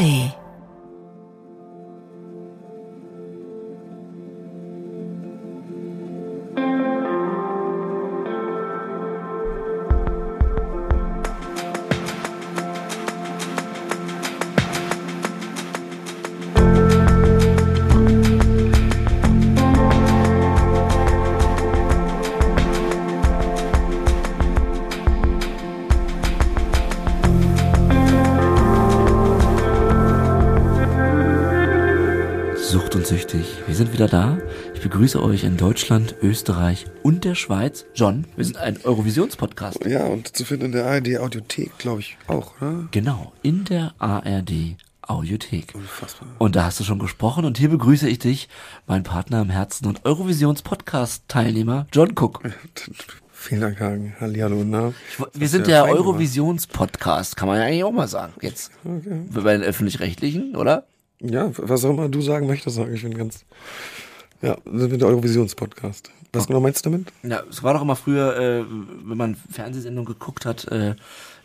[0.00, 0.39] ARD.
[34.00, 34.38] Wieder da.
[34.72, 37.84] Ich begrüße euch in Deutschland, Österreich und der Schweiz.
[37.94, 39.84] John, wir sind ein Eurovisionspodcast.
[39.84, 42.88] Ja, und zu finden in der ARD Audiothek, glaube ich, auch, oder?
[42.92, 45.74] Genau, in der ARD Audiothek.
[45.74, 46.26] Unfassbar.
[46.38, 48.48] Und da hast du schon gesprochen und hier begrüße ich dich,
[48.86, 52.40] mein Partner im Herzen und Eurovisions-Podcast-Teilnehmer, John Cook.
[53.32, 54.14] Vielen Dank, Hagen.
[54.18, 54.94] Hallihallo, na?
[55.34, 58.32] Wir sind der Eurovisions-Podcast, kann man ja eigentlich auch mal sagen.
[58.40, 60.86] Jetzt bei den Öffentlich-Rechtlichen, oder?
[61.20, 63.02] Ja, was auch immer du sagen möchtest, sage ich.
[63.02, 63.44] bin ganz.
[64.42, 66.10] Ja, sind wir der Eurovisionspodcast.
[66.32, 67.12] Was genau meinst du damit?
[67.22, 68.64] Ja, es war doch immer früher, äh,
[69.04, 70.94] wenn man Fernsehsendungen geguckt hat, äh,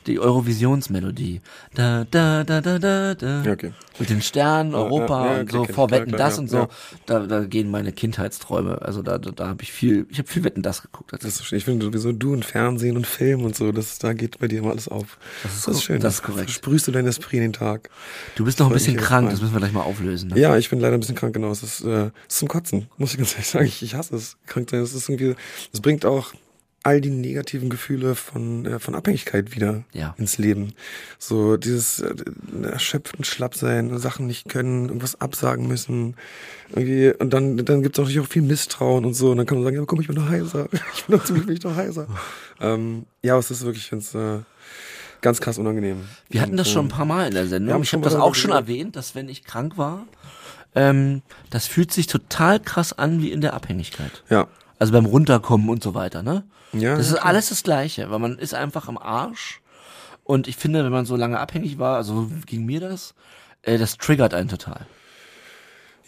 [0.08, 1.42] die Eurovisionsmelodie.
[1.73, 3.44] Da, da, da, da, da, da.
[3.52, 3.73] Okay.
[3.98, 6.50] Mit den Sternen, Europa ja, ja, und so, vor klar, Wetten klar, das ja, und
[6.50, 6.58] so.
[6.58, 6.67] ja.
[7.06, 8.81] Da, da gehen meine Kindheitsträume.
[8.81, 11.14] Also da, da, da habe ich viel, ich habe viel Wetten das geguckt.
[11.14, 14.39] Das ist, ich finde sowieso du und Fernsehen und Film und so, das, da geht
[14.39, 15.17] bei dir immer alles auf.
[15.44, 16.50] Das ist ko- das ist korrekt.
[16.52, 17.90] Sprühst du dein Esprit in den Tag.
[18.36, 20.30] Du bist noch ein bisschen krank, das müssen wir gleich mal auflösen.
[20.30, 20.40] Ne?
[20.40, 21.52] Ja, ich bin leider ein bisschen krank, genau.
[21.52, 23.66] Es ist, äh, es ist zum Kotzen, muss ich ganz ehrlich sagen.
[23.66, 24.81] Ich, ich hasse es, krank sein.
[24.81, 25.36] Es ist irgendwie,
[25.73, 26.34] es bringt auch
[26.86, 30.14] all die negativen Gefühle von, äh, von Abhängigkeit wieder Ja.
[30.19, 30.73] ins Leben.
[31.17, 32.14] So dieses äh,
[32.64, 36.16] erschöpften Schlappsein, Sachen nicht können, irgendwas absagen müssen.
[36.69, 39.31] Irgendwie, und dann, dann gibt es natürlich auch viel Misstrauen und so.
[39.31, 40.69] Und dann kann man sagen, ja, guck, ich bin doch heiser.
[40.95, 42.08] Ich bin doch ziemlich bin ich doch heiser.
[42.61, 44.41] Ähm, ja, es ist wirklich ganz, äh,
[45.22, 46.02] ganz krass unangenehm.
[46.30, 47.81] Wir hatten das schon ein ähm, paar Mal in der Sendung.
[47.81, 50.06] Ich habe das auch schon erwähnt, dass wenn ich krank war,
[50.75, 54.23] ähm, das fühlt sich total krass an wie in der Abhängigkeit.
[54.29, 54.47] Ja.
[54.78, 56.44] Also beim Runterkommen und so weiter, ne?
[56.74, 59.62] Ja, Das ja, ist alles das Gleiche, weil man ist einfach im Arsch.
[60.24, 63.14] Und ich finde, wenn man so lange abhängig war, also ging mir das,
[63.62, 64.88] äh, das triggert einen total.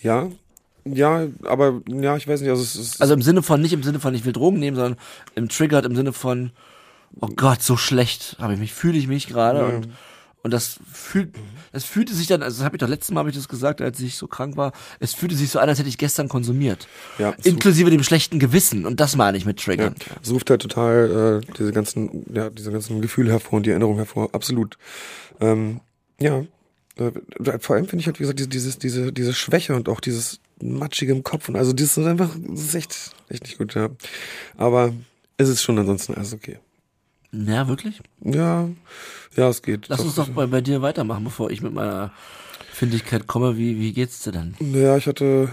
[0.01, 0.29] Ja,
[0.85, 3.83] ja, aber ja, ich weiß nicht, also es ist Also im Sinne von, nicht im
[3.83, 4.97] Sinne von, ich will Drogen nehmen, sondern
[5.35, 6.51] im triggert im Sinne von,
[7.19, 9.65] oh Gott, so schlecht habe ich mich, fühle ich mich gerade.
[9.65, 9.89] Und,
[10.47, 11.35] und das fühlt,
[11.73, 13.81] das fühlte sich dann, also das habe ich doch letztes Mal habe ich das gesagt,
[13.81, 14.71] als ich so krank war,
[15.01, 16.87] es fühlte sich so an, als hätte ich gestern konsumiert.
[17.19, 18.85] Ja, es Inklusive dem schlechten Gewissen.
[18.85, 19.95] Und das meine ich mit ja, triggern.
[20.23, 23.97] es ruft halt total äh, diese ganzen, ja, diese ganzen Gefühle hervor und die Erinnerung
[23.97, 24.77] hervor, absolut.
[25.41, 25.81] Ähm,
[26.17, 26.45] ja,
[26.95, 29.99] äh, vor allem finde ich halt, wie gesagt, diese, dieses, diese, diese Schwäche und auch
[29.99, 33.75] dieses matschige im Kopf und also das ist einfach, das ist echt, echt nicht gut,
[33.75, 33.89] ja.
[34.55, 34.93] Aber
[35.35, 36.57] es ist schon ansonsten alles okay.
[37.31, 38.01] Ja, wirklich?
[38.23, 38.69] Ja,
[39.35, 39.87] ja, es geht.
[39.89, 42.11] Lass uns doch bei, bei dir weitermachen, bevor ich mit meiner
[42.71, 43.57] Findigkeit komme.
[43.57, 44.55] Wie, wie geht's dir denn?
[44.59, 45.49] Ja, ich hatte,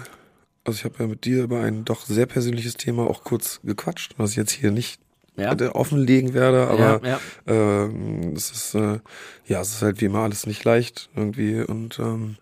[0.65, 4.15] also ich habe ja mit dir über ein doch sehr persönliches Thema auch kurz gequatscht,
[4.19, 5.01] was ich jetzt hier nicht
[5.37, 5.53] Ja?
[5.73, 9.01] offenlegen werde, aber ja, ähm, es ist äh,
[9.47, 12.37] ja, es ist halt wie immer alles nicht leicht irgendwie und ähm,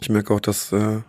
[0.00, 1.00] ich merke auch, dass äh,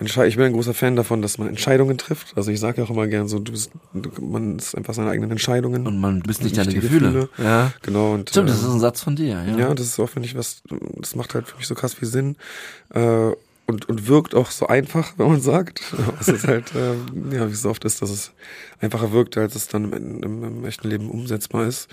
[0.00, 2.36] ich bin ein großer Fan davon, dass man Entscheidungen trifft.
[2.36, 5.10] Also ich sage ja auch immer gern so, du bist, du, man ist einfach seine
[5.10, 5.86] eigenen Entscheidungen.
[5.86, 7.12] Und man bist nicht deine Gefühle.
[7.12, 7.28] Gefühle.
[7.38, 7.72] Ja.
[7.82, 9.58] Genau und Stimmt, äh, das ist ein Satz von dir, ja.
[9.58, 10.62] ja, das ist auch, finde ich, was,
[10.96, 12.36] das macht halt für mich so krass viel Sinn.
[12.94, 13.32] Äh,
[13.66, 15.80] und, und wirkt auch so einfach, wenn man sagt.
[16.20, 16.94] Es ist halt, äh,
[17.34, 18.32] ja, wie es so oft ist, dass es
[18.80, 21.88] einfacher wirkt, als es dann im, im, im echten Leben umsetzbar ist.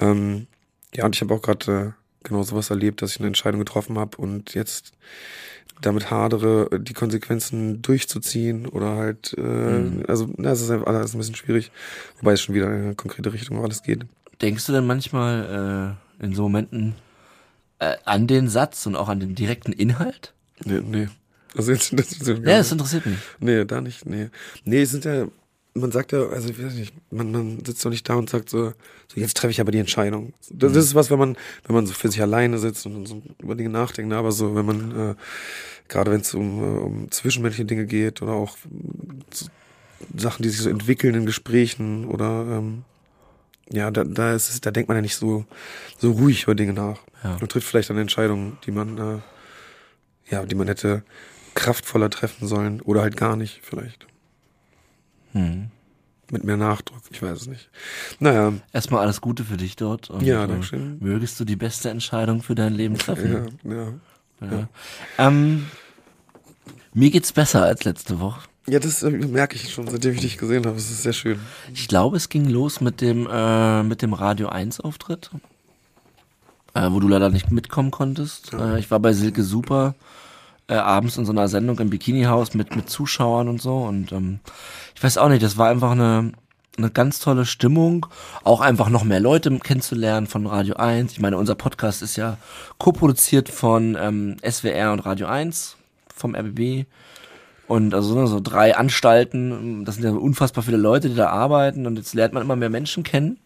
[0.00, 0.46] Ähm,
[0.94, 3.98] ja, und ich habe auch gerade äh, genau sowas erlebt, dass ich eine Entscheidung getroffen
[3.98, 4.92] habe und jetzt
[5.86, 11.18] damit hadere, die Konsequenzen durchzuziehen oder halt, äh, also, na, es ist einfach alles ein
[11.18, 11.70] bisschen schwierig,
[12.18, 14.06] wobei es schon wieder in eine konkrete Richtung alles geht.
[14.40, 16.94] Denkst du denn manchmal äh, in so Momenten
[17.78, 20.34] äh, an den Satz und auch an den direkten Inhalt?
[20.64, 21.08] Nee, nee.
[21.56, 23.18] Also jetzt, das ist Ja, das interessiert mich.
[23.38, 24.30] Nee, da nicht, nee.
[24.64, 25.26] Nee, es sind ja,
[25.74, 28.50] man sagt ja, also ich weiß nicht, man, man sitzt doch nicht da und sagt
[28.50, 28.72] so,
[29.08, 30.34] so jetzt treffe ich aber die Entscheidung.
[30.50, 33.22] Das, das ist was, wenn man, wenn man so für sich alleine sitzt und so
[33.40, 34.16] über Dinge nachdenkt, ne?
[34.16, 35.14] aber so, wenn man, äh,
[35.88, 38.56] gerade wenn es um, äh, um zwischenmenschliche Dinge geht oder auch
[39.32, 39.46] so
[40.16, 42.84] Sachen, die sich so entwickeln in Gesprächen oder ähm,
[43.70, 45.46] ja, da, da ist es, da denkt man ja nicht so,
[45.98, 46.98] so ruhig über Dinge nach.
[47.24, 47.38] Ja.
[47.40, 49.18] Und trifft vielleicht eine Entscheidung, die man, äh,
[50.30, 51.04] ja, die man hätte
[51.54, 54.06] kraftvoller treffen sollen oder halt gar nicht, vielleicht.
[55.32, 55.68] Hm.
[56.30, 57.68] Mit mehr Nachdruck, ich weiß es nicht.
[58.18, 60.08] Naja, Erstmal alles Gute für dich dort.
[60.08, 60.96] Und, Ja, äh, Dankeschön.
[61.00, 63.58] Mögest du die beste Entscheidung für dein Leben treffen.
[63.64, 63.92] ja, ja.
[64.50, 64.68] Ja.
[65.18, 65.66] Ähm,
[66.94, 68.40] mir geht's besser als letzte Woche.
[68.66, 70.76] Ja, das äh, merke ich schon, seitdem ich dich gesehen habe.
[70.76, 71.38] Es ist sehr schön.
[71.74, 75.30] Ich glaube, es ging los mit dem, äh, mit dem Radio 1 Auftritt.
[76.74, 78.54] äh, wo du leider nicht mitkommen konntest.
[78.54, 79.94] Äh, ich war bei Silke Super
[80.72, 83.76] äh, abends in so einer Sendung im Bikini-Haus mit, mit Zuschauern und so.
[83.78, 84.40] Und ähm,
[84.94, 86.32] ich weiß auch nicht, das war einfach eine,
[86.78, 88.06] eine ganz tolle Stimmung.
[88.42, 91.12] Auch einfach noch mehr Leute kennenzulernen von Radio 1.
[91.12, 92.38] Ich meine, unser Podcast ist ja
[92.78, 95.76] co-produziert von ähm, SWR und Radio 1
[96.14, 96.86] vom RBB.
[97.68, 101.86] Und also ne, so drei Anstalten, das sind ja unfassbar viele Leute, die da arbeiten
[101.86, 103.38] und jetzt lernt man immer mehr Menschen kennen.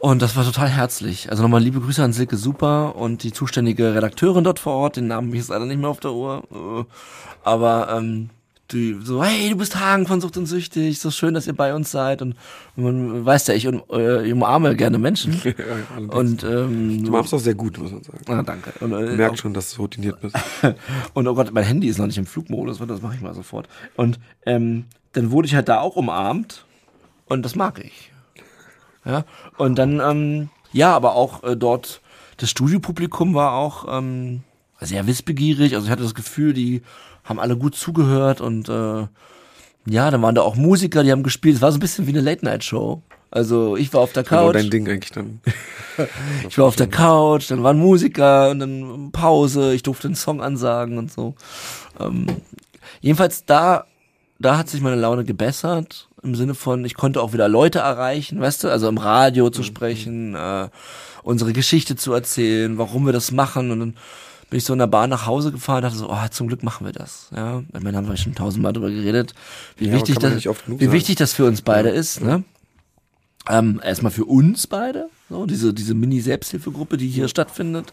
[0.00, 1.30] Und das war total herzlich.
[1.30, 4.96] Also nochmal liebe Grüße an Silke Super und die zuständige Redakteurin dort vor Ort.
[4.96, 6.44] Den Namen habe ich jetzt leider nicht mehr auf der Uhr.
[6.52, 6.84] Äh,
[7.42, 8.30] aber ähm,
[8.72, 11.74] die so, hey, du bist Hagen von Sucht und Süchtig, so schön, dass ihr bei
[11.74, 12.20] uns seid.
[12.20, 12.34] Und
[12.74, 15.40] man weiß ja, ich, um, äh, ich umarme gerne Menschen.
[15.44, 18.24] ja, ja, und ähm, du machst auch sehr gut, muss man sagen.
[18.28, 18.72] Ah, danke.
[18.80, 20.36] Und, äh, ich merke schon, dass du routiniert bist.
[21.14, 23.68] und oh Gott, mein Handy ist noch nicht im Flugmodus, das mache ich mal sofort.
[23.96, 26.64] Und ähm, dann wurde ich halt da auch umarmt
[27.26, 28.12] und das mag ich.
[29.06, 29.24] Ja,
[29.56, 32.00] und dann, ähm, ja, aber auch äh, dort,
[32.38, 34.42] das Studiopublikum war auch ähm,
[34.80, 35.74] sehr wissbegierig.
[35.74, 36.82] Also ich hatte das Gefühl, die
[37.24, 39.06] haben alle gut zugehört und äh,
[39.88, 41.56] ja, dann waren da auch Musiker, die haben gespielt.
[41.56, 43.02] Es war so ein bisschen wie eine Late-Night-Show.
[43.30, 44.38] Also ich war auf der Couch.
[44.40, 45.40] Genau dein Ding eigentlich dann.
[46.48, 50.40] ich war auf der Couch, dann waren Musiker und dann Pause, ich durfte einen Song
[50.40, 51.34] ansagen und so.
[52.00, 52.26] Ähm,
[53.00, 53.84] jedenfalls da,
[54.38, 58.40] da hat sich meine Laune gebessert im Sinne von, ich konnte auch wieder Leute erreichen,
[58.40, 59.64] weißt du, also im Radio zu mhm.
[59.64, 60.68] sprechen, äh,
[61.22, 63.94] unsere Geschichte zu erzählen, warum wir das machen und dann
[64.48, 66.62] bin ich so in der Bahn nach Hause gefahren und dachte so, oh, zum Glück
[66.62, 67.30] machen wir das.
[67.34, 69.34] Ja, ich meine, haben wir schon tausendmal drüber geredet,
[69.76, 71.94] wie ja, wichtig das, wie wichtig das für uns beide ja.
[71.94, 72.44] ist, ne?
[73.48, 77.92] Ähm, erstmal für uns beide, so, diese, diese Mini-Selbsthilfegruppe, die hier stattfindet.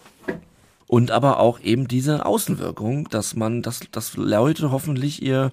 [0.88, 5.52] Und aber auch eben diese Außenwirkung, dass man, dass, dass Leute hoffentlich ihr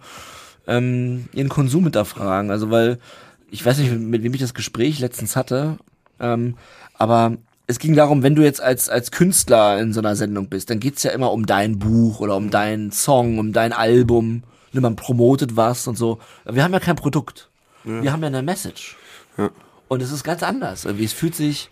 [0.71, 2.51] ähm, ihren Konsum hinterfragen.
[2.51, 2.99] Also weil,
[3.51, 5.77] ich weiß nicht, mit wem ich das Gespräch letztens hatte,
[6.21, 6.55] ähm,
[6.95, 7.37] aber
[7.67, 10.81] es ging darum, wenn du jetzt als, als Künstler in so einer Sendung bist, dann
[10.81, 14.45] geht's ja immer um dein Buch oder um deinen Song, um dein Album.
[14.73, 16.19] Ne, man promotet was und so.
[16.45, 17.51] Wir haben ja kein Produkt.
[17.85, 18.03] Ja.
[18.03, 18.97] Wir haben ja eine Message.
[19.37, 19.51] Ja.
[19.89, 20.85] Und es ist ganz anders.
[20.85, 21.71] Irgendwie, es fühlt sich,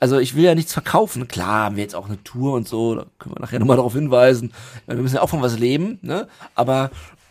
[0.00, 1.28] also ich will ja nichts verkaufen.
[1.28, 3.92] Klar, haben wir jetzt auch eine Tour und so, da können wir nachher nochmal darauf
[3.92, 4.52] hinweisen.
[4.86, 6.26] Wir müssen ja auch von was leben, ne?
[6.54, 6.90] Aber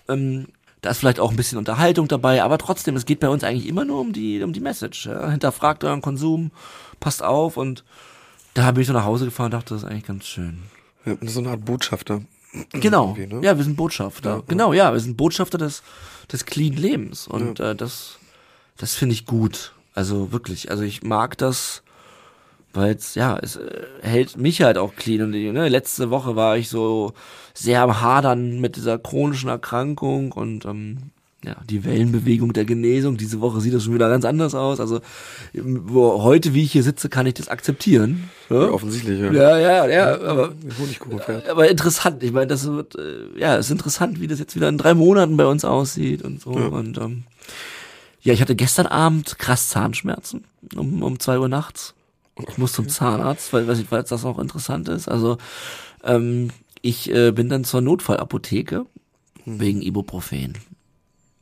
[0.09, 0.47] ähm,
[0.81, 3.67] da ist vielleicht auch ein bisschen Unterhaltung dabei, aber trotzdem, es geht bei uns eigentlich
[3.67, 5.07] immer nur um die, um die Message.
[5.07, 5.29] Ja?
[5.29, 6.51] Hinterfragt euren Konsum,
[6.99, 7.83] passt auf und
[8.53, 10.63] da bin ich so nach Hause gefahren und dachte, das ist eigentlich ganz schön.
[11.05, 12.21] Ja, so eine Art Botschafter.
[12.71, 13.15] Genau.
[13.15, 13.41] Ne?
[13.43, 14.37] Ja, wir sind Botschafter.
[14.37, 15.83] Ja, genau, ja, wir sind Botschafter des,
[16.31, 17.27] des clean Lebens.
[17.27, 17.71] Und ja.
[17.71, 18.17] äh, das,
[18.77, 19.73] das finde ich gut.
[19.93, 20.71] Also wirklich.
[20.71, 21.83] Also ich mag das,
[22.73, 25.21] weil es, ja, es äh, hält mich halt auch clean.
[25.21, 27.13] Und ne, letzte Woche war ich so
[27.53, 31.11] sehr am Hadern mit dieser chronischen Erkrankung und ähm,
[31.43, 33.15] ja, die Wellenbewegung der Genesung.
[33.15, 34.79] Diese Woche sieht das schon wieder ganz anders aus.
[34.79, 34.99] Also
[35.53, 38.29] wo, heute, wie ich hier sitze, kann ich das akzeptieren.
[38.49, 39.31] Ja, ja offensichtlich, ja.
[39.31, 40.53] Ja, ja, ja, aber,
[41.49, 42.23] aber interessant.
[42.23, 45.37] Ich meine, das wird, äh, ja, ist interessant, wie das jetzt wieder in drei Monaten
[45.37, 46.53] bei uns aussieht und so.
[46.59, 46.67] Ja.
[46.67, 47.23] Und ähm,
[48.21, 50.43] ja, ich hatte gestern Abend krass Zahnschmerzen
[50.75, 51.93] um, um zwei Uhr nachts.
[52.47, 55.07] Ich muss zum Zahnarzt, weil, weil, das auch interessant ist.
[55.07, 55.37] Also
[56.03, 56.49] ähm,
[56.81, 58.85] ich äh, bin dann zur Notfallapotheke
[59.45, 60.57] wegen Ibuprofen.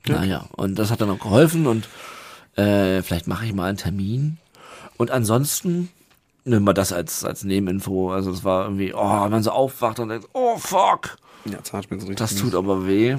[0.08, 1.88] Naja, und das hat dann auch geholfen und
[2.56, 4.38] äh, vielleicht mache ich mal einen Termin.
[4.98, 5.90] Und ansonsten
[6.46, 8.12] nimm mal das als, als Nebeninfo.
[8.12, 11.18] Also es war irgendwie, oh, wenn man so aufwacht und denkt, oh fuck.
[11.46, 12.18] Ja, Zahnschmerzen richtig.
[12.18, 13.18] Das tut aber weh.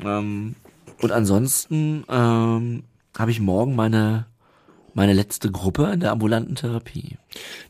[0.00, 0.56] Ähm,
[1.00, 2.82] und ansonsten ähm,
[3.16, 4.26] habe ich morgen meine
[5.00, 7.16] meine letzte Gruppe in der ambulanten Therapie.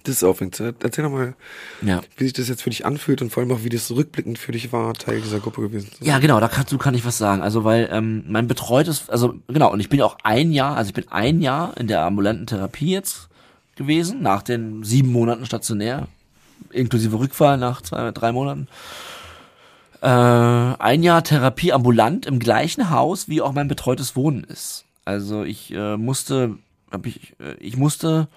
[0.03, 0.59] Das ist aufregend.
[0.83, 1.35] Erzähl doch mal,
[1.81, 2.01] ja.
[2.17, 4.51] wie sich das jetzt für dich anfühlt und vor allem auch, wie das rückblickend für
[4.51, 6.09] dich war, Teil dieser Gruppe gewesen zu sein.
[6.09, 7.41] Ja, genau, da kannst du kann ich was sagen.
[7.41, 10.89] Also weil ähm, mein betreutes, also genau, und ich bin ja auch ein Jahr, also
[10.89, 13.29] ich bin ein Jahr in der ambulanten Therapie jetzt
[13.77, 16.09] gewesen, nach den sieben Monaten stationär,
[16.73, 18.67] inklusive Rückfall nach zwei, drei Monaten.
[20.03, 24.85] Äh, ein Jahr Therapie ambulant im gleichen Haus, wie auch mein betreutes Wohnen ist.
[25.05, 26.57] Also ich äh, musste
[26.91, 28.29] hab ich, äh, ich musste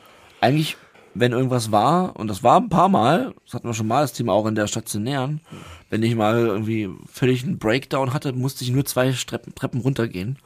[0.41, 0.77] eigentlich,
[1.13, 4.13] wenn irgendwas war, und das war ein paar Mal, das hatten wir schon mal das
[4.13, 5.41] Thema auch in der stationären,
[5.89, 10.38] wenn ich mal irgendwie völlig einen Breakdown hatte, musste ich nur zwei Treppen, Treppen runtergehen.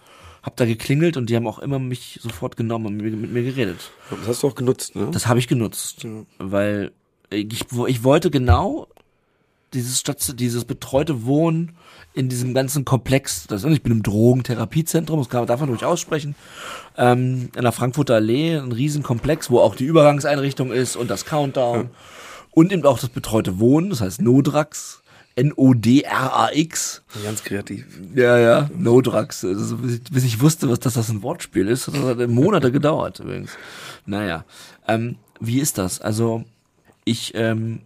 [0.44, 3.92] Hab da geklingelt und die haben auch immer mich sofort genommen und mit mir geredet.
[4.10, 5.10] Das hast du auch genutzt, ne?
[5.12, 6.24] Das habe ich genutzt, ja.
[6.38, 6.92] weil
[7.30, 8.88] ich, ich wollte genau
[9.74, 11.76] dieses Station, dieses betreute Wohnen
[12.18, 16.36] in diesem ganzen Komplex, das, ich bin im Drogentherapiezentrum, das kann man davon durchaus sprechen,
[16.98, 21.78] ähm, in der Frankfurter Allee, ein Riesenkomplex, wo auch die Übergangseinrichtung ist und das Countdown
[21.78, 21.90] ja.
[22.52, 25.04] und eben auch das betreute Wohnen, das heißt Nodrax,
[25.36, 27.04] N-O-D-R-A-X.
[27.24, 27.86] Ganz kreativ.
[28.16, 29.46] Ja, ja, Nodrax.
[29.46, 33.52] Also, bis ich wusste, was das, das ein Wortspiel ist, das hat Monate gedauert übrigens.
[34.08, 34.46] Naja,
[34.88, 36.02] ähm, wie ist das?
[36.02, 36.44] Also
[37.06, 37.82] ich, ähm,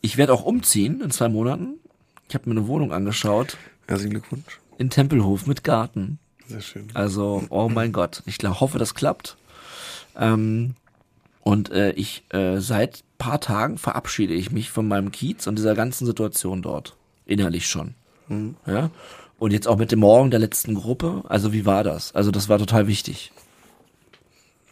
[0.00, 1.77] ich werde auch umziehen in zwei Monaten.
[2.28, 3.56] Ich habe mir eine Wohnung angeschaut
[3.86, 4.60] Herzlichen Glückwunsch.
[4.76, 6.18] in Tempelhof mit Garten.
[6.46, 6.88] Sehr schön.
[6.94, 9.36] Also, oh mein Gott, ich glaub, hoffe, das klappt.
[10.18, 10.74] Ähm,
[11.42, 15.74] und äh, ich äh, seit paar Tagen verabschiede ich mich von meinem Kiez und dieser
[15.74, 16.96] ganzen Situation dort.
[17.26, 17.94] Innerlich schon.
[18.66, 18.90] Ja.
[19.38, 21.22] Und jetzt auch mit dem Morgen der letzten Gruppe.
[21.28, 22.14] Also wie war das?
[22.14, 23.32] Also das war total wichtig.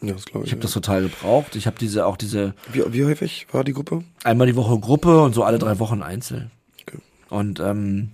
[0.01, 0.49] Ja, das glaube ich.
[0.49, 1.55] Ich habe das total gebraucht.
[1.55, 4.03] Ich habe diese auch diese wie, wie häufig war die Gruppe?
[4.23, 6.51] einmal die Woche Gruppe und so alle drei Wochen Einzel.
[7.29, 8.11] Und ähm,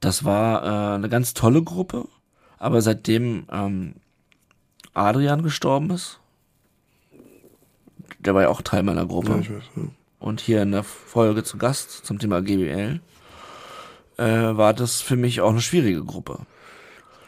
[0.00, 2.06] das war äh, eine ganz tolle Gruppe.
[2.58, 3.94] Aber seitdem ähm,
[4.94, 6.20] Adrian gestorben ist,
[8.18, 9.64] der war ja auch Teil meiner Gruppe Ja, weiß.
[9.76, 9.82] Ja.
[10.18, 13.00] und hier in der Folge zu Gast zum Thema GBL,
[14.18, 16.40] äh, war das für mich auch eine schwierige Gruppe.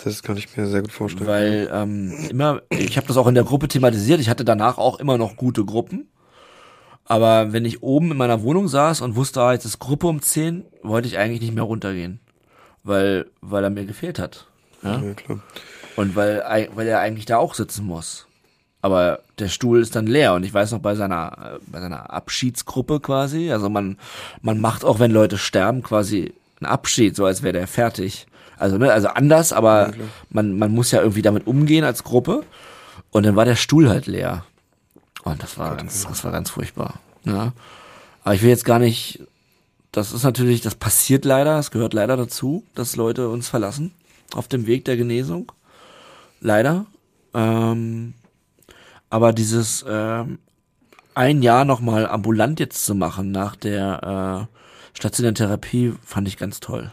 [0.05, 1.27] Das kann ich mir sehr gut vorstellen.
[1.27, 4.99] Weil ähm, immer, ich habe das auch in der Gruppe thematisiert, ich hatte danach auch
[4.99, 6.09] immer noch gute Gruppen.
[7.05, 10.23] Aber wenn ich oben in meiner Wohnung saß und wusste, ah, jetzt ist Gruppe um
[10.23, 12.21] 10, wollte ich eigentlich nicht mehr runtergehen.
[12.85, 14.47] Weil, weil er mir gefehlt hat.
[14.83, 15.01] Ja?
[15.01, 15.41] ja, klar.
[15.97, 18.27] Und weil, ei- weil er eigentlich da auch sitzen muss.
[18.81, 22.13] Aber der Stuhl ist dann leer und ich weiß noch bei seiner, äh, bei seiner
[22.13, 23.97] Abschiedsgruppe quasi, also man,
[24.41, 28.27] man macht auch, wenn Leute sterben, quasi einen Abschied, so als wäre der fertig.
[28.59, 29.93] Also, ne, also anders, aber
[30.31, 32.43] man, man muss ja irgendwie damit umgehen als Gruppe.
[33.13, 34.45] Und dann war der Stuhl halt leer.
[35.25, 36.99] Und das war ganz, das war ganz furchtbar.
[37.25, 37.53] Ja.
[38.25, 39.21] Aber ich will jetzt gar nicht,
[39.93, 43.93] das ist natürlich, das passiert leider, es gehört leider dazu, dass Leute uns verlassen
[44.35, 45.53] auf dem Weg der Genesung.
[46.41, 46.87] Leider.
[47.35, 48.15] Ähm,
[49.11, 50.39] aber dieses ähm,
[51.15, 56.61] ein Jahr nochmal ambulant jetzt zu machen nach der äh, stationären Therapie fand ich ganz
[56.61, 56.93] toll.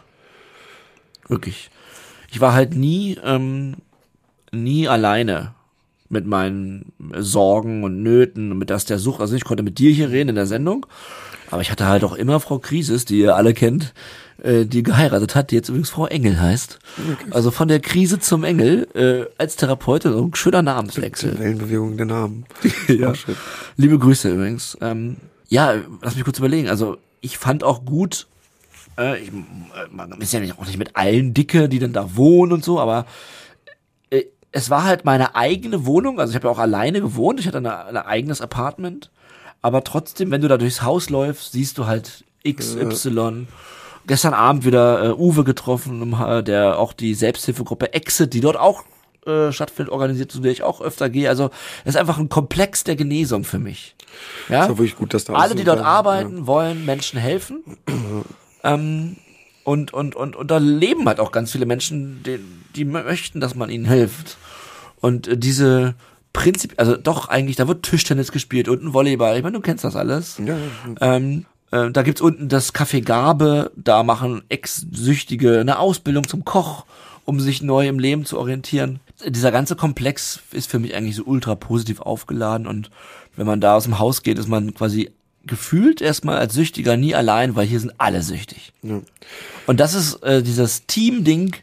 [1.28, 1.70] Wirklich.
[2.30, 3.76] Ich war halt nie, ähm,
[4.52, 5.54] nie alleine
[6.10, 9.20] mit meinen Sorgen und Nöten und mit das der Sucht.
[9.20, 10.84] Also ich konnte mit dir hier reden in der Sendung,
[11.50, 13.94] aber ich hatte halt auch immer Frau Krisis, die ihr alle kennt,
[14.42, 16.80] äh, die geheiratet hat, die jetzt übrigens Frau Engel heißt.
[17.30, 21.38] Also von der Krise zum Engel äh, als Therapeutin, so ein schöner Namenswechsel.
[21.38, 22.44] Wellenbewegung der Namen.
[22.88, 23.12] Ja.
[23.12, 23.32] Oh.
[23.76, 24.76] Liebe Grüße übrigens.
[24.80, 25.16] Ähm,
[25.48, 26.68] ja, lass mich kurz überlegen.
[26.68, 28.26] Also ich fand auch gut,
[28.98, 29.32] äh, ich, äh,
[29.90, 32.80] man ist ja nicht, auch nicht mit allen dicke, die dann da wohnen und so,
[32.80, 33.06] aber
[34.52, 36.18] es war halt meine eigene Wohnung.
[36.18, 37.40] Also ich habe ja auch alleine gewohnt.
[37.40, 39.10] Ich hatte eine, ein eigenes Apartment.
[39.62, 43.46] Aber trotzdem, wenn du da durchs Haus läufst, siehst du halt XY.
[44.06, 46.16] Gestern Abend wieder äh, Uwe getroffen,
[46.46, 48.84] der auch die Selbsthilfegruppe Exit, die dort auch
[49.26, 51.28] äh, stattfindet, organisiert, zu der ich auch öfter gehe.
[51.28, 51.50] Also
[51.84, 53.94] es ist einfach ein Komplex der Genesung für mich.
[54.48, 54.64] Ja?
[54.64, 57.62] Ist auch wirklich gut, dass da Alle, die dort arbeiten, wollen Menschen helfen.
[58.64, 59.16] ähm,
[59.62, 62.40] und, und, und, und da leben halt auch ganz viele Menschen, die,
[62.74, 64.38] die möchten, dass man ihnen hilft.
[65.00, 65.94] Und äh, diese
[66.32, 69.36] Prinzip, also doch eigentlich, da wird Tischtennis gespielt und ein Volleyball.
[69.36, 70.38] Ich meine, du kennst das alles.
[70.38, 70.56] Ja, ja,
[71.00, 71.16] ja.
[71.16, 76.84] Ähm, äh, da gibt's unten das Café Gabe, da machen Ex-Süchtige eine Ausbildung zum Koch,
[77.24, 79.00] um sich neu im Leben zu orientieren.
[79.26, 82.90] Dieser ganze Komplex ist für mich eigentlich so ultra positiv aufgeladen und
[83.36, 85.10] wenn man da aus dem Haus geht, ist man quasi
[85.46, 88.72] gefühlt erstmal als Süchtiger nie allein, weil hier sind alle süchtig.
[88.82, 89.00] Ja.
[89.66, 91.56] Und das ist äh, dieses Team-Ding,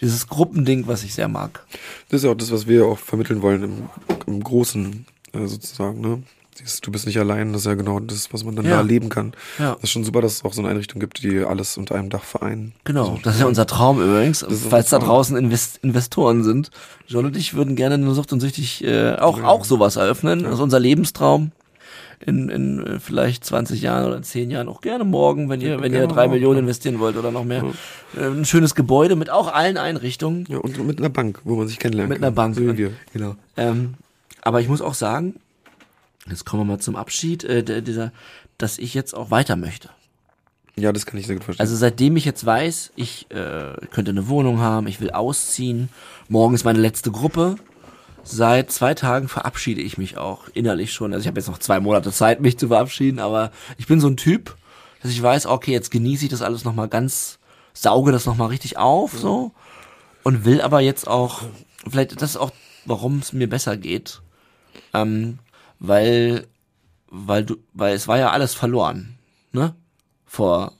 [0.00, 1.64] dieses Gruppending, was ich sehr mag.
[2.08, 3.82] Das ist ja auch das, was wir auch vermitteln wollen im,
[4.26, 6.22] im Großen, äh, sozusagen, ne?
[6.60, 8.72] Dieses, du bist nicht allein, das ist ja genau das, was man dann Ja.
[8.72, 9.32] da erleben kann.
[9.60, 9.74] Ja.
[9.74, 12.10] Das ist schon super, dass es auch so eine Einrichtung gibt, die alles unter einem
[12.10, 12.72] Dach vereinen.
[12.82, 14.44] Genau, das ist ja unser Traum übrigens.
[14.68, 16.72] Falls da draußen Invest Investoren sind.
[17.06, 20.42] John und ich würden gerne nur Sucht und Süchtig äh, auch, auch sowas eröffnen.
[20.42, 21.52] Das ist unser Lebenstraum.
[22.24, 25.80] In, in äh, vielleicht 20 Jahren oder in 10 Jahren auch gerne morgen, wenn ihr,
[25.80, 26.60] wenn ihr drei Millionen ja.
[26.60, 27.64] investieren wollt oder noch mehr.
[28.16, 30.44] Äh, ein schönes Gebäude mit auch allen Einrichtungen.
[30.48, 32.24] Ja, und mit einer Bank, wo man sich kennenlernen Mit kann.
[32.24, 32.56] einer Bank.
[32.56, 32.92] So wie wir.
[33.12, 33.36] Genau.
[33.56, 33.94] Ähm,
[34.42, 35.36] aber ich muss auch sagen,
[36.28, 38.12] jetzt kommen wir mal zum Abschied, äh, der, dieser,
[38.56, 39.90] dass ich jetzt auch weiter möchte.
[40.78, 41.62] Ja, das kann ich sehr gut verstehen.
[41.62, 45.88] Also seitdem ich jetzt weiß, ich äh, könnte eine Wohnung haben, ich will ausziehen,
[46.28, 47.56] morgen ist meine letzte Gruppe.
[48.30, 51.14] Seit zwei Tagen verabschiede ich mich auch innerlich schon.
[51.14, 54.08] Also ich habe jetzt noch zwei Monate Zeit, mich zu verabschieden, aber ich bin so
[54.08, 54.54] ein Typ,
[55.02, 57.38] dass ich weiß, okay, jetzt genieße ich das alles nochmal ganz,
[57.72, 59.52] sauge das nochmal richtig auf, so.
[60.24, 61.40] Und will aber jetzt auch,
[61.88, 62.50] vielleicht, das ist auch,
[62.84, 64.20] warum es mir besser geht.
[64.92, 65.38] Ähm,
[65.78, 66.46] weil,
[67.10, 69.16] weil du, weil es war ja alles verloren,
[69.52, 69.74] ne?
[70.26, 70.74] Vor,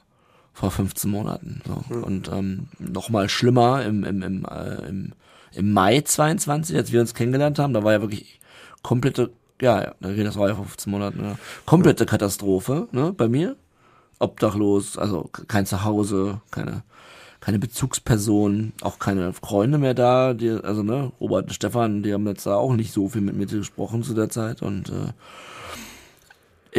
[0.52, 1.62] vor 15 Monaten.
[1.66, 1.96] So.
[1.96, 5.14] Und ähm, noch mal schlimmer im, im, im, äh, im,
[5.54, 8.40] im Mai 22, als wir uns kennengelernt haben, da war ja wirklich
[8.82, 13.56] komplette, ja, ja das war ja vor 15 Monaten, ja, komplette Katastrophe, ne, bei mir.
[14.20, 16.82] Obdachlos, also kein Zuhause, keine,
[17.40, 22.26] keine Bezugsperson, auch keine Freunde mehr da, die, also ne, Robert und Stefan, die haben
[22.26, 25.12] jetzt da auch nicht so viel mit mir gesprochen zu der Zeit und äh,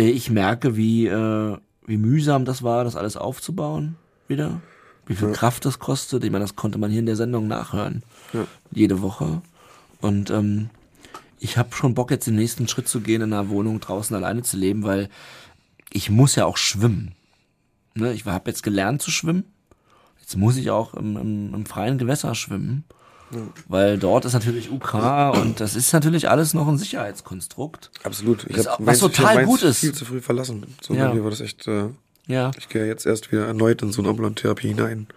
[0.01, 3.95] äh, ich merke, wie, äh, wie mühsam das war, das alles aufzubauen
[4.27, 4.61] wieder.
[5.05, 5.33] Wie viel Ja.
[5.33, 6.23] Kraft das kostet.
[6.23, 8.03] Ich meine, das konnte man hier in der Sendung nachhören.
[8.33, 8.45] Ja.
[8.71, 9.41] Jede Woche.
[10.01, 10.69] Und ähm,
[11.39, 14.43] ich habe schon Bock, jetzt den nächsten Schritt zu gehen, in einer Wohnung draußen alleine
[14.43, 15.09] zu leben, weil
[15.91, 17.13] ich muss ja auch schwimmen.
[17.95, 18.13] Ne?
[18.13, 19.43] Ich habe jetzt gelernt zu schwimmen.
[20.19, 22.83] Jetzt muss ich auch im, im, im freien Gewässer schwimmen.
[23.67, 27.91] Weil dort ist natürlich UK und das ist natürlich alles noch ein Sicherheitskonstrukt.
[28.03, 28.45] Absolut.
[28.49, 29.79] Ich hab was total ich hab gut ist.
[29.79, 30.65] viel zu früh verlassen.
[30.81, 31.09] So Ja.
[31.09, 31.89] bei mir war das echt, äh,
[32.29, 35.07] Ja, ich gehe jetzt erst wieder erneut in so eine Ambulantherapie hinein.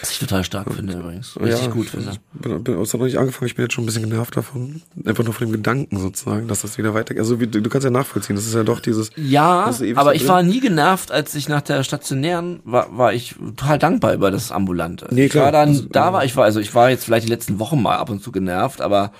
[0.00, 1.36] was ich total stark finde übrigens.
[1.40, 2.12] Richtig ja, gut ich finde.
[2.32, 4.80] Bin, bin, hat noch nicht angefangen, ich bin jetzt schon ein bisschen genervt davon.
[5.04, 7.18] Einfach nur von dem Gedanken sozusagen, dass das wieder weitergeht.
[7.20, 10.22] Also wie, du, kannst ja nachvollziehen, das ist ja doch dieses, Ja, Das aber ich
[10.22, 10.28] drin.
[10.28, 14.52] war nie genervt, als ich nach der stationären war, war ich total dankbar über das
[14.52, 15.08] Ambulante.
[15.10, 15.46] Nee, ich klar.
[15.46, 17.96] war dann, da war ich war, also ich war jetzt vielleicht die letzten Wochen mal
[17.96, 19.10] ab und zu genervt, aber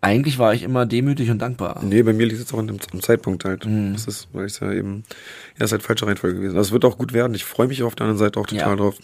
[0.00, 1.80] eigentlich war ich immer demütig und dankbar.
[1.82, 3.66] Nee, bei mir liegt es jetzt auch an dem, am Zeitpunkt halt.
[3.66, 3.92] Mhm.
[3.94, 5.04] Das ist, weil ich ja eben,
[5.58, 6.56] ja, ist halt falsche Reihenfolge gewesen.
[6.56, 7.34] Also es wird auch gut werden.
[7.34, 8.76] Ich freue mich auf der anderen Seite auch total Ja.
[8.76, 8.96] drauf.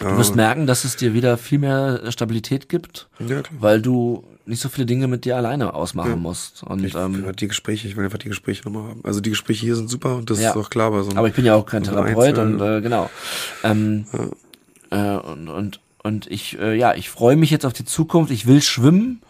[0.00, 4.60] Du wirst merken, dass es dir wieder viel mehr Stabilität gibt, Ja, weil du nicht
[4.60, 6.16] so viele Dinge mit dir alleine ausmachen Ja.
[6.16, 6.62] musst.
[6.62, 9.00] Und Ich will ähm, die Gespräche, ich will einfach die Gespräche nochmal haben.
[9.04, 10.50] Also die Gespräche hier sind super und das Ja.
[10.50, 10.86] ist auch klar.
[10.88, 13.10] Aber, so Aber ich bin ja auch kein Therapeut und äh, genau.
[13.62, 14.06] Ähm,
[14.90, 18.32] äh, und, und, und ich, äh, ja, ich freue mich jetzt auf die Zukunft.
[18.32, 19.20] Ich will schwimmen.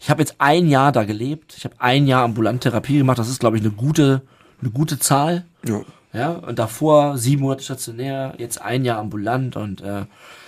[0.00, 1.54] Ich habe jetzt ein Jahr da gelebt.
[1.56, 3.18] Ich habe ein Jahr ambulant Therapie gemacht.
[3.18, 4.22] Das ist, glaube ich, eine gute,
[4.60, 5.44] eine gute Zahl.
[5.66, 5.80] ja.
[6.12, 10.02] Ja, und davor sieben Monate stationär, jetzt ein Jahr ambulant und äh,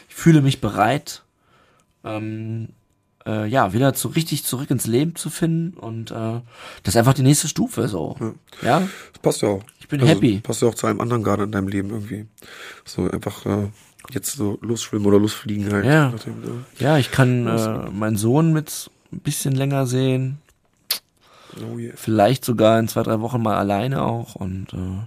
[0.09, 1.23] ich fühle mich bereit,
[2.05, 2.69] ähm,
[3.27, 6.41] äh, ja, wieder zu richtig zurück ins Leben zu finden und äh,
[6.83, 8.17] das ist einfach die nächste Stufe so.
[8.63, 8.81] Ja,
[9.13, 9.63] Das passt ja auch.
[9.81, 10.41] Ich bin happy.
[10.41, 12.27] Passt ja auch zu einem anderen gerade in deinem Leben irgendwie.
[12.85, 13.69] So einfach äh,
[14.11, 15.87] jetzt so losschwimmen oder losfliegen halt.
[15.87, 16.11] Ja.
[16.11, 20.39] Nachdem, äh, ja, ich kann äh, meinen Sohn mit ein bisschen länger sehen,
[21.63, 21.93] oh yeah.
[21.97, 25.07] vielleicht sogar in zwei, drei Wochen mal alleine auch und äh,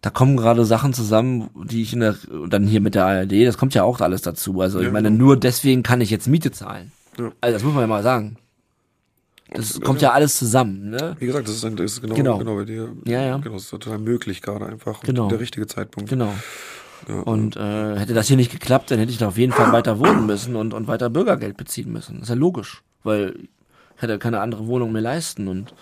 [0.00, 2.16] da kommen gerade Sachen zusammen, die ich in der,
[2.48, 4.60] dann hier mit der ARD, das kommt ja auch alles dazu.
[4.60, 5.24] Also ich Ja, meine, genau.
[5.24, 6.92] nur deswegen kann ich jetzt Miete zahlen.
[7.18, 7.32] Ja.
[7.40, 8.36] Also das muss man ja mal sagen.
[9.50, 11.16] Das kommt ja alles zusammen, ne?
[11.18, 12.38] Wie gesagt, das ist, ein, das ist genau, Genau.
[12.38, 12.54] genau.
[12.56, 12.92] bei dir.
[13.06, 13.36] Ja, ja.
[13.38, 15.00] Genau, das ist total möglich gerade einfach.
[15.00, 15.28] Genau.
[15.28, 16.10] Der richtige Zeitpunkt.
[16.10, 16.34] Genau.
[17.08, 19.72] Ja, Und äh, hätte das hier nicht geklappt, dann hätte ich da auf jeden Fall
[19.72, 22.16] weiter wohnen müssen und, und weiter Bürgergeld beziehen müssen.
[22.16, 23.34] Das ist ja logisch, weil
[23.96, 25.48] ich hätte keine andere Wohnung mehr leisten.
[25.48, 25.72] Und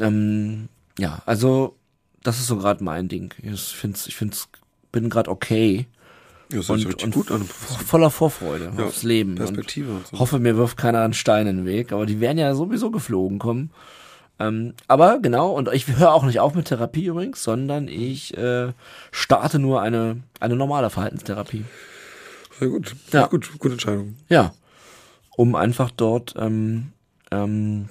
[0.00, 1.76] ähm, ja, also
[2.22, 3.34] das ist so gerade mein Ding.
[3.42, 4.48] Ich find's, ich find's,
[4.92, 5.86] bin gerade okay.
[6.50, 7.44] ja, das Und, ist richtig und gut an.
[7.44, 9.36] voller Vorfreude Ja, aufs Leben.
[9.36, 10.18] Perspektive und so.
[10.18, 13.38] hoffe, mir wirft keiner einen Stein in den Weg, aber die werden ja sowieso geflogen
[13.38, 13.70] kommen.
[14.38, 18.72] Ähm, aber genau, und ich höre auch nicht auf mit Therapie übrigens, sondern ich äh,
[19.12, 21.64] starte nur eine, eine normale Verhaltenstherapie.
[22.58, 22.94] Sehr gut.
[23.12, 23.20] Ja.
[23.20, 23.26] Ja.
[23.26, 24.16] Gut, gute Entscheidung.
[24.28, 24.52] Ja.
[25.36, 26.92] Um einfach dort ähm,
[27.30, 27.88] ähm,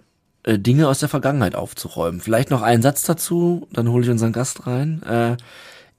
[0.50, 2.22] äh, Dinge aus der Vergangenheit aufzuräumen.
[2.22, 5.04] Vielleicht noch einen Satz dazu, dann hole ich unseren Gast rein.
[5.04, 5.38] Äh,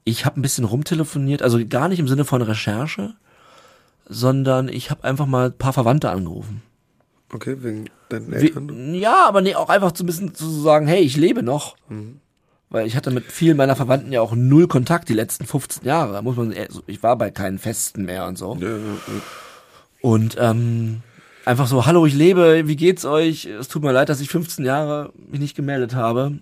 [0.02, 3.14] ich habe ein bisschen rumtelefoniert, also gar nicht im Sinne von Recherche,
[4.08, 6.62] sondern ich habe einfach mal ein paar Verwandte angerufen.
[7.32, 8.94] Okay, wegen deinen Wie, Eltern.
[8.94, 11.76] ja, aber nee, auch einfach so ein bisschen zu sagen, hey, ich lebe noch.
[12.70, 16.14] Weil ich hatte mit vielen meiner Verwandten ja auch null Kontakt die letzten 15 Jahre.
[16.14, 18.56] Da muss man, also ich war bei keinen Festen mehr und so.
[18.60, 19.20] Ja, ja, ja.
[20.00, 21.02] Und ähm,
[21.44, 23.46] einfach so, hallo, ich lebe, wie geht's euch?
[23.46, 26.38] Es tut mir leid, dass ich 15 Jahre mich nicht gemeldet habe.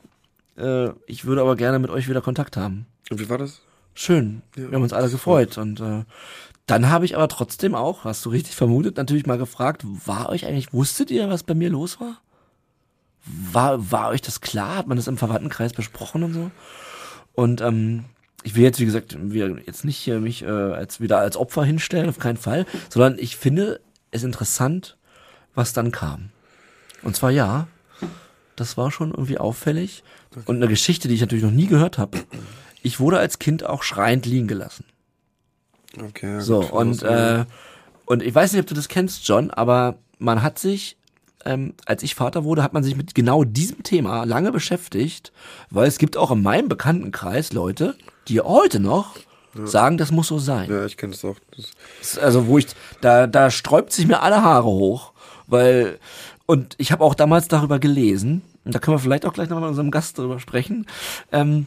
[0.57, 2.87] Äh, ich würde aber gerne mit euch wieder Kontakt haben.
[3.11, 3.61] Und wie war das?
[3.95, 4.43] Schön.
[4.57, 5.59] Ja, Wir haben uns alle gefreut.
[5.59, 6.05] Und äh,
[6.67, 10.47] dann habe ich aber trotzdem auch, hast du richtig vermutet, natürlich mal gefragt, war euch
[10.47, 12.21] eigentlich, wusstet ihr, was bei mir los war?
[13.25, 14.77] War, war euch das klar?
[14.77, 16.51] Hat man das im Verwandtenkreis besprochen und so?
[17.35, 18.05] Und ähm,
[18.43, 21.65] ich will jetzt, wie gesagt, wir jetzt nicht hier mich äh, als wieder als Opfer
[21.65, 23.81] hinstellen, auf keinen Fall, sondern ich finde
[24.11, 24.97] es interessant,
[25.55, 26.31] was dann kam.
[27.03, 27.67] Und zwar ja,
[28.57, 30.03] das war schon irgendwie auffällig
[30.47, 32.19] und eine Geschichte, die ich natürlich noch nie gehört habe.
[32.83, 34.85] Ich wurde als Kind auch schreiend liegen gelassen.
[36.01, 36.35] Okay.
[36.35, 37.45] Ja, So, gut, und, äh,
[38.05, 40.97] und ich weiß nicht, ob du das kennst, John, aber man hat sich,
[41.45, 45.33] ähm, als ich Vater wurde, hat man sich mit genau diesem Thema lange beschäftigt,
[45.71, 47.97] weil es gibt auch in meinem Bekanntenkreis Leute,
[48.29, 49.17] die heute noch
[49.67, 50.71] sagen, das muss so sein.
[50.71, 51.37] ja, ich kenne das auch.
[52.01, 52.67] Das, Also wo ich,
[53.01, 55.13] da, da sträubt sich mir alle Haare hoch,
[55.47, 55.99] weil,
[56.47, 59.61] und ich habe auch damals darüber gelesen, und da können wir vielleicht auch gleich noch
[59.61, 60.87] mit unserem Gast darüber sprechen,
[61.33, 61.67] ähm,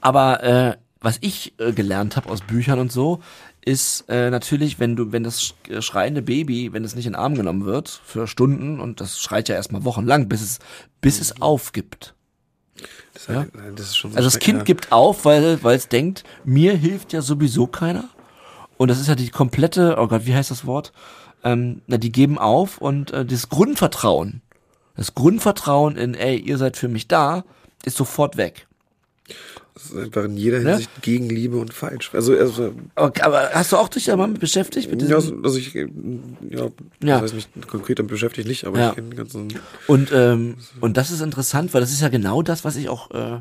[0.00, 3.20] aber äh, was ich äh, gelernt habe aus Büchern und so,
[3.66, 7.18] ist äh, natürlich, wenn du, wenn das sch- schreiende Baby, wenn es nicht in den
[7.20, 10.58] Arm genommen wird für Stunden und das schreit ja erstmal wochenlang, bis es,
[11.00, 12.13] bis es aufgibt.
[13.14, 13.46] Das, Ja.
[13.74, 14.64] das so Also das Kind ja.
[14.64, 18.04] gibt auf, weil, weil es denkt, mir hilft ja sowieso keiner.
[18.76, 20.92] Und das ist ja die komplette, oh Gott, wie heißt das Wort?
[21.44, 24.42] Ähm, na, die geben auf und äh, das Grundvertrauen,
[24.96, 27.44] das Grundvertrauen in, ey, ihr seid für mich da,
[27.84, 28.66] ist sofort weg.
[29.74, 31.02] Das ist einfach in jeder Hinsicht ne?
[31.02, 32.14] gegen Liebe und falsch.
[32.14, 34.88] Also, also okay, aber hast du auch dich da mal beschäftigt?
[34.88, 35.88] Mit ja, also, ich, ja,
[36.52, 36.70] ja.
[37.00, 38.88] das heißt mich konkret damit beschäftigt nicht, aber ja.
[38.90, 39.58] ich kenne den ganzen.
[39.88, 43.10] Und ähm, und das ist interessant, weil das ist ja genau das, was ich auch,
[43.10, 43.40] äh,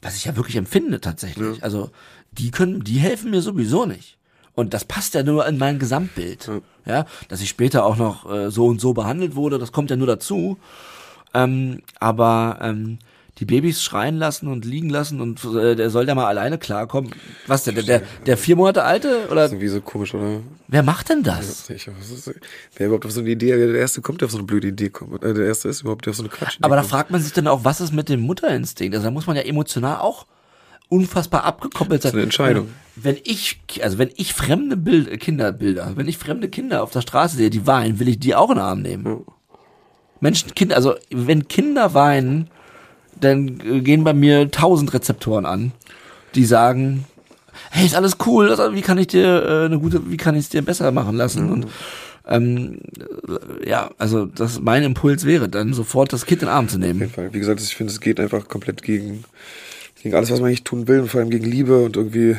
[0.00, 1.58] was ich ja wirklich empfinde tatsächlich.
[1.58, 1.62] Ja.
[1.62, 1.90] Also
[2.32, 4.18] die können, die helfen mir sowieso nicht.
[4.54, 6.48] Und das passt ja nur in mein Gesamtbild.
[6.86, 9.90] Ja, ja dass ich später auch noch äh, so und so behandelt wurde, das kommt
[9.90, 10.58] ja nur dazu.
[11.34, 12.98] Ähm, aber ähm,
[13.42, 17.10] die Babys schreien lassen und liegen lassen und äh, der soll ja mal alleine klarkommen.
[17.48, 19.26] Was denn, der, der, der vier Monate alte?
[19.26, 19.34] Oder?
[19.34, 20.42] Das ist irgendwie so komisch, oder?
[20.68, 21.66] Wer macht denn das?
[21.66, 22.30] Ja, ist,
[22.76, 24.90] wer überhaupt auf so eine Idee, der erste kommt, der auf so eine blöde Idee
[24.90, 25.24] kommt.
[25.24, 26.58] Äh, der erste ist überhaupt, der auf so eine Quatsch.
[26.60, 28.94] Aber da fragt man sich dann auch, was ist mit dem Mutterinstinkt?
[28.94, 30.26] Also da muss man ja emotional auch
[30.88, 32.10] unfassbar abgekoppelt sein.
[32.10, 32.68] Das ist eine Entscheidung.
[32.94, 37.38] Wenn, ich, also wenn ich fremde Bild, Kinderbilder, wenn ich fremde Kinder auf der Straße
[37.38, 39.24] sehe, die weinen, will ich die auch in den Arm nehmen.
[40.20, 42.48] Menschen, Kinder, also wenn Kinder weinen,
[43.20, 45.72] dann gehen bei mir tausend Rezeptoren an,
[46.34, 47.04] die sagen,
[47.70, 50.42] hey, ist alles cool, also, wie kann ich dir äh, eine gute, wie kann ich
[50.42, 51.46] es dir besser machen lassen?
[51.46, 51.52] Mhm.
[51.52, 51.66] Und
[52.26, 52.78] ähm,
[53.66, 56.94] ja, also das mein Impuls wäre, dann sofort das Kind in den Arm zu nehmen.
[56.94, 57.34] Auf jeden Fall.
[57.34, 59.24] Wie gesagt, ich finde, es geht einfach komplett gegen,
[60.02, 62.36] gegen alles, was man eigentlich tun will, und vor allem gegen Liebe und irgendwie,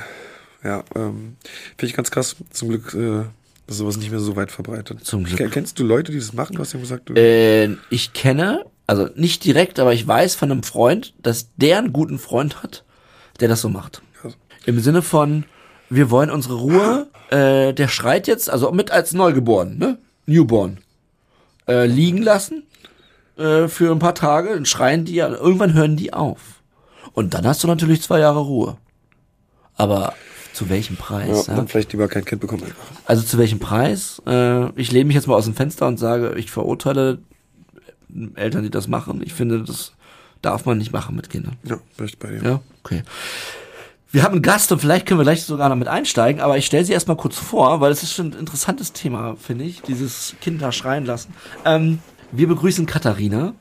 [0.63, 1.35] ja, ähm,
[1.77, 2.37] finde ich ganz krass.
[2.51, 3.21] Zum Glück äh,
[3.67, 5.03] ist sowas nicht mehr so weit verbreitet.
[5.03, 5.51] Zum Glück.
[5.51, 6.55] Kennst du Leute, die das machen?
[6.55, 10.51] Du hast ja gesagt, du äh, ich kenne also nicht direkt, aber ich weiß von
[10.51, 12.83] einem Freund, dass der einen guten Freund hat,
[13.39, 14.01] der das so macht.
[14.65, 15.45] Im Sinne von,
[15.89, 19.97] wir wollen unsere Ruhe, äh, der schreit jetzt, also mit als Neugeboren, ne?
[20.25, 20.79] Newborn,
[21.67, 22.63] äh, liegen lassen
[23.37, 26.61] äh, für ein paar Tage, dann schreien die ja, irgendwann hören die auf.
[27.13, 28.77] Und dann hast du natürlich zwei Jahre Ruhe.
[29.75, 30.13] Aber
[30.53, 31.47] zu welchem Preis?
[31.47, 31.57] Ja, ja?
[31.57, 32.63] Dann vielleicht lieber kein Kind bekommen.
[33.05, 34.21] Also zu welchem Preis?
[34.25, 37.19] Äh, ich lehne mich jetzt mal aus dem Fenster und sage, ich verurteile
[38.35, 39.21] Eltern, die das machen.
[39.23, 39.93] Ich finde, das
[40.41, 41.57] darf man nicht machen mit Kindern.
[41.63, 42.43] Ja, vielleicht bei dir.
[42.43, 43.03] Ja, okay.
[44.11, 46.67] Wir haben einen Gast und vielleicht können wir gleich sogar noch mit einsteigen, aber ich
[46.67, 50.35] stelle sie erstmal kurz vor, weil es ist schon ein interessantes Thema, finde ich, dieses
[50.39, 51.33] Kinder schreien lassen.
[51.65, 51.97] Ähm,
[52.31, 53.55] wir begrüßen Katharina.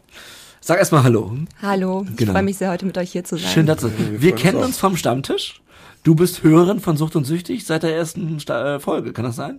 [0.61, 1.35] Sag erstmal Hallo.
[1.63, 2.15] Hallo, genau.
[2.19, 3.51] ich freue mich sehr, heute mit euch hier zu sein.
[3.51, 3.91] Schön, dass du.
[3.99, 5.63] Wir, wir kennen uns vom Stammtisch.
[6.05, 9.37] Du bist Hörerin von Sucht und Süchtig seit der ersten Sta äh, Folge, kann das
[9.37, 9.57] sein?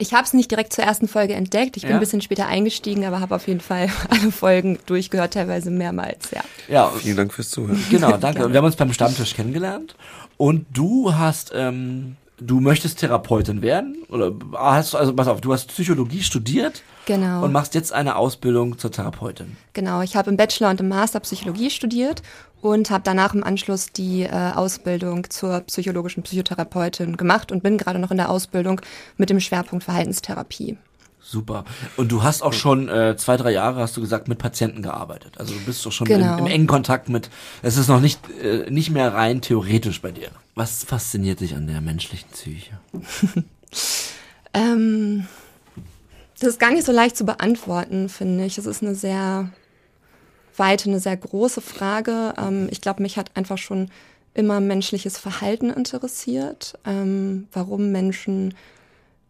[0.00, 1.76] Ich habe es nicht direkt zur ersten Folge entdeckt.
[1.76, 1.96] Ich bin ja.
[1.96, 6.30] ein bisschen später eingestiegen, aber habe auf jeden Fall alle Folgen durchgehört, teilweise mehrmals.
[6.30, 6.42] Ja.
[6.68, 6.90] ja.
[6.90, 7.84] Vielen Dank fürs Zuhören.
[7.90, 8.48] Genau, danke.
[8.50, 9.96] Wir haben uns beim Stammtisch kennengelernt
[10.36, 15.68] und du hast, ähm, du möchtest Therapeutin werden oder hast also pass auf, du hast
[15.68, 16.82] Psychologie studiert.
[17.06, 17.42] Genau.
[17.42, 19.56] Und machst jetzt eine Ausbildung zur Therapeutin.
[19.72, 22.22] Genau, ich habe im Bachelor und im Master Psychologie studiert
[22.60, 27.98] und habe danach im Anschluss die äh, Ausbildung zur psychologischen Psychotherapeutin gemacht und bin gerade
[27.98, 28.80] noch in der Ausbildung
[29.16, 30.76] mit dem Schwerpunkt Verhaltenstherapie.
[31.20, 31.64] Super.
[31.96, 35.34] Und du hast auch schon äh, zwei, drei Jahre, hast du gesagt, mit Patienten gearbeitet.
[35.38, 36.38] Also du bist doch schon genau.
[36.38, 37.28] im, im, engen Kontakt mit.
[37.60, 40.30] Es ist noch nicht, äh, nicht mehr rein theoretisch bei dir.
[40.58, 42.80] Was fasziniert dich an der menschlichen Psyche?
[44.54, 45.24] ähm,
[46.40, 48.58] das ist gar nicht so leicht zu beantworten, finde ich.
[48.58, 49.52] Es ist eine sehr
[50.56, 52.34] weite, eine sehr große Frage.
[52.36, 53.88] Ähm, ich glaube, mich hat einfach schon
[54.34, 58.52] immer menschliches Verhalten interessiert, ähm, warum Menschen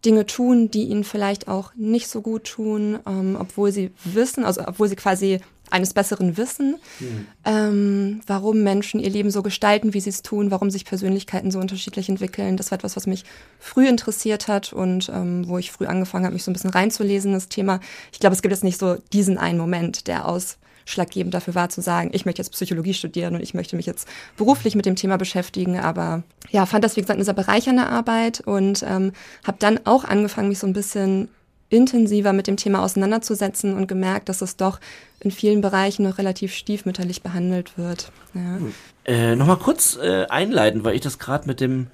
[0.06, 4.62] Dinge tun, die ihnen vielleicht auch nicht so gut tun, ähm, obwohl sie wissen, also
[4.66, 7.26] obwohl sie quasi eines Besseren wissen, mhm.
[7.44, 11.59] ähm, warum Menschen ihr Leben so gestalten, wie sie es tun, warum sich Persönlichkeiten so
[11.59, 12.57] unterschiedlich entwickeln.
[12.57, 13.24] Das war etwas, was mich
[13.59, 17.33] früh interessiert hat und ähm, wo ich früh angefangen habe, mich so ein bisschen reinzulesen,
[17.33, 17.81] das Thema.
[18.12, 21.68] Ich glaube, es gibt jetzt nicht so diesen einen Moment, der aus ausschlaggebend dafür war,
[21.68, 24.96] zu sagen, ich möchte jetzt Psychologie studieren und ich möchte mich jetzt beruflich mit dem
[24.96, 25.78] Thema beschäftigen.
[25.78, 29.12] Aber ja, fand das, wie gesagt, eine sehr bereichernde Arbeit und ähm,
[29.44, 31.28] habe dann auch angefangen, mich so ein bisschen
[31.70, 34.81] intensiver mit dem Thema auseinanderzusetzen und gemerkt, dass es doch
[35.20, 38.11] in vielen Bereichen noch relativ stiefmütterlich behandelt wird.
[38.35, 38.59] Ja.
[39.04, 41.88] Äh, Nochmal kurz äh, einleiten, weil ich das gerade mit dem,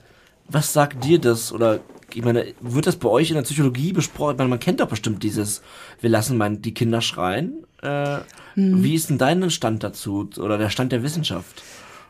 [0.46, 1.80] was sagt dir das oder
[2.12, 4.36] ich meine, wird das bei euch in der Psychologie besprochen?
[4.36, 5.62] Meine, man kennt doch bestimmt dieses,
[6.00, 7.64] wir lassen mein, die Kinder schreien.
[7.82, 8.18] Äh,
[8.54, 8.84] hm.
[8.84, 11.62] Wie ist denn dein Stand dazu oder der Stand der Wissenschaft?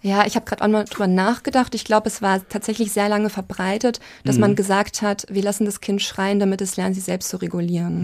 [0.04, 1.74] Ja, ich habe gerade auch mal drüber nachgedacht.
[1.74, 4.40] Ich glaube, es war tatsächlich sehr lange verbreitet, dass mhm.
[4.42, 8.02] man gesagt hat, wir lassen das Kind schreien, damit es lernt, sich selbst zu regulieren.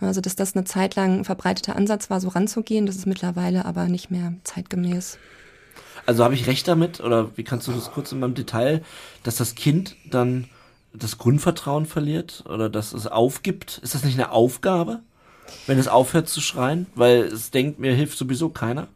[0.00, 0.06] Mhm.
[0.06, 3.66] Also, dass das eine Zeit lang ein verbreiteter Ansatz war, so ranzugehen, das ist mittlerweile
[3.66, 5.18] aber nicht mehr zeitgemäß.
[6.06, 8.82] Also habe ich recht damit, oder wie kannst du das kurz in meinem Detail,
[9.22, 10.48] dass das Kind dann
[10.94, 13.78] das Grundvertrauen verliert oder dass es aufgibt?
[13.82, 15.00] Ist das nicht eine Aufgabe?
[15.66, 18.88] wenn es aufhört zu schreien, weil es denkt, mir hilft sowieso keiner?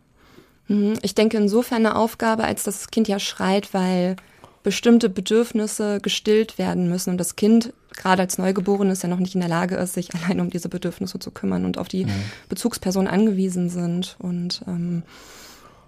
[0.68, 4.16] Mhm, ich denke insofern eine Aufgabe, als dass das Kind ja schreit, weil
[4.62, 9.40] bestimmte Bedürfnisse gestillt werden müssen und das Kind gerade als Neugeborenes ja noch nicht in
[9.40, 12.10] der Lage ist, sich allein um diese Bedürfnisse zu kümmern und auf die mhm.
[12.48, 14.16] Bezugsperson angewiesen sind.
[14.18, 15.02] Und ähm,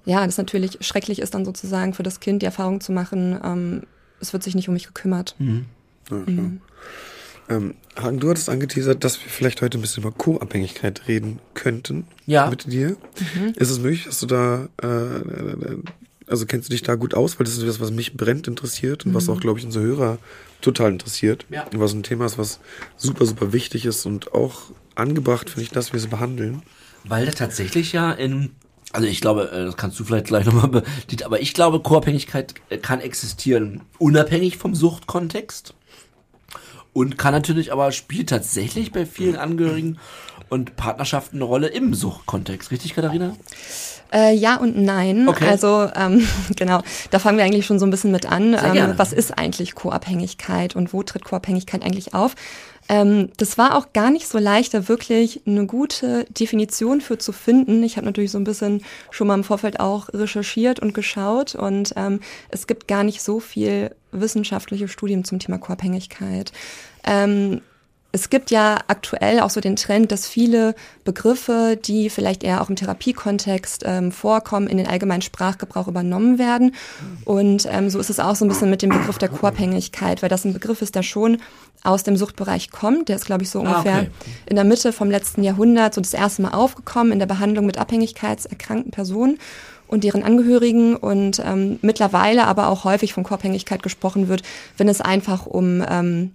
[0.04, 3.82] ja, das natürlich schrecklich ist dann sozusagen für das Kind die Erfahrung zu machen, ähm,
[4.20, 5.36] es wird sich nicht um mich gekümmert.
[6.10, 6.50] Ja, klar.
[7.48, 12.06] Ähm, Hagen, du hattest angeteasert, dass wir vielleicht heute ein bisschen über Co-Abhängigkeit reden könnten.
[12.26, 12.48] Ja.
[12.48, 12.96] Mit dir.
[13.56, 15.76] Ist es möglich, dass du da, äh,
[16.26, 17.38] also kennst du dich da gut aus?
[17.38, 20.18] Weil das ist etwas, was mich brennt interessiert und was auch, glaube ich, unsere Hörer
[20.60, 21.46] total interessiert.
[21.50, 21.64] Ja.
[21.64, 22.60] Und was ein Thema ist, was
[22.96, 24.62] super, super wichtig ist und auch
[24.94, 26.62] angebracht, finde ich, dass wir es behandeln.
[27.04, 28.50] Weil da tatsächlich ja in,
[28.92, 30.82] also ich glaube, äh, das kannst du vielleicht gleich nochmal,
[31.24, 35.74] aber ich glaube, Co-Abhängigkeit äh, kann existieren, unabhängig vom Suchtkontext.
[36.98, 40.00] Und kann natürlich aber spielt tatsächlich bei vielen Angehörigen
[40.48, 42.72] und Partnerschaften eine Rolle im Suchtkontext.
[42.72, 43.36] Richtig, Katharina?
[44.12, 45.28] Äh, ja und nein.
[45.28, 45.46] Okay.
[45.46, 46.82] Also ähm, genau,
[47.12, 48.52] da fangen wir eigentlich schon so ein bisschen mit an.
[48.52, 52.34] Ähm, was ist eigentlich Co-Abhängigkeit und wo tritt Co-Abhängigkeit eigentlich auf?
[52.88, 57.30] Ähm, das war auch gar nicht so leicht, da wirklich eine gute Definition für zu
[57.30, 57.84] finden.
[57.84, 58.82] Ich habe natürlich so ein bisschen
[59.12, 63.38] schon mal im Vorfeld auch recherchiert und geschaut und ähm, es gibt gar nicht so
[63.38, 66.52] viel wissenschaftliche Studien zum Thema Co-Abhängigkeit.
[67.04, 67.60] Ähm,
[68.10, 72.70] es gibt ja aktuell auch so den Trend, dass viele Begriffe, die vielleicht eher auch
[72.70, 76.74] im Therapiekontext ähm, vorkommen, in den allgemeinen Sprachgebrauch übernommen werden.
[77.26, 80.30] Und ähm, so ist es auch so ein bisschen mit dem Begriff der Co-Abhängigkeit, weil
[80.30, 81.38] das ein Begriff ist, der schon
[81.82, 83.10] aus dem Suchtbereich kommt.
[83.10, 84.10] Der ist, glaube ich, so Ah, ungefähr okay.
[84.46, 87.76] in der Mitte vom letzten Jahrhundert so das erste Mal aufgekommen in der Behandlung mit
[87.76, 89.38] abhängigkeitserkrankten Personen
[89.86, 94.42] und deren Angehörigen und ähm, mittlerweile aber auch häufig von Co-Abhängigkeit gesprochen wird,
[94.78, 96.32] wenn es einfach um ähm,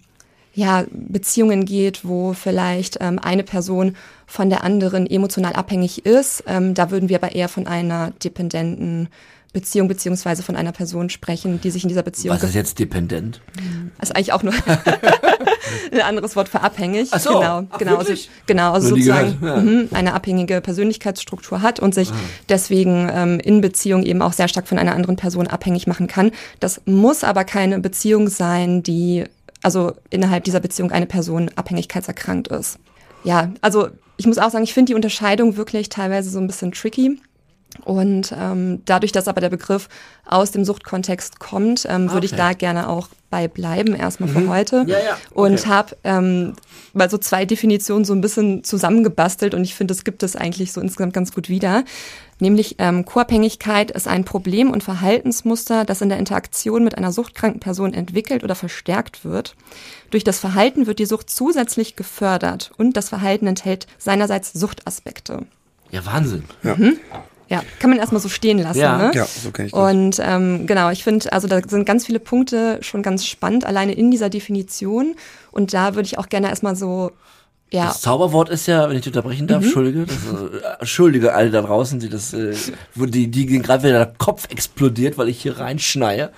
[0.54, 3.96] ja, Beziehungen geht, wo vielleicht ähm, eine Person
[4.28, 6.44] von der anderen emotional abhängig ist.
[6.48, 9.10] Ähm, da würden wir aber eher von einer dependenten
[9.54, 13.40] Beziehung beziehungsweise von einer Person sprechen, die sich in dieser Beziehung Was ist jetzt dependent?
[14.02, 14.54] ist eigentlich auch nur
[15.92, 17.10] ein anderes Wort für abhängig.
[17.12, 17.40] Ach so.
[17.40, 18.14] Genau, Ach, genau, also,
[18.48, 19.58] genau, also sozusagen ja.
[19.58, 22.10] mhm, eine abhängige Persönlichkeitsstruktur hat und sich
[22.50, 26.32] deswegen ähm, in Beziehung eben auch sehr stark von einer anderen Person abhängig machen kann.
[26.60, 29.26] Das muss aber keine Beziehung sein, die
[29.64, 32.78] also innerhalb dieser Beziehung eine Person abhängigkeitserkrankt ist.
[33.24, 36.72] Ja, also ich muss auch sagen, ich finde die Unterscheidung wirklich teilweise so ein bisschen
[36.72, 37.20] tricky.
[37.86, 39.90] Und ähm, dadurch, dass aber der Begriff
[40.26, 42.42] aus dem Suchtkontext kommt, ähm, würde ich Okay.
[42.42, 44.86] da gerne auch bei bleiben, erstmal für heute.
[44.86, 45.70] Ja, ja, Und okay.
[45.70, 46.54] habe ähm,
[46.94, 50.72] mal so zwei Definitionen so ein bisschen zusammengebastelt und ich finde, das gibt es eigentlich
[50.72, 51.84] so insgesamt ganz gut wieder.
[52.40, 57.60] Nämlich ähm, Co-Abhängigkeit ist ein Problem- und Verhaltensmuster, das in der Interaktion mit einer suchtkranken
[57.60, 59.56] Person entwickelt oder verstärkt wird.
[60.12, 65.48] Durch das Verhalten wird die Sucht zusätzlich gefördert und das Verhalten enthält seinerseits Suchtaspekte.
[65.90, 66.44] Ja, Wahnsinn.
[66.62, 66.76] Ja,
[67.50, 68.80] Ja, kann man erstmal so stehen lassen.
[68.80, 68.98] Ja.
[68.98, 69.12] ne?
[69.14, 69.92] ja so kenne ich das.
[69.92, 73.94] Und ähm, genau, ich finde, also da sind ganz viele Punkte schon ganz spannend, alleine
[73.94, 75.16] in dieser Definition.
[75.52, 77.12] Und da würde ich auch gerne erstmal so,
[77.72, 81.50] ja, Das Zauberwort ist ja, wenn ich dich unterbrechen darf, Entschuldige, das, äh, Entschuldige alle
[81.52, 82.54] da draußen, die das, äh,
[82.96, 86.32] wo die, die gerade wieder der Kopf explodiert, weil ich hier reinschneie.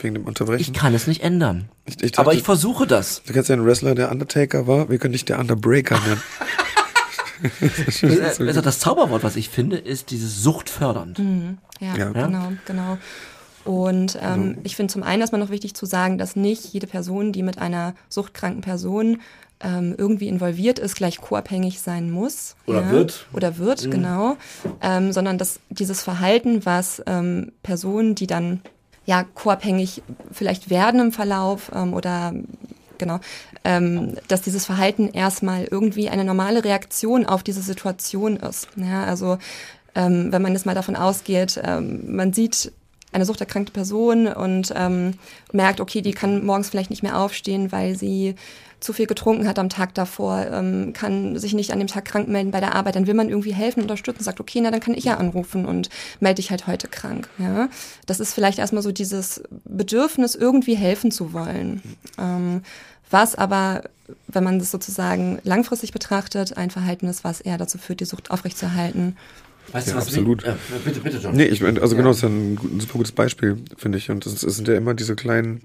[0.00, 0.74] Wegen dem Ich Unterbrechen.
[0.74, 1.68] kann es nicht ändern.
[1.86, 3.22] Ich- ich dachte- Aber ich versuche das.
[3.26, 4.90] Du kennst ja einen Wrestler, der Undertaker war.
[4.90, 6.22] Wir können dich der Underbreaker nennen.
[8.02, 11.18] Äh, Also das Zauberwort, was ich finde, ist dieses suchtfördernd.
[11.80, 12.08] ja, Ja.
[12.10, 12.98] genau, genau.
[13.64, 17.32] Und ähm, ich finde zum einen erstmal noch wichtig zu sagen, dass nicht jede Person,
[17.32, 19.20] die mit einer suchtkranken Person
[19.60, 22.56] ähm, irgendwie involviert ist, gleich co-abhängig sein muss.
[22.66, 23.26] Oder wird.
[23.32, 24.36] Oder wird, genau.
[24.80, 28.60] Ähm, sondern dass dieses Verhalten, was ähm, Personen, die dann
[29.06, 30.02] ja co-abhängig
[30.32, 32.34] vielleicht werden im Verlauf ähm, oder
[32.98, 33.20] genau,
[33.64, 38.68] ähm, dass dieses Verhalten erstmal irgendwie eine normale Reaktion auf diese Situation ist.
[38.76, 39.38] Ja, also
[39.94, 42.72] ähm, wenn man jetzt mal davon ausgeht, ähm, man sieht
[43.12, 45.12] eine suchterkrankte Person und ähm,
[45.52, 48.34] merkt, okay, die kann morgens vielleicht nicht mehr aufstehen, weil sie
[48.80, 52.26] zu viel getrunken hat am Tag davor, ähm, kann sich nicht an dem Tag krank
[52.28, 54.94] melden bei der Arbeit, dann will man irgendwie helfen, unterstützen, sagt, okay, na dann kann
[54.94, 57.28] ich ja anrufen und melde dich halt heute krank.
[57.38, 57.68] Ja,
[58.06, 61.80] das ist vielleicht erstmal so dieses Bedürfnis, irgendwie helfen zu wollen.
[62.18, 62.62] Ähm,
[63.12, 63.82] was aber,
[64.28, 68.30] wenn man das sozusagen langfristig betrachtet, ein Verhalten ist, was eher dazu führt, die Sucht
[68.30, 69.16] aufrechtzuerhalten.
[69.72, 70.06] Weißt Ja, du was?
[70.08, 70.44] absolut.
[70.44, 71.36] Äh, bitte, bitte, John.
[71.36, 74.10] Nee, ich meine, also genau, das ist ja ein, ein super gutes Beispiel, finde ich.
[74.10, 75.62] Und es sind ja immer diese kleinen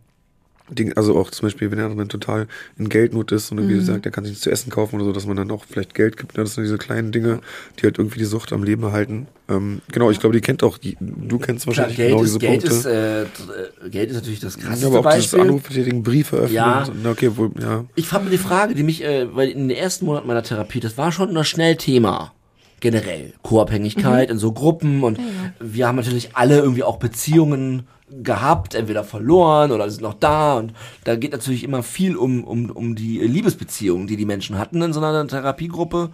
[0.69, 4.05] Dinge, also auch zum Beispiel, wenn er dann total in Geldnot ist und irgendwie sagt,
[4.05, 6.17] er kann sich nichts zu essen kaufen oder so, dass man dann auch vielleicht Geld
[6.17, 6.37] gibt.
[6.37, 6.43] Ne?
[6.43, 7.39] Das sind diese kleinen Dinge,
[7.79, 9.27] die halt irgendwie die Sucht am Leben erhalten.
[9.49, 12.27] Ähm, genau, ich glaube, die kennt auch, die, du kennst Klar, wahrscheinlich Geld, genau ist,
[12.29, 12.75] diese Geld, Punkte.
[12.77, 15.39] ist, äh, äh, Geld ist natürlich das ja, krasseste aber auch dieses Beispiel.
[15.41, 16.53] Anrufbetätigen, Briefe öffnen.
[16.53, 16.83] Ja.
[16.83, 17.85] und- na, okay, wohl, ja.
[17.95, 20.79] Ich fand mir die Frage, die mich, äh, weil in den ersten Monaten meiner Therapie,
[20.81, 22.33] das war schon das schnell Thema.
[22.79, 23.33] Generell.
[23.41, 25.19] Co-Abhängigkeit in so Gruppen und
[25.59, 30.73] wir haben natürlich alle irgendwie auch Beziehungen gehabt, entweder verloren oder sind noch da und
[31.03, 34.93] da geht natürlich immer viel um, um, um die Liebesbeziehungen, die die Menschen hatten in
[34.93, 36.11] so einer Therapiegruppe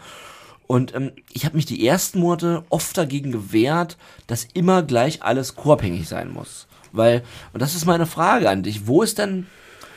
[0.65, 3.97] Und ähm, ich habe mich die ersten Monate oft dagegen gewehrt,
[4.27, 6.67] dass immer gleich alles co-abhängig sein muss.
[6.93, 7.23] Weil,
[7.53, 9.45] und das ist meine Frage an dich, wo ist denn,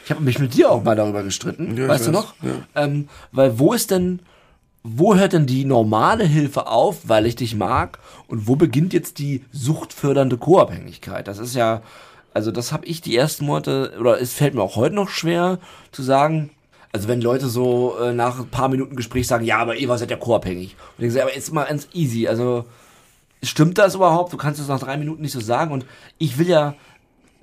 [0.05, 2.35] ich habe mich mit dir auch mal darüber gestritten, Ja, weißt du weiß, noch?
[2.43, 2.67] ja.
[2.75, 4.21] Ähm, weil wo ist denn,
[4.89, 7.99] wo hört denn die normale Hilfe auf, weil ich dich mag?
[8.29, 11.27] Und wo beginnt jetzt die suchtfördernde Co-Abhängigkeit?
[11.27, 11.83] Das ist ja,
[12.33, 15.59] also das habe ich die ersten Monate, oder es fällt mir auch heute noch schwer
[15.91, 16.51] zu sagen,
[16.93, 20.11] also wenn Leute so äh, nach ein paar Minuten Gespräch sagen, ja, aber Eva seid
[20.11, 20.77] ja co-abhängig.
[20.97, 22.65] Und ich sage, aber jetzt mal ganz easy, also
[23.43, 24.33] stimmt das überhaupt?
[24.33, 25.73] Du kannst es nach drei Minuten nicht so sagen.
[25.73, 25.85] Und
[26.19, 26.75] ich will ja,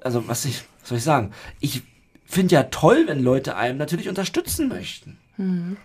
[0.02, 1.32] also was ich, was soll ich sagen?
[1.60, 1.84] Ich
[2.26, 5.18] finde ja toll, wenn Leute einem natürlich unterstützen möchten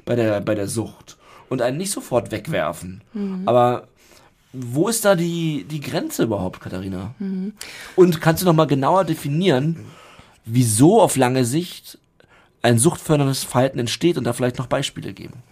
[0.05, 1.18] bei der bei der Sucht
[1.49, 3.03] und einen nicht sofort wegwerfen.
[3.47, 3.89] Aber
[4.53, 7.15] wo ist da die die Grenze überhaupt, Katharina?
[7.97, 9.87] Und kannst du noch mal genauer definieren,
[10.45, 11.99] wieso auf lange Sicht
[12.63, 15.43] ein suchtförderndes Verhalten entsteht und da vielleicht noch Beispiele geben?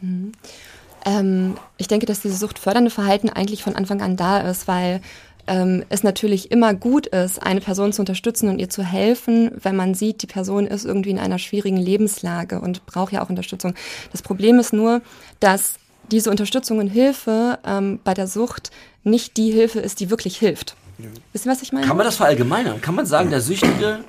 [1.05, 5.01] Ähm, ich denke, dass dieses suchtfördernde Verhalten eigentlich von Anfang an da ist, weil
[5.47, 9.77] ähm, es natürlich immer gut ist, eine Person zu unterstützen und ihr zu helfen, wenn
[9.77, 13.75] man sieht, die Person ist irgendwie in einer schwierigen Lebenslage und braucht ja auch Unterstützung.
[14.11, 15.03] Das Problem ist nur,
[15.39, 15.77] dass
[16.11, 18.71] diese Unterstützung und Hilfe ähm, bei der Sucht
[19.05, 20.77] nicht die Hilfe ist, die wirklich hilft.
[21.33, 21.87] Wisst ihr, was ich meine?
[21.87, 22.81] Kann man das verallgemeinern?
[22.81, 24.01] Kann man sagen, der Süchtige,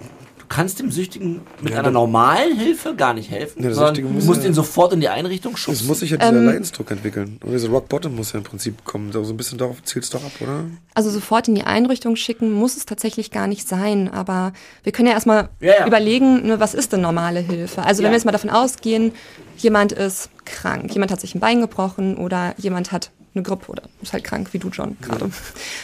[0.50, 4.26] kannst dem Süchtigen mit einer normalen Hilfe gar nicht helfen, Ja, der sondern Süchtige muss
[4.26, 5.88] musst ja- ihn sofort in die Einrichtung Es schubsen?
[5.88, 7.40] muss sich ja dieser Leidensdruck entwickeln.
[7.44, 9.12] Und dieser Rock Bottom muss ja im Prinzip kommen.
[9.12, 10.66] So ein bisschen darauf zielt es doch ab, oder?
[10.94, 15.08] Also sofort in die Einrichtung schicken muss es tatsächlich gar nicht sein, aber wir können
[15.08, 15.88] ja erstmal Ja, ja.
[15.88, 17.84] überlegen, ne, was ist denn normale Hilfe?
[17.84, 18.06] Also Ja.
[18.08, 19.12] wenn wir jetzt mal davon ausgehen,
[19.58, 23.84] jemand ist krank, jemand hat sich ein Bein gebrochen oder jemand hat eine Grippe oder
[24.02, 25.30] ist halt krank, wie du John gerade.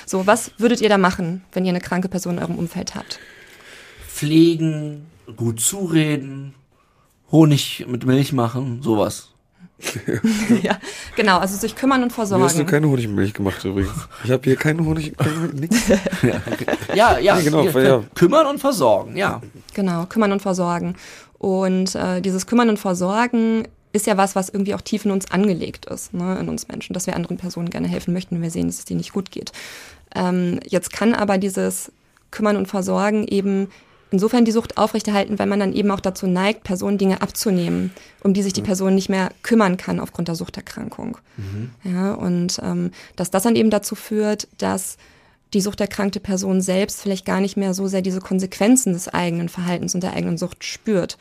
[0.08, 3.19] So, was würdet ihr da machen, wenn ihr eine kranke Person in eurem Umfeld habt?
[4.13, 6.54] Pflegen, gut zureden,
[7.32, 9.30] Honig mit Milch machen, sowas.
[10.62, 10.78] ja,
[11.15, 12.65] genau, also sich kümmern und Mir hast du versorgen.
[12.67, 13.91] keine Honigmilch gemacht übrigens.
[14.23, 15.76] Ich habe hier keine Honig, keine, nix.
[16.95, 18.04] Ja, ja, Ja, genau, wir- ja.
[18.13, 19.41] kümmern und versorgen, ja.
[19.73, 20.95] Genau, kümmern und versorgen.
[21.39, 25.30] Und äh, dieses Kümmern und Versorgen ist ja was, was irgendwie auch tief in uns
[25.32, 28.52] angelegt ist, ne, in uns Menschen, dass wir anderen Personen gerne helfen möchten, wenn wir
[28.52, 29.52] sehen, dass es denen nicht gut geht.
[30.15, 31.91] Ähm, jetzt kann aber dieses
[32.32, 33.67] Kümmern und Versorgen eben
[34.13, 38.34] insofern die Sucht aufrechterhalten, weil man dann eben auch dazu neigt, Personen Dinge abzunehmen, um
[38.34, 41.17] die sich die Person nicht mehr kümmern kann aufgrund der Suchterkrankung.
[41.84, 44.97] Ja, und ähm, dass das dann eben dazu führt, dass
[45.54, 49.95] die suchterkrankte Person selbst vielleicht gar nicht mehr so sehr diese Konsequenzen des eigenen Verhaltens
[49.95, 51.17] und der eigenen Sucht spürt,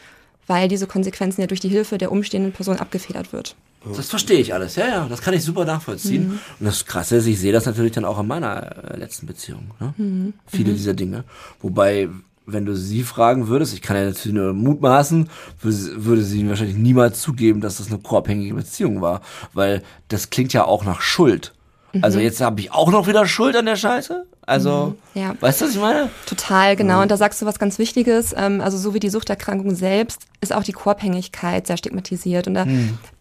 [0.47, 3.57] weil diese Konsequenzen ja durch die Hilfe der umstehenden Person abgefedert wird.
[3.85, 6.39] Das verstehe ich alles, ja, ja, das kann ich super nachvollziehen.
[6.61, 9.73] Und das Krasse ist, ich sehe das natürlich dann auch in meiner äh, letzten Beziehung.
[9.81, 10.33] Ne?
[10.47, 11.25] Viele dieser Dinge.
[11.61, 12.09] Wobei,
[12.47, 15.29] wenn du sie fragen würdest, ich kann ja natürlich nur mutmaßen,
[15.61, 19.21] würde, sie- wahrscheinlich niemals zugeben, dass das eine co-abhängige Beziehung war.
[19.53, 21.53] Weil das klingt ja auch nach Schuld.
[22.01, 24.25] Also jetzt habe ich auch noch wieder Schuld an der Scheiße?
[24.45, 25.37] Also, Ja.
[25.39, 26.09] weißt du, was ich meine?
[26.27, 27.03] Total, genau.
[27.03, 28.35] Und da sagst du was ganz Wichtiges.
[28.37, 32.49] Ähm, also so wie die Suchterkrankung selbst ist auch die Koabhängigkeit sehr stigmatisiert.
[32.49, 32.67] Und da,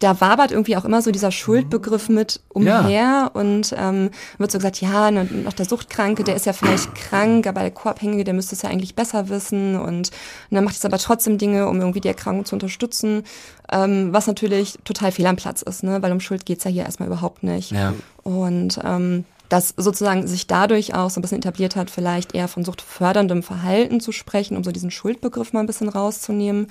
[0.00, 3.30] da wabert irgendwie auch immer so dieser Schuldbegriff mit umher.
[3.34, 7.46] Und ähm, wird so gesagt, ja, ne, noch der Suchtkranke, der ist ja vielleicht krank,
[7.46, 9.76] aber der Koabhängige, der müsste es ja eigentlich besser wissen.
[9.76, 10.10] Und, und
[10.50, 13.22] dann macht es aber trotzdem Dinge, um irgendwie die Erkrankung zu unterstützen.
[13.70, 16.02] Ähm, was natürlich total fehl am Platz ist, ne?
[16.02, 17.70] weil um Schuld geht's ja hier erstmal überhaupt nicht.
[17.70, 17.94] Ja.
[18.22, 22.64] Und ähm, dass sozusagen sich dadurch auch so ein bisschen etabliert hat, vielleicht eher von
[22.64, 26.68] suchtförderndem Verhalten zu sprechen, um so diesen Schuldbegriff mal ein bisschen rauszunehmen.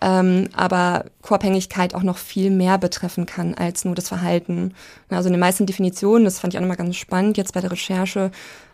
[0.00, 4.74] Ähm, aber Co-Abhängigkeit auch noch viel mehr betreffen kann als nur das Verhalten.
[5.10, 7.72] Also in den meisten Definitionen, das fand ich auch nochmal ganz spannend, jetzt bei der
[7.72, 8.30] Recherche,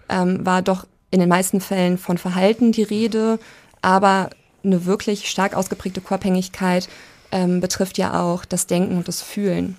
[0.08, 3.38] ähm, war doch in den meisten Fällen von Verhalten die Rede,
[3.82, 4.30] aber
[4.64, 6.88] eine wirklich stark ausgeprägte Co-Abhängigkeit
[7.32, 9.76] ähm, betrifft ja auch das Denken und das Fühlen.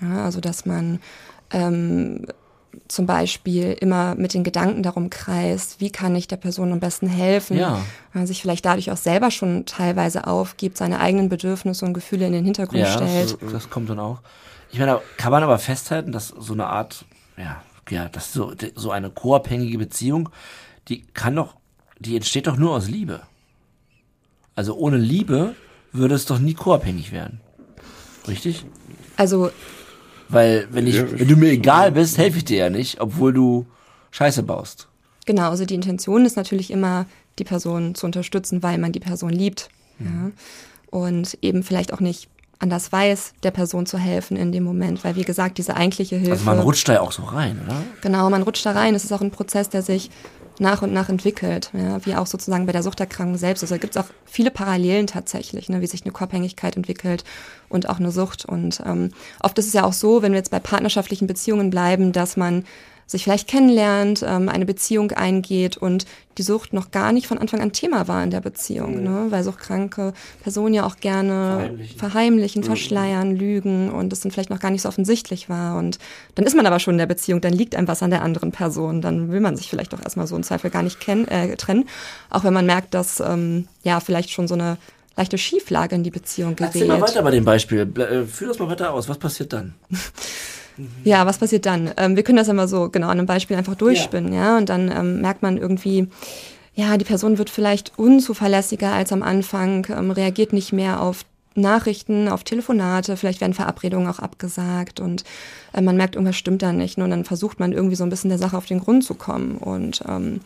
[0.00, 1.00] Ja, also dass man
[1.50, 2.26] ähm,
[2.86, 7.08] zum Beispiel immer mit den Gedanken darum kreist, wie kann ich der Person am besten
[7.08, 7.84] helfen, Ja.
[8.12, 12.32] man sich vielleicht dadurch auch selber schon teilweise aufgibt, seine eigenen Bedürfnisse und Gefühle in
[12.32, 13.38] den Hintergrund Ja, stellt.
[13.42, 14.20] das, das kommt dann auch.
[14.70, 17.04] Ich meine, kann man aber festhalten, dass so eine Art,
[17.36, 20.28] ja, ja, dass so, so eine co-abhängige Beziehung,
[20.88, 21.56] die kann doch,
[21.98, 23.22] die entsteht doch nur aus Liebe.
[24.54, 25.54] Also ohne Liebe
[25.92, 27.40] würde es doch nie co-abhängig werden.
[28.26, 28.66] Richtig?
[29.16, 29.50] Also
[30.28, 33.32] Weil, wenn ich, Ja, wenn du mir egal bist, helfe ich dir ja nicht, obwohl
[33.32, 33.66] du
[34.10, 34.88] Scheiße baust.
[35.26, 37.06] Genau, also die Intention ist natürlich immer,
[37.38, 39.68] die Person zu unterstützen, weil man die Person liebt.
[39.98, 40.30] Ja.
[40.90, 45.16] Und eben vielleicht auch nicht anders weiß, der Person zu helfen in dem Moment, weil
[45.16, 46.32] wie gesagt, diese eigentliche Hilfe.
[46.32, 47.82] Also man rutscht da ja auch so rein, oder?
[48.00, 48.94] Genau, man rutscht da rein.
[48.94, 50.10] Es ist auch ein Prozess, der sich
[50.60, 53.62] nach und nach entwickelt, ja, wie auch sozusagen bei der Suchterkrankung selbst.
[53.62, 57.24] Also da gibt es auch viele Parallelen tatsächlich, ne, wie sich eine Koabhängigkeit entwickelt
[57.68, 58.44] und auch eine Sucht.
[58.44, 62.12] Und ähm, oft ist es ja auch so, wenn wir jetzt bei partnerschaftlichen Beziehungen bleiben,
[62.12, 62.64] dass man
[63.08, 66.04] sich vielleicht kennenlernt, ähm, eine Beziehung eingeht und
[66.36, 69.26] die Sucht noch gar nicht von Anfang an Thema war in der Beziehung, ne?
[69.30, 72.66] weil suchtkranke Personen ja auch gerne verheimlichen, verheimlichen mhm.
[72.66, 75.78] verschleiern, lügen und es dann vielleicht noch gar nicht so offensichtlich war.
[75.78, 75.98] Und
[76.34, 78.52] dann ist man aber schon in der Beziehung, dann liegt einem was an der anderen
[78.52, 81.56] Person, dann will man sich vielleicht doch erstmal so im Zweifel gar nicht kennen, äh,
[81.56, 81.88] trennen,
[82.28, 84.76] auch wenn man merkt, dass ähm, ja vielleicht schon so eine
[85.16, 86.74] leichte Schieflage in die Beziehung gerät.
[86.74, 87.90] Erzähl mal weiter bei dem Beispiel.
[87.98, 89.08] Äh, führ das mal weiter aus.
[89.08, 89.74] Was passiert dann?
[91.04, 91.90] Ja, was passiert dann?
[91.96, 94.58] Ähm, wir können das immer so genau an einem Beispiel einfach durchspinnen, ja, ja?
[94.58, 96.08] und dann ähm, merkt man irgendwie,
[96.74, 101.24] ja, die Person wird vielleicht unzuverlässiger als am Anfang, ähm, reagiert nicht mehr auf
[101.58, 105.24] Nachrichten, auf Telefonate, vielleicht werden Verabredungen auch abgesagt und
[105.72, 106.98] äh, man merkt, irgendwas stimmt da nicht.
[106.98, 109.56] Und dann versucht man irgendwie so ein bisschen der Sache auf den Grund zu kommen.
[109.56, 110.40] Und ähm,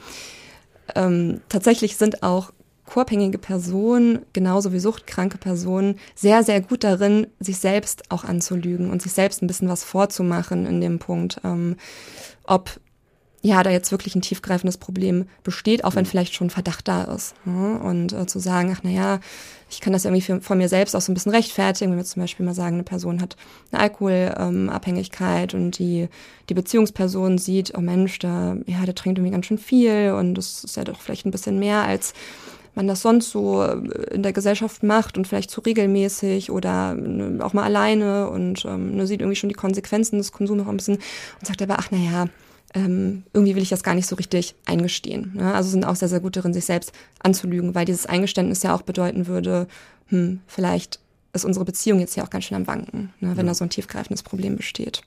[0.95, 2.53] ähm, tatsächlich sind auch
[2.87, 9.03] co-abhängige Personen, genauso wie suchtkranke Personen, sehr, sehr gut darin, sich selbst auch anzulügen und
[9.03, 11.77] sich selbst ein bisschen was vorzumachen in dem Punkt, ähm,
[12.45, 12.81] ob
[13.45, 16.09] ja, da jetzt wirklich ein tiefgreifendes Problem besteht, auch wenn mhm.
[16.09, 17.35] vielleicht schon Verdacht da ist.
[17.45, 17.81] Ne?
[17.81, 19.19] Und äh, zu sagen, ach naja,
[19.69, 22.05] ich kann das irgendwie für, von mir selbst auch so ein bisschen rechtfertigen, wenn wir
[22.05, 23.37] zum Beispiel mal sagen, eine Person hat
[23.73, 26.09] eine Alkoholabhängigkeit ähm, und die,
[26.49, 30.63] die Beziehungsperson sieht, oh Mensch, der, ja, der trinkt irgendwie ganz schön viel und das
[30.63, 32.15] ist ja doch vielleicht ein bisschen mehr als
[32.75, 33.77] man das sonst so äh,
[34.15, 38.97] in der Gesellschaft macht und vielleicht zu regelmäßig oder ne, auch mal alleine und ähm,
[38.97, 41.91] ne, sieht irgendwie schon die Konsequenzen des Konsums auch ein bisschen und sagt aber, ach
[41.91, 42.27] naja,
[42.75, 45.33] ähm, irgendwie will ich das gar nicht so richtig eingestehen.
[45.35, 45.55] Ne?
[45.55, 48.83] Also sind auch sehr, sehr gut darin, sich selbst anzulügen, weil dieses Eingeständnis ja auch
[48.83, 49.67] bedeuten würde,
[50.09, 50.99] hm, vielleicht
[51.35, 53.51] ist unsere Beziehung jetzt ja auch ganz schön am Wanken, ne, wenn ja.
[53.51, 55.03] da so ein tiefgreifendes Problem besteht.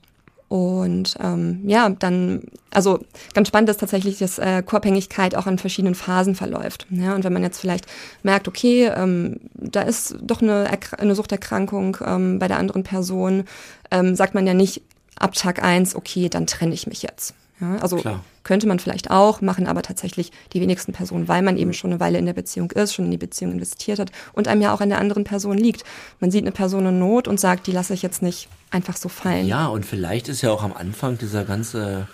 [0.48, 3.00] Und ähm, ja, dann, also
[3.34, 6.86] ganz spannend ist tatsächlich, dass äh, Co-Abhängigkeit auch in verschiedenen Phasen verläuft.
[6.92, 7.86] Ja, und wenn man jetzt vielleicht
[8.22, 13.46] merkt, okay, ähm, da ist doch eine, eine Suchterkrankung ähm, bei der anderen Person,
[13.90, 14.84] ähm, sagt man ja nicht
[15.18, 17.34] ab Tag eins, okay, dann trenne ich mich jetzt.
[17.62, 18.24] Ja, also Klar.
[18.44, 22.00] könnte man vielleicht auch, machen aber tatsächlich die wenigsten Personen, weil man eben schon eine
[22.02, 24.82] Weile in der Beziehung ist, schon in die Beziehung investiert hat und einem ja auch
[24.82, 25.86] an der anderen Person liegt.
[26.20, 29.08] Man sieht eine Person in Not und sagt, die lasse ich jetzt nicht einfach so
[29.08, 29.48] fallen.
[29.48, 32.08] Ja, und vielleicht ist ja auch am Anfang dieser ganze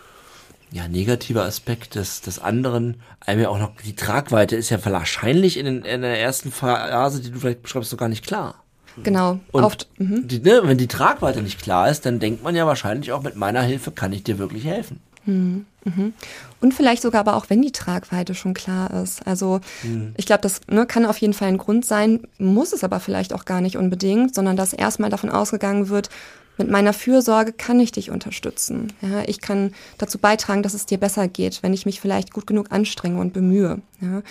[0.72, 5.58] ja, negative Aspekt des, des anderen, einem ja auch noch, die Tragweite ist ja wahrscheinlich
[5.58, 8.56] in, den, in der ersten Phase, die du vielleicht beschreibst, noch gar nicht klar.
[9.04, 9.88] Genau, und oft.
[9.98, 10.28] Mhm.
[10.28, 13.36] Die, ne, wenn die Tragweite nicht klar ist, dann denkt man ja wahrscheinlich auch, mit
[13.36, 15.02] meiner Hilfe kann ich dir wirklich helfen.
[15.26, 15.66] Mhm.
[15.84, 16.14] Mhm.
[16.60, 19.26] Und vielleicht sogar aber auch, wenn die Tragweite schon klar ist.
[19.26, 20.14] Also mhm.
[20.18, 23.34] ich glaube, das ne, kann auf jeden Fall ein Grund sein, muss es aber vielleicht
[23.34, 26.10] auch gar nicht unbedingt, sondern dass erstmal davon ausgegangen wird,
[26.58, 28.94] mit meiner Fürsorge kann ich dich unterstützen.
[29.02, 32.46] Ja, ich kann dazu beitragen, dass es dir besser geht, wenn ich mich vielleicht gut
[32.46, 33.82] genug anstrenge und bemühe.
[34.00, 34.22] Ja.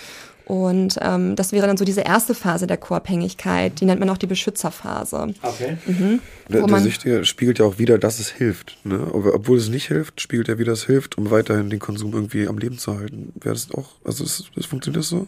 [0.45, 4.17] Und ähm, das wäre dann so diese erste Phase der Co-Abhängigkeit, die nennt man auch
[4.17, 5.33] die Beschützerphase.
[5.41, 5.77] Okay.
[5.85, 6.19] Mhm,
[6.49, 8.77] der, der Süchtige spiegelt ja auch wieder, dass es hilft.
[8.83, 9.07] Ne?
[9.13, 12.57] Obwohl es nicht hilft, spiegelt er wieder, es hilft, um weiterhin den Konsum irgendwie am
[12.57, 13.31] Leben zu halten.
[13.39, 15.27] Wäre das auch, also das, das funktioniert das so?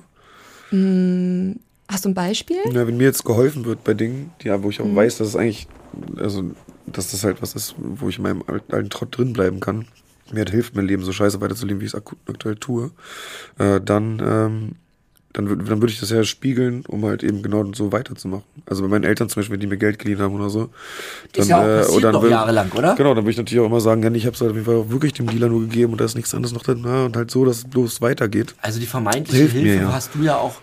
[0.72, 2.58] Mm, hast du ein Beispiel?
[2.72, 4.96] Ja, wenn mir jetzt geholfen wird bei Dingen, ja, wo ich auch mhm.
[4.96, 5.68] weiß, dass es eigentlich,
[6.18, 6.52] also
[6.86, 9.86] dass das halt was ist, wo ich in meinem alten Trott drin bleiben kann.
[10.32, 12.92] Mir halt hilft, mein Leben so scheiße weiterzuleben, wie ich es aktuell tue.
[13.60, 14.76] Äh, dann ähm,
[15.34, 18.44] dann, dann würde ich das ja spiegeln, um halt eben genau so weiterzumachen.
[18.68, 20.70] Also bei meinen Eltern zum Beispiel, wenn die mir Geld geliehen haben oder so.
[21.34, 22.96] Dann, ist ja auch äh, oder dann will, jahrelang, oder?
[22.96, 24.68] Genau, dann würde ich natürlich auch immer sagen, ja, ich habe es halt auf jeden
[24.68, 26.82] Fall wirklich dem Dealer nur gegeben und da ist nichts anderes noch drin.
[26.84, 28.54] Na, und halt so, dass es bloß weitergeht.
[28.62, 29.92] Also die vermeintliche Hilfe mir, ja.
[29.92, 30.62] hast du ja auch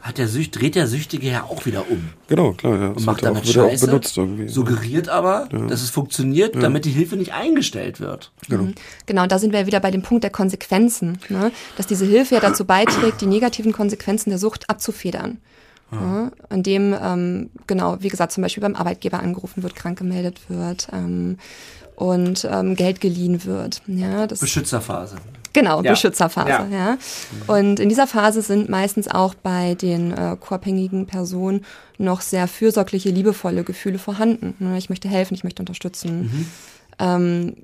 [0.00, 2.10] hat der Sücht, dreht der Süchtige ja auch wieder um.
[2.26, 2.88] Genau, klar, ja.
[2.88, 4.48] Und macht damit auch, Scheiße, benutzt irgendwie.
[4.48, 5.66] suggeriert aber, ja.
[5.66, 6.60] dass es funktioniert, ja.
[6.62, 8.32] damit die Hilfe nicht eingestellt wird.
[8.48, 8.64] Genau.
[8.64, 8.74] Mhm.
[9.06, 11.52] Genau, da sind wir wieder bei dem Punkt der Konsequenzen, ne?
[11.76, 15.38] dass diese Hilfe ja dazu beiträgt, die negativen Konsequenzen der Sucht abzufedern.
[15.90, 15.96] Ah.
[15.96, 20.40] Ja, an dem, ähm, genau, wie gesagt, zum Beispiel beim Arbeitgeber angerufen wird, krank gemeldet
[20.48, 21.36] wird ähm,
[21.96, 23.82] und ähm, Geld geliehen wird.
[23.86, 25.16] Ja, das Beschützerphase.
[25.52, 25.90] Genau, ja.
[25.90, 26.48] Beschützerphase.
[26.48, 26.66] Ja.
[26.70, 26.98] ja.
[27.46, 31.64] Und in dieser Phase sind meistens auch bei den äh, co-abhängigen Personen
[31.98, 34.54] noch sehr fürsorgliche, liebevolle Gefühle vorhanden.
[34.58, 36.22] Ne, ich möchte helfen, ich möchte unterstützen.
[36.22, 36.46] Mhm.
[36.98, 37.56] Ähm,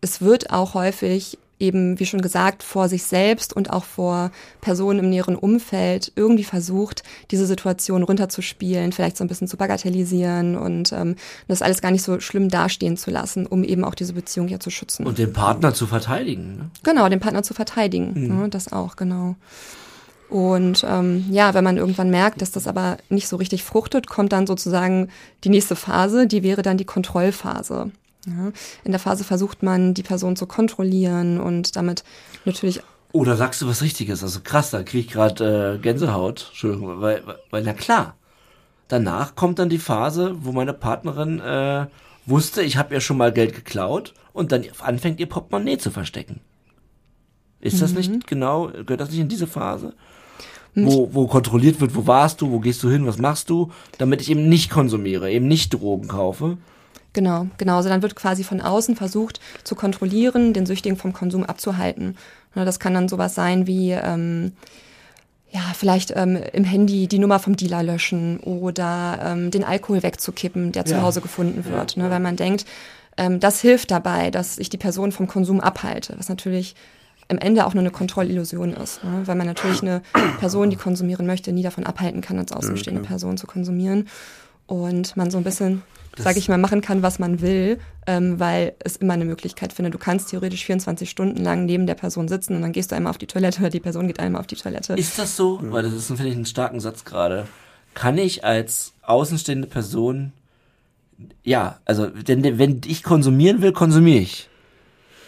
[0.00, 4.30] es wird auch häufig eben, wie schon gesagt, vor sich selbst und auch vor
[4.60, 10.56] Personen im näheren Umfeld irgendwie versucht, diese Situation runterzuspielen, vielleicht so ein bisschen zu bagatellisieren
[10.56, 11.16] und ähm,
[11.48, 14.58] das alles gar nicht so schlimm dastehen zu lassen, um eben auch diese Beziehung ja
[14.58, 15.06] zu schützen.
[15.06, 16.56] Und den Partner zu verteidigen.
[16.56, 16.70] Ne?
[16.82, 18.12] Genau, den Partner zu verteidigen.
[18.14, 18.40] Mhm.
[18.40, 19.36] Ne, das auch, genau.
[20.30, 24.32] Und ähm, ja, wenn man irgendwann merkt, dass das aber nicht so richtig fruchtet, kommt
[24.32, 25.08] dann sozusagen
[25.42, 27.90] die nächste Phase, die wäre dann die Kontrollphase.
[28.26, 28.52] Ja,
[28.84, 32.04] in der Phase versucht man, die Person zu kontrollieren und damit
[32.44, 32.80] natürlich
[33.12, 34.22] Oder sagst du was Richtiges?
[34.22, 36.46] Also krass, da krieg ich gerade äh, Gänsehaut.
[36.48, 38.16] Entschuldigung, weil, weil, na klar.
[38.88, 41.86] Danach kommt dann die Phase, wo meine Partnerin äh,
[42.26, 46.40] wusste, ich habe ihr schon mal Geld geklaut und dann anfängt ihr Portemonnaie zu verstecken.
[47.60, 49.94] Ist das nicht genau, gehört das nicht in diese Phase?
[50.74, 54.22] Wo, wo kontrolliert wird, wo warst du, wo gehst du hin, was machst du, damit
[54.22, 56.58] ich eben nicht konsumiere, eben nicht Drogen kaufe.
[57.12, 57.76] Genau, genau.
[57.76, 62.16] Also dann wird quasi von außen versucht zu kontrollieren, den Süchtigen vom Konsum abzuhalten.
[62.54, 64.52] Ne, Das kann dann sowas sein wie, ähm,
[65.50, 70.70] ja, vielleicht ähm, im Handy die Nummer vom Dealer löschen oder ähm, den Alkohol wegzukippen,
[70.70, 71.02] der zu Ja.
[71.02, 71.96] Hause gefunden wird.
[71.96, 72.64] Ne, weil man denkt,
[73.16, 76.76] ähm, das hilft dabei, dass ich die Person vom Konsum abhalte, was natürlich
[77.26, 79.22] am Ende auch nur eine Kontrollillusion ist, ne?
[79.24, 80.02] weil man natürlich eine
[80.40, 84.08] Person, die konsumieren möchte, nie davon abhalten kann, als außenstehende Person zu konsumieren.
[84.66, 85.82] Und man so ein bisschen,
[86.18, 89.94] sage ich mal, machen kann, was man will, ähm, weil es immer eine Möglichkeit findet.
[89.94, 93.10] Du kannst theoretisch 24 Stunden lang neben der Person sitzen und dann gehst du einmal
[93.10, 94.94] auf die Toilette oder die Person geht einmal auf die Toilette.
[94.94, 95.58] Ist das so?
[95.62, 97.46] Weil das ist, finde ich, einen starken Satz gerade.
[97.94, 100.32] Kann ich als außenstehende Person,
[101.42, 104.48] ja, also, denn wenn ich konsumieren will, konsumiere ich.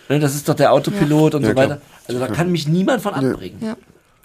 [0.08, 1.68] Ne, Das ist doch der Autopilot und Ja, so klar.
[1.70, 1.80] weiter.
[2.08, 3.58] Also da kann mich niemand von abbringen.
[3.60, 3.76] ja.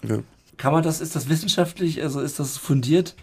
[0.08, 0.18] Ja.
[0.56, 3.14] Kann man das, ist das wissenschaftlich, also ist das fundiert,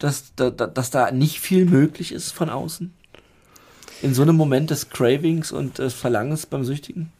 [0.00, 2.92] dass, da, da, dass da nicht viel möglich ist von außen?
[4.02, 7.12] In so einem Moment des Cravings und des Verlangens beim Süchtigen?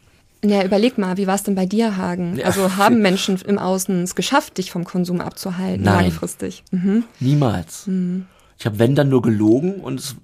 [0.42, 2.36] Ja, überleg mal, wie war es denn bei dir, Hagen?
[2.36, 2.46] Ja.
[2.46, 6.06] Also haben Menschen im Außen es geschafft, dich vom Konsum abzuhalten, Nein.
[6.06, 6.64] langfristig?
[6.70, 7.04] Mhm.
[7.20, 7.88] Niemals.
[8.58, 10.16] Ich habe wenn dann nur gelogen und es,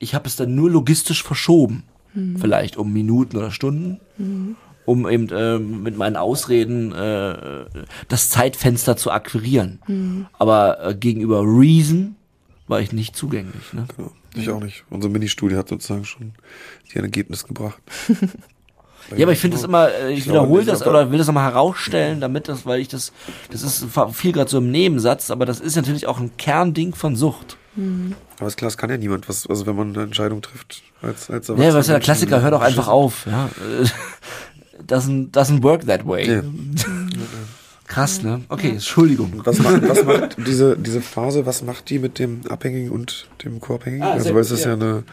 [0.00, 1.84] ich habe es dann nur logistisch verschoben.
[2.38, 3.98] Vielleicht um Minuten oder Stunden.
[4.86, 7.64] Um eben äh, mit meinen Ausreden äh,
[8.08, 10.28] das Zeitfenster zu akquirieren.
[10.38, 12.16] Aber äh, gegenüber Reason
[12.68, 13.72] war ich nicht zugänglich.
[13.72, 13.86] Ne?
[13.96, 14.10] Genau.
[14.34, 14.84] Ich auch nicht.
[14.90, 16.32] Unsere Ministudie hat sozusagen schon
[16.92, 17.80] die ein Ergebnis gebracht.
[19.14, 21.44] Ja, aber ich finde es immer, äh, ich Ich wiederhole das oder will das nochmal
[21.52, 23.12] herausstellen, damit das, weil ich das,
[23.50, 27.14] das ist viel gerade so im Nebensatz, aber das ist natürlich auch ein Kernding von
[27.14, 27.58] Sucht.
[28.38, 31.28] Aber ist klar, es kann ja niemand was, also wenn man eine Entscheidung trifft als,
[31.28, 33.50] als Ja, was ist ja der Klassiker, hör doch einfach auf, ja.
[34.78, 36.26] Äh, Doesn't, doesn't work that way.
[36.28, 36.42] Ja.
[37.86, 38.40] Krass, ne?
[38.48, 39.42] Okay, Entschuldigung.
[39.44, 43.60] Was macht, was macht diese, diese Phase, was macht die mit dem Abhängigen und dem
[43.60, 44.02] Co-Abhängigen?
[44.04, 44.70] Ah, also, weil es ist ja.
[44.70, 45.04] ja eine,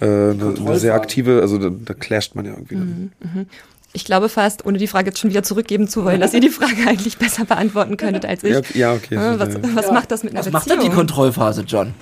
[0.00, 3.10] äh, eine, eine sehr aktive, also da, da clasht man ja irgendwie Mhm.
[3.20, 3.46] dann.
[3.92, 6.48] Ich glaube fast, ohne die Frage jetzt schon wieder zurückgeben zu wollen, dass ihr die
[6.50, 8.52] Frage eigentlich besser beantworten könntet als ich.
[8.54, 9.14] Ja, ja, okay.
[9.14, 9.60] Ja, so, was ja.
[9.74, 10.80] was macht das mit einer Was macht Beziehung?
[10.84, 11.94] denn die Kontrollphase, John?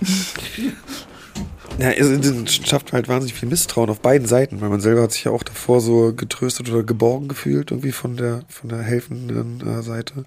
[1.78, 5.24] Ja, es, schafft halt wahnsinnig viel Misstrauen auf beiden Seiten, weil man selber hat sich
[5.24, 9.82] ja auch davor so getröstet oder geborgen gefühlt, irgendwie von der, von der helfenden äh,
[9.82, 10.24] Seite.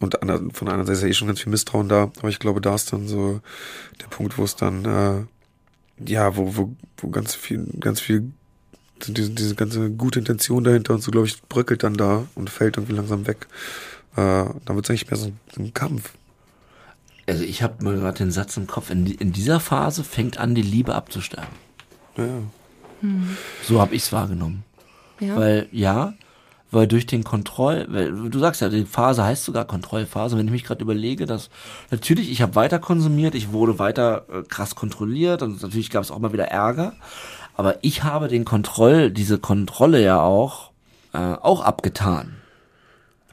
[0.00, 2.28] Und ander- von der anderen Seite ist ja eh schon ganz viel Misstrauen da, aber
[2.28, 3.40] ich glaube, da ist dann so
[4.02, 8.32] der Punkt, wo es dann, äh, ja, wo, wo, wo ganz viel, ganz viel,
[9.06, 12.76] diese, diese ganze gute Intention dahinter und so, glaube ich, bröckelt dann da und fällt
[12.76, 13.46] irgendwie langsam weg.
[14.16, 16.14] Äh, dann wird es eigentlich mehr so, so ein Kampf.
[17.28, 20.54] Also ich habe mir gerade den Satz im Kopf, in, in dieser Phase fängt an,
[20.54, 21.54] die Liebe abzusterben.
[22.16, 22.42] Ja, ja.
[23.62, 24.64] So habe ich es wahrgenommen.
[25.20, 25.36] Ja.
[25.36, 26.14] Weil, ja,
[26.70, 30.52] weil durch den Kontroll, weil, du sagst ja, die Phase heißt sogar Kontrollphase, wenn ich
[30.52, 31.50] mich gerade überlege, dass
[31.90, 36.10] natürlich, ich habe weiter konsumiert, ich wurde weiter äh, krass kontrolliert und natürlich gab es
[36.10, 36.94] auch mal wieder Ärger,
[37.56, 40.70] aber ich habe den Kontroll, diese Kontrolle ja auch,
[41.12, 42.37] äh, auch abgetan.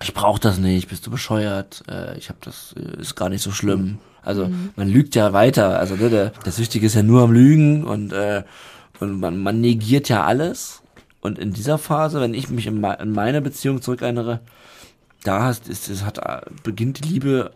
[0.06, 3.42] Ich brauche das nicht, bist du bescheuert, äh, ich habe das, äh, ist gar nicht
[3.42, 3.98] so schlimm.
[4.22, 7.84] Also man lügt ja weiter, also ne, der, der Süchtige ist ja nur am Lügen
[7.84, 8.44] und, äh,
[9.00, 10.84] und man, man negiert ja alles.
[11.22, 14.42] Und in dieser Phase, wenn ich mich in, me- in meine Beziehung zurückerinnere,
[15.24, 17.50] da ist, ist, es hat, äh, beginnt die Liebe,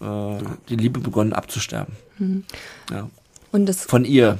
[0.00, 0.36] äh,
[0.70, 1.94] die Liebe begonnen abzusterben.
[2.90, 3.10] Ja.
[3.50, 4.38] Und das, Von ihr.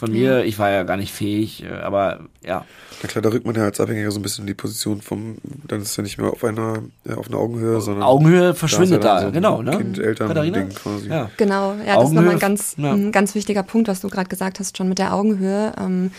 [0.00, 2.64] Von mir, ich war ja gar nicht fähig, äh, aber ja.
[3.02, 5.36] Na klar, da rückt man ja als Abhängiger so ein bisschen in die Position vom,
[5.68, 9.04] dann ist es ja nicht mehr auf einer, ja, auf einer Augenhöhe, sondern Augenhöhe verschwindet
[9.04, 9.76] da da, ist ja dann so genau, ne?
[9.76, 11.08] Kind-Eltern-Ding quasi.
[11.08, 11.30] Ja.
[11.36, 12.92] Genau, ja, das ist nochmal Augenhöhe, ein ganz, ja.
[12.92, 16.12] ein ganz wichtiger Punkt, was du gerade gesagt hast, schon mit der Augenhöhe, ähm,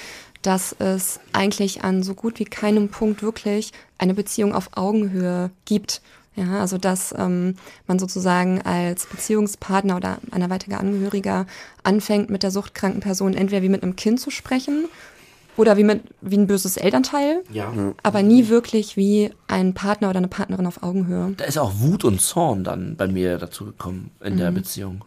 [0.43, 6.01] dass es eigentlich an so gut wie keinem Punkt wirklich eine Beziehung auf Augenhöhe gibt.
[6.35, 7.55] Ja, also dass ähm,
[7.87, 11.45] man sozusagen als Beziehungspartner oder anderweitiger Angehöriger
[11.83, 14.85] anfängt, mit der suchtkranken Person entweder wie mit einem Kind zu sprechen
[15.57, 17.73] oder wie mit wie ein böses Elternteil, Ja.
[18.03, 21.33] aber nie wirklich wie ein Partner oder eine Partnerin auf Augenhöhe.
[21.35, 25.03] Da ist auch Wut und Zorn dann bei mir dazu gekommen in der Beziehung.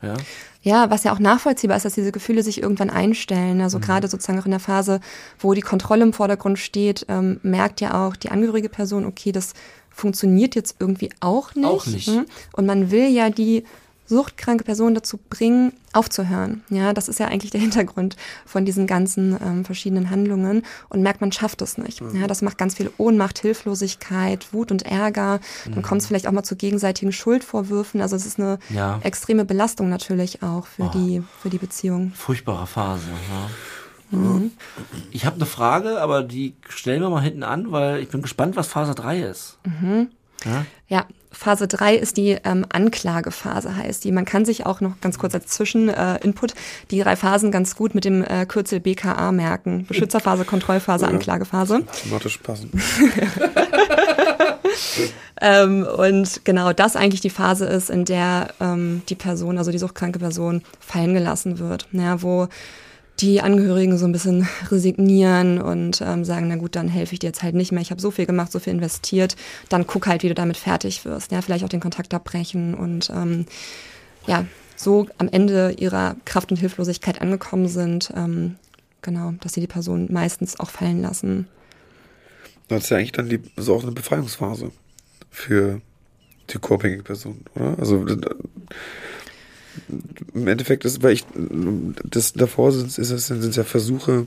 [0.00, 0.14] Ja.
[0.62, 3.60] Ja, was ja auch nachvollziehbar ist, dass diese Gefühle sich irgendwann einstellen.
[3.60, 5.00] Also gerade sozusagen auch in der Phase,
[5.40, 9.54] wo die Kontrolle im Vordergrund steht, ähm, merkt ja auch die angehörige Person, okay, das
[10.00, 11.66] funktioniert jetzt irgendwie auch nicht.
[11.66, 12.08] Auch nicht.
[12.08, 12.26] hm?
[12.52, 13.64] Und man will ja die
[14.10, 16.64] suchtkranke Personen dazu bringen, aufzuhören.
[16.68, 21.20] Ja, das ist ja eigentlich der Hintergrund von diesen ganzen ähm, verschiedenen Handlungen und merkt,
[21.20, 22.00] man schafft es nicht.
[22.00, 22.20] Mhm.
[22.20, 25.38] Ja, das macht ganz viel Ohnmacht, Hilflosigkeit, Wut und Ärger.
[25.64, 25.82] Dann mhm.
[25.82, 28.00] kommt es vielleicht auch mal zu gegenseitigen Schuldvorwürfen.
[28.00, 28.98] Also es ist eine ja.
[29.04, 30.90] extreme Belastung natürlich auch für oh.
[30.92, 32.12] die für die Beziehung.
[32.16, 33.06] Furchtbare Phase.
[33.06, 33.50] Ja.
[34.10, 34.52] Mhm.
[35.10, 38.56] Ich habe eine Frage, aber die stellen wir mal hinten an, weil ich bin gespannt,
[38.56, 39.58] was Phase 3 ist.
[39.64, 40.08] Mhm.
[40.44, 40.64] Ja?
[40.88, 44.12] ja, Phase 3 ist die ähm, Anklagephase, heißt die.
[44.12, 46.54] Man kann sich auch noch ganz kurz als Zwischeninput äh,
[46.90, 49.86] die drei Phasen ganz gut mit dem äh, Kürzel BKA merken.
[49.86, 51.84] Beschützerphase, Kontrollphase, ja, Anklagephase.
[52.02, 52.72] Thematisch passen.
[55.40, 59.78] ähm, und genau das eigentlich die Phase ist, in der ähm, die Person, also die
[59.78, 61.86] suchtkranke Person, fallen gelassen wird.
[61.92, 62.48] Ja, wo
[63.20, 67.28] die Angehörigen so ein bisschen resignieren und ähm, sagen, na gut, dann helfe ich dir
[67.28, 67.82] jetzt halt nicht mehr.
[67.82, 69.36] Ich habe so viel gemacht, so viel investiert.
[69.68, 71.32] Dann guck halt, wie du damit fertig wirst.
[71.32, 73.46] Ja, vielleicht auch den Kontakt abbrechen und ähm,
[74.26, 74.46] ja,
[74.76, 78.12] so am Ende ihrer Kraft und Hilflosigkeit angekommen sind.
[78.16, 78.56] Ähm,
[79.02, 81.46] genau, dass sie die Person meistens auch fallen lassen.
[82.68, 84.70] Das ist ja eigentlich dann die, so auch eine Befreiungsphase
[85.30, 85.80] für
[86.48, 87.78] die co-abhängige Person, oder?
[87.78, 88.06] Also
[90.34, 91.24] im Endeffekt ist, weil ich,
[92.04, 94.26] das davor sind, ist es, sind es ja Versuche,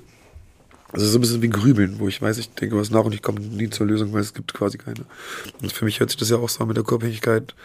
[0.92, 3.22] also so ein bisschen wie Grübeln, wo ich weiß, ich denke was nach und ich
[3.22, 5.06] komme nie zur Lösung, weil es gibt quasi keine.
[5.62, 7.56] Und für mich hört sich das ja auch so an mit der Körperlichkeit,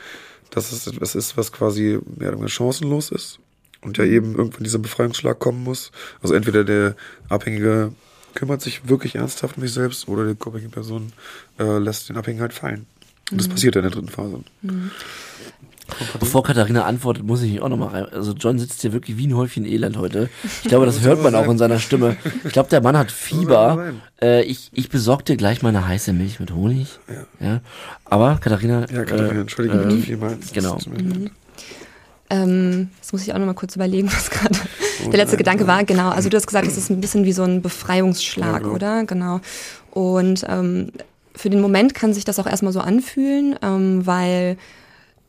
[0.50, 3.38] dass es etwas ist, was quasi mehr oder weniger chancenlos ist
[3.82, 5.92] und ja eben irgendwann dieser Befreiungsschlag kommen muss.
[6.22, 6.96] Also entweder der
[7.28, 7.92] Abhängige
[8.34, 11.12] kümmert sich wirklich ernsthaft um sich selbst oder die körperliche Person
[11.58, 12.86] äh, lässt den Abhängigen halt fallen.
[13.30, 13.38] Und mhm.
[13.38, 14.40] das passiert ja in der dritten Phase.
[14.62, 14.90] Mhm.
[16.20, 18.06] Bevor Katharina antwortet, muss ich mich auch nochmal rein.
[18.12, 20.28] Also John sitzt hier wirklich wie ein Häufchen Elend heute.
[20.62, 22.16] Ich glaube, das hört man auch in seiner Stimme.
[22.44, 23.94] Ich glaube, der Mann hat Fieber.
[24.20, 26.98] Äh, ich, ich besorge dir gleich mal eine heiße Milch mit Honig.
[27.08, 27.46] Ja.
[27.46, 27.60] ja.
[28.04, 28.86] Aber Katharina.
[28.92, 30.52] Ja, Katharina, äh, Entschuldigung, äh, vielmals.
[30.52, 30.78] Genau.
[30.86, 31.30] Mhm.
[32.30, 34.58] Ähm, das muss ich auch nochmal kurz überlegen, was gerade
[35.04, 35.76] oh, der letzte nein, Gedanke nein.
[35.76, 35.84] war.
[35.84, 38.74] Genau, also du hast gesagt, es ist ein bisschen wie so ein Befreiungsschlag, ja, genau.
[38.74, 39.04] oder?
[39.04, 39.40] Genau.
[39.90, 40.92] Und ähm,
[41.34, 44.58] für den Moment kann sich das auch erstmal so anfühlen, ähm, weil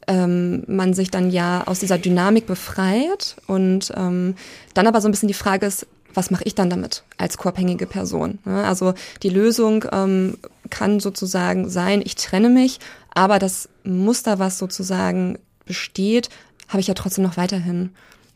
[0.09, 4.35] ähm, man sich dann ja aus dieser Dynamik befreit und ähm,
[4.73, 5.85] dann aber so ein bisschen die Frage ist,
[6.15, 8.39] was mache ich dann damit als koabhängige Person?
[8.43, 8.65] Ne?
[8.65, 10.37] Also die Lösung ähm,
[10.71, 12.79] kann sozusagen sein, ich trenne mich,
[13.13, 16.29] aber das Muster, was sozusagen besteht,
[16.67, 17.91] habe ich ja trotzdem noch weiterhin.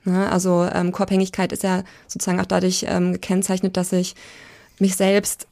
[0.05, 0.31] Ne?
[0.31, 4.13] Also ähm, Koabhängigkeit ist ja sozusagen auch dadurch ähm, gekennzeichnet, dass ich
[4.77, 5.47] mich selbst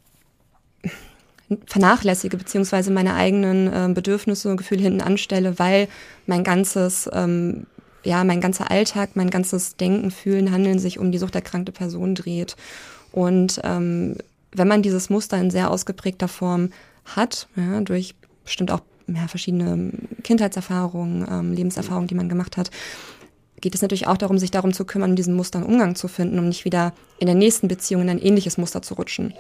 [1.65, 5.87] vernachlässige, beziehungsweise meine eigenen äh, Bedürfnisse und Gefühle hinten anstelle, weil
[6.25, 7.65] mein ganzes, ähm,
[8.03, 12.55] ja, mein ganzer Alltag, mein ganzes Denken, Fühlen, Handeln sich um die suchterkrankte Person dreht.
[13.11, 14.15] Und ähm,
[14.53, 16.69] wenn man dieses Muster in sehr ausgeprägter Form
[17.05, 19.91] hat, ja, durch bestimmt auch ja, verschiedene
[20.23, 22.71] Kindheitserfahrungen, ähm, Lebenserfahrungen, die man gemacht hat,
[23.59, 26.47] geht es natürlich auch darum, sich darum zu kümmern, diesen Mustern Umgang zu finden, um
[26.47, 29.33] nicht wieder in der nächsten Beziehung in ein ähnliches Muster zu rutschen.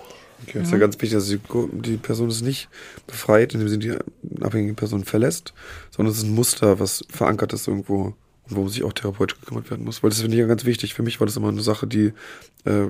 [0.43, 0.63] Okay, ja.
[0.63, 1.39] ist ja ganz wichtig, dass die,
[1.73, 2.69] die Person ist nicht
[3.07, 3.97] befreit, indem sie die
[4.41, 5.53] abhängige Person verlässt,
[5.91, 8.13] sondern es ist ein Muster, was verankert ist irgendwo
[8.51, 10.03] und worum sich auch therapeutisch gekümmert werden muss.
[10.03, 10.93] Weil das finde ich ja ganz wichtig.
[10.93, 12.13] Für mich war das immer eine Sache, die
[12.65, 12.85] äh,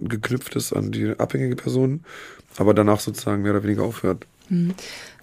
[0.00, 2.04] geknüpft ist an die abhängige Person,
[2.56, 4.26] aber danach sozusagen mehr oder weniger aufhört.
[4.48, 4.74] Mhm.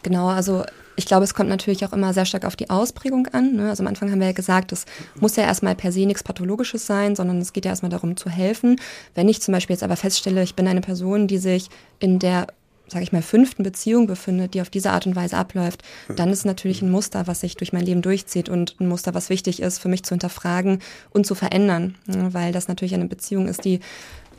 [0.04, 0.64] Genau, also
[1.00, 3.56] ich glaube, es kommt natürlich auch immer sehr stark auf die Ausprägung an.
[3.56, 3.70] Ne?
[3.70, 4.86] Also am Anfang haben wir ja gesagt, es
[5.20, 8.30] muss ja erstmal per se nichts Pathologisches sein, sondern es geht ja erstmal darum zu
[8.30, 8.76] helfen.
[9.16, 11.70] Wenn ich zum Beispiel jetzt aber feststelle, ich bin eine Person, die sich
[12.00, 12.48] in der
[12.88, 15.84] sage ich mal, fünften Beziehung befindet, die auf diese Art und Weise abläuft,
[16.16, 19.14] dann ist es natürlich ein Muster, was sich durch mein Leben durchzieht und ein Muster,
[19.14, 20.80] was wichtig ist, für mich zu hinterfragen
[21.12, 22.34] und zu verändern, ne?
[22.34, 23.80] weil das natürlich eine Beziehung ist, die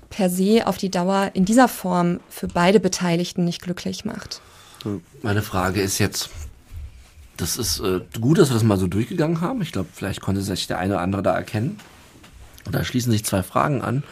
[0.08, 4.42] per se auf die Dauer in dieser Form für beide Beteiligten nicht glücklich macht.
[5.22, 6.30] Meine Frage ist jetzt,
[7.40, 9.62] das ist äh, gut, dass wir das mal so durchgegangen haben.
[9.62, 11.78] Ich glaube, vielleicht konnte sich der eine oder andere da erkennen.
[12.66, 14.04] Und da schließen sich zwei Fragen an.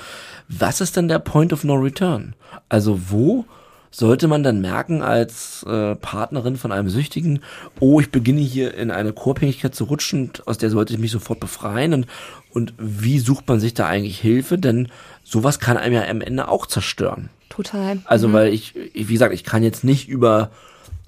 [0.48, 2.34] Was ist denn der Point of No Return?
[2.68, 3.44] Also wo
[3.90, 7.40] sollte man dann merken als äh, Partnerin von einem Süchtigen,
[7.80, 11.40] oh, ich beginne hier in eine Co-Abhängigkeit zu rutschen, aus der sollte ich mich sofort
[11.40, 12.06] befreien und,
[12.50, 14.58] und wie sucht man sich da eigentlich Hilfe?
[14.58, 14.88] Denn
[15.24, 17.30] sowas kann einem ja am Ende auch zerstören.
[17.48, 17.98] Total.
[18.04, 18.32] Also, mhm.
[18.34, 20.50] weil ich, wie gesagt, ich kann jetzt nicht über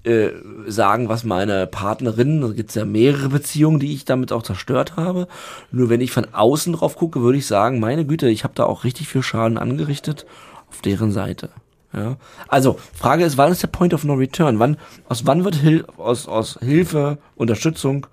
[0.04, 0.30] äh,
[0.66, 4.96] sagen, was meine Partnerin, da gibt es ja mehrere Beziehungen, die ich damit auch zerstört
[4.96, 5.28] habe.
[5.70, 8.64] Nur wenn ich von außen drauf gucke, würde ich sagen, meine Güte, ich habe da
[8.64, 10.26] auch richtig viel Schaden angerichtet
[10.70, 11.50] auf deren Seite.
[11.92, 12.16] Ja.
[12.48, 14.58] Also, Frage ist, wann ist der Point of No Return?
[14.58, 14.76] Wann,
[15.08, 18.06] aus wann wird Hil aus, aus Hilfe, Unterstützung,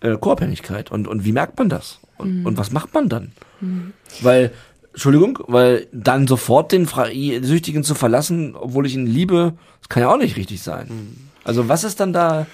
[0.00, 0.90] äh, Co-Abhängigkeit?
[0.90, 2.00] Und, und wie merkt man das?
[2.18, 2.46] Und, mhm.
[2.46, 3.32] und was macht man dann?
[3.60, 3.94] Mhm.
[4.20, 4.52] Weil
[4.92, 10.12] Entschuldigung, weil dann sofort den Süchtigen zu verlassen, obwohl ich ihn liebe, das kann ja
[10.12, 10.86] auch nicht richtig sein.
[10.88, 11.16] Mhm.
[11.44, 12.46] Also was ist dann da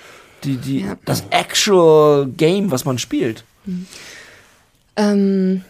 [0.45, 0.97] die, die, ja.
[1.05, 3.45] das actual Game, was man spielt?
[4.97, 5.63] Ähm,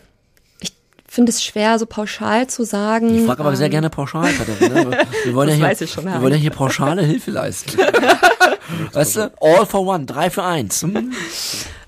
[0.60, 0.72] ich
[1.06, 3.16] finde es schwer, so pauschal zu sagen.
[3.16, 4.90] Ich frage aber ähm, sehr gerne pauschal, Katharina.
[4.90, 7.30] Wir, wir wollen Das ja hier, weiß ich schon, wir wollen ja hier pauschale Hilfe
[7.30, 7.78] leisten.
[8.92, 9.32] weißt du?
[9.40, 10.82] All for one, drei für eins.
[10.82, 11.12] Hm?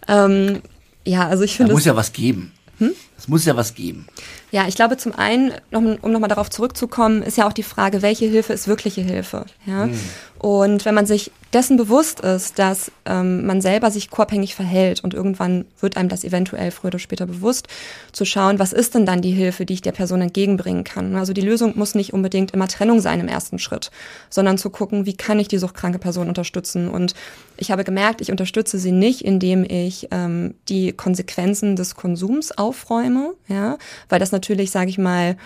[0.06, 0.62] Ähm,
[1.04, 2.52] ja, also ich Da finde muss es ja was geben.
[3.18, 4.06] Es muss ja was geben.
[4.50, 8.26] Ja, ich glaube zum einen, um nochmal darauf zurückzukommen, ist ja auch die Frage, welche
[8.26, 9.44] Hilfe ist wirkliche Hilfe.
[9.66, 9.88] Ja?
[10.38, 15.14] Und wenn man sich dessen bewusst ist, dass ähm, man selber sich koabhängig verhält und
[15.14, 17.68] irgendwann wird einem das eventuell früher oder später bewusst,
[18.12, 21.16] zu schauen, was ist denn dann die Hilfe, die ich der Person entgegenbringen kann.
[21.16, 23.90] Also die Lösung muss nicht unbedingt immer Trennung sein im ersten Schritt,
[24.28, 26.88] sondern zu gucken, wie kann ich die suchtkranke Person unterstützen.
[26.88, 27.14] Und
[27.56, 33.32] ich habe gemerkt, ich unterstütze sie nicht, indem ich ähm, die Konsequenzen des Konsums aufräume,
[33.48, 33.78] ja,
[34.08, 35.36] weil das natürlich, sage ich mal,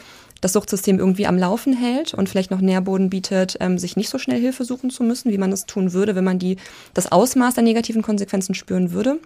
[0.43, 4.18] das Suchtsystem irgendwie am Laufen hält und vielleicht noch Nährboden bietet, ähm, sich nicht so
[4.18, 6.57] schnell Hilfe suchen zu müssen, wie man es tun würde, wenn man die,
[6.93, 9.18] das Ausmaß der negativen Konsequenzen spüren würde,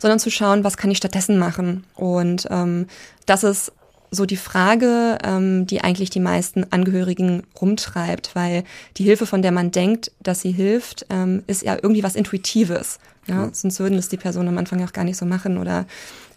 [0.00, 1.84] sondern zu schauen, was kann ich stattdessen machen.
[1.94, 2.86] Und ähm,
[3.26, 3.72] das ist
[4.10, 8.64] so die Frage, ähm, die eigentlich die meisten Angehörigen rumtreibt, weil
[8.96, 12.98] die Hilfe, von der man denkt, dass sie hilft, ähm, ist ja irgendwie was Intuitives.
[13.26, 13.50] Ja?
[13.52, 15.86] Sonst würden das die Personen am Anfang auch gar nicht so machen oder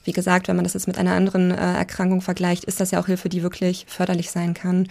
[0.08, 3.00] wie gesagt, wenn man das jetzt mit einer anderen äh, Erkrankung vergleicht, ist das ja
[3.00, 4.88] auch Hilfe, die wirklich förderlich sein kann.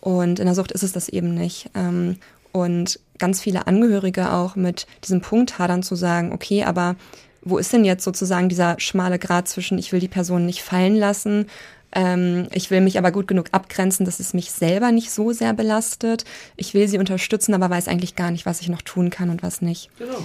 [0.00, 1.70] Und in der Sucht ist es das eben nicht.
[1.74, 2.16] Ähm,
[2.52, 6.96] und ganz viele Angehörige auch mit diesem Punkt hadern zu sagen, okay, aber
[7.40, 10.96] wo ist denn jetzt sozusagen dieser schmale Grad zwischen, ich will die Person nicht fallen
[10.96, 11.46] lassen,
[11.94, 15.52] ähm, ich will mich aber gut genug abgrenzen, dass es mich selber nicht so sehr
[15.52, 16.24] belastet.
[16.56, 19.42] Ich will sie unterstützen, aber weiß eigentlich gar nicht, was ich noch tun kann und
[19.42, 19.90] was nicht.
[19.98, 20.24] Genau.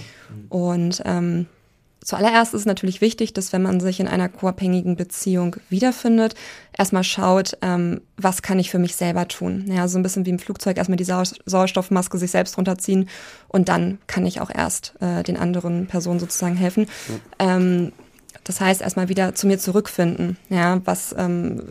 [0.50, 1.48] Und ähm,
[2.08, 6.36] zuallererst ist es natürlich wichtig, dass wenn man sich in einer co-abhängigen Beziehung wiederfindet,
[6.78, 9.66] erstmal schaut, ähm, was kann ich für mich selber tun.
[9.68, 13.10] Ja, so ein bisschen wie im Flugzeug erstmal die Sau Sauerstoffmaske sich selbst runterziehen
[13.50, 16.88] und dann kann ich auch erst äh, den anderen Personen sozusagen helfen.
[17.40, 17.92] Ähm,
[18.48, 20.38] das heißt, erstmal wieder zu mir zurückfinden.
[20.48, 21.64] Ja, was, ähm,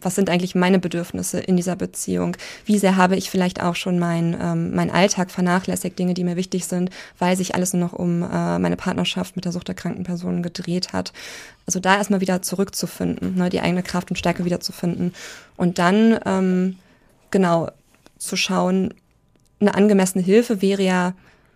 [0.00, 2.38] was sind eigentlich meine Bedürfnisse in dieser Beziehung?
[2.64, 6.36] Wie sehr habe ich vielleicht auch schon mein, ähm, mein Alltag vernachlässigt, Dinge, die mir
[6.36, 10.42] wichtig sind, weil sich alles nur noch um äh, meine Partnerschaft mit der suchterkrankten Person
[10.42, 11.12] gedreht hat.
[11.66, 15.12] Also da erstmal wieder zurückzufinden, ne, die eigene Kraft und Stärke wiederzufinden.
[15.58, 16.78] Und dann, ähm,
[17.30, 17.68] genau,
[18.16, 18.94] zu schauen,
[19.60, 21.12] eine angemessene Hilfe wäre ja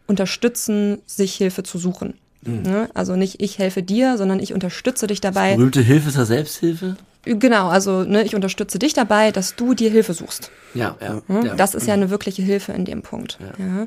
[0.07, 2.13] unterstützen, sich Hilfe zu suchen.
[2.47, 2.89] Ne?
[2.95, 5.57] Also nicht ich helfe dir, sondern ich unterstütze dich dabei.
[5.57, 6.97] Berühmte Hilfe ist ja Selbsthilfe?
[7.25, 10.51] Genau, also ne, ich unterstütze dich dabei, dass du dir Hilfe suchst.
[10.75, 11.23] Ja, ja.
[11.27, 11.47] Ne?
[11.49, 11.55] ja.
[11.57, 13.39] Das ist ja eine wirkliche Hilfe in dem Punkt.
[13.59, 13.87] Ja.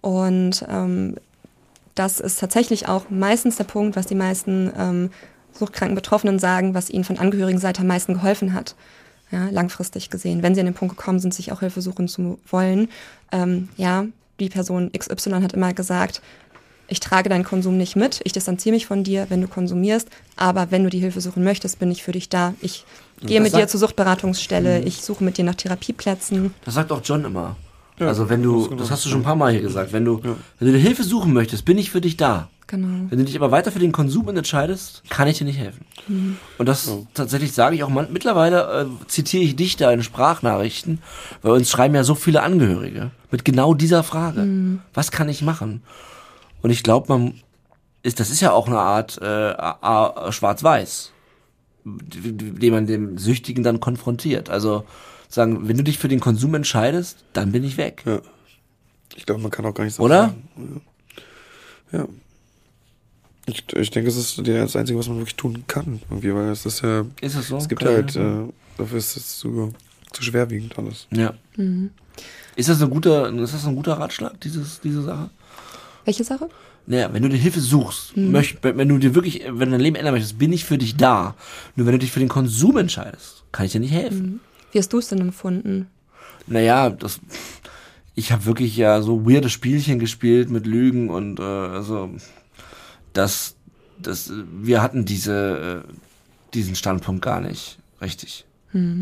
[0.00, 1.16] Und ähm,
[1.94, 5.10] das ist tatsächlich auch meistens der Punkt, was die meisten ähm,
[5.52, 8.74] suchtkranken Betroffenen sagen, was ihnen von Angehörigenseite am meisten geholfen hat.
[9.30, 12.38] Ja, langfristig gesehen, wenn sie an den Punkt gekommen sind, sich auch Hilfe suchen zu
[12.48, 12.88] wollen.
[13.30, 14.06] Ähm, ja,
[14.40, 16.22] die Person XY hat immer gesagt,
[16.88, 20.70] ich trage deinen Konsum nicht mit, ich distanziere mich von dir, wenn du konsumierst, aber
[20.70, 22.54] wenn du die Hilfe suchen möchtest, bin ich für dich da.
[22.60, 22.84] Ich
[23.20, 26.54] gehe mit dir zur Suchtberatungsstelle, ich suche mit dir nach Therapieplätzen.
[26.64, 27.56] Das sagt auch John immer.
[27.98, 28.80] Ja, also wenn du, das genau.
[28.80, 31.02] das hast du schon ein paar Mal hier gesagt, wenn du, wenn du dir Hilfe
[31.02, 32.48] suchen möchtest, bin ich für dich da.
[32.68, 33.06] Genau.
[33.08, 35.86] Wenn du dich aber weiter für den Konsum entscheidest, kann ich dir nicht helfen.
[36.58, 41.00] Und das tatsächlich sage ich auch mal, mittlerweile äh, zitiere ich dich da in Sprachnachrichten,
[41.42, 44.46] weil uns schreiben ja so viele Angehörige mit genau dieser Frage.
[44.92, 45.82] Was kann ich machen?
[46.62, 47.40] Und ich glaube, man
[48.02, 51.12] ist, das ist ja auch eine Art äh, Schwarz-Weiß,
[51.84, 54.50] die man dem Süchtigen dann konfrontiert.
[54.50, 54.84] Also
[55.28, 58.02] sagen, wenn du dich für den Konsum entscheidest, dann bin ich weg.
[58.06, 58.20] Ja.
[59.16, 60.34] Ich glaube, man kann auch gar nicht so Oder?
[60.56, 60.82] sagen.
[61.92, 61.98] Ja.
[61.98, 62.08] ja.
[63.46, 66.02] Ich, ich denke, es ist das Einzige, was man wirklich tun kann.
[66.10, 67.56] Irgendwie, weil es ist ja, Ist es so?
[67.56, 69.72] es gibt Kann halt, äh, dafür ist es zu,
[70.12, 71.06] zu schwerwiegend alles.
[71.10, 71.32] Ja.
[71.56, 71.90] Mhm.
[72.56, 75.30] Ist das ein guter, ist das ein guter Ratschlag, dieses, diese Sache?
[76.08, 76.48] Welche Sache?
[76.86, 79.94] Naja, wenn du dir Hilfe suchst, möcht, wenn du dir wirklich, wenn du dein Leben
[79.94, 81.34] ändern möchtest, bin ich für dich da.
[81.76, 84.40] Nur wenn du dich für den Konsum entscheidest, kann ich dir nicht helfen.
[84.72, 85.86] Wie hast du es denn empfunden?
[86.46, 87.20] Naja, das,
[88.14, 92.08] ich habe wirklich ja so weirde Spielchen gespielt mit Lügen und äh, also
[93.12, 93.56] das,
[93.98, 95.92] das, wir hatten diese, äh,
[96.54, 98.46] diesen Standpunkt gar nicht richtig.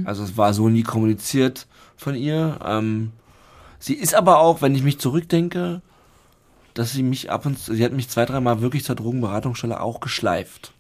[0.07, 2.59] Also es war so nie kommuniziert von ihr.
[2.65, 3.13] Ähm,
[3.79, 5.83] sie ist aber auch, wenn ich mich zurückdenke,
[6.79, 10.01] dass sie mich ab und zu, sie hat mich zwei, dreimal wirklich zur Drogenberatungsstelle auch
[10.01, 10.73] geschleift.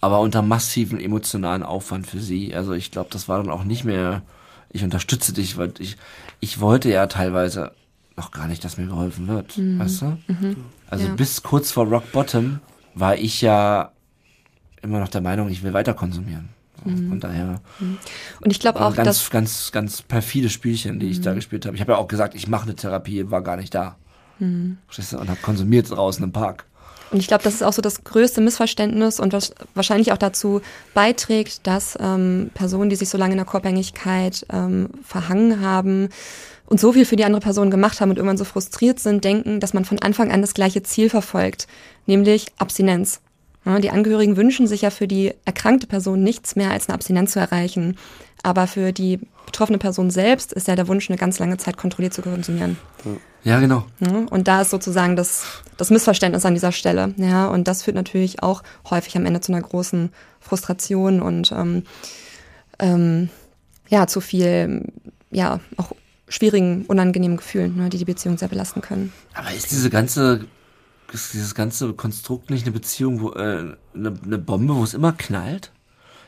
[0.00, 2.54] Aber unter massiven emotionalen Aufwand für sie.
[2.54, 4.22] Also ich glaube, das war dann auch nicht mehr,
[4.70, 5.96] ich unterstütze dich, weil ich,
[6.40, 7.72] ich wollte ja teilweise
[8.16, 9.56] noch gar nicht, dass mir geholfen wird.
[9.78, 10.18] Weißt du?
[10.88, 11.14] Also Ja.
[11.14, 12.60] bis kurz vor Rock Bottom
[12.94, 13.92] war ich ja
[14.82, 16.48] immer noch der Meinung, ich will weiter konsumieren.
[16.84, 17.60] So, Von daher
[18.40, 21.76] Und ich glaube auch, ganz, dass ganz, ganz perfide Spielchen, die ich da gespielt habe.
[21.76, 23.96] Ich habe ja auch gesagt, ich mache eine Therapie, war gar nicht da.
[24.42, 25.18] Du?
[25.18, 26.64] Und habe konsumiert draußen im Park.
[27.12, 30.62] Und ich glaube, das ist auch so das größte Missverständnis und was wahrscheinlich auch dazu
[30.94, 36.08] beiträgt, dass ähm, Personen, die sich so lange in der Co-Abhängigkeit ähm, verhangen haben
[36.66, 39.60] und so viel für die andere Person gemacht haben und irgendwann so frustriert sind, denken,
[39.60, 41.66] dass man von Anfang an das gleiche Ziel verfolgt,
[42.06, 43.20] nämlich Abstinenz.
[43.66, 47.32] Ja, die Angehörigen wünschen sich ja für die erkrankte Person nichts mehr als eine Abstinenz
[47.32, 47.96] zu erreichen.
[48.42, 52.14] Aber für die betroffene Person selbst ist ja der Wunsch, eine ganz lange Zeit kontrolliert
[52.14, 52.76] zu konsumieren.
[53.44, 53.86] Ja, genau.
[54.30, 55.44] Und da ist sozusagen das,
[55.76, 57.14] das Missverständnis an dieser Stelle.
[57.16, 61.84] Ja, und das führt natürlich auch häufig am Ende zu einer großen Frustration und ähm,
[62.78, 63.28] ähm,
[63.88, 64.90] ja, zu viel,
[65.30, 65.92] ja, auch
[66.28, 69.12] schwierigen, unangenehmen Gefühlen, ne, die die Beziehung sehr belasten können.
[69.34, 70.46] Aber ist diese ganze,
[71.12, 75.12] ist dieses ganze Konstrukt nicht eine Beziehung, wo äh, eine, eine Bombe, wo es immer
[75.12, 75.72] knallt?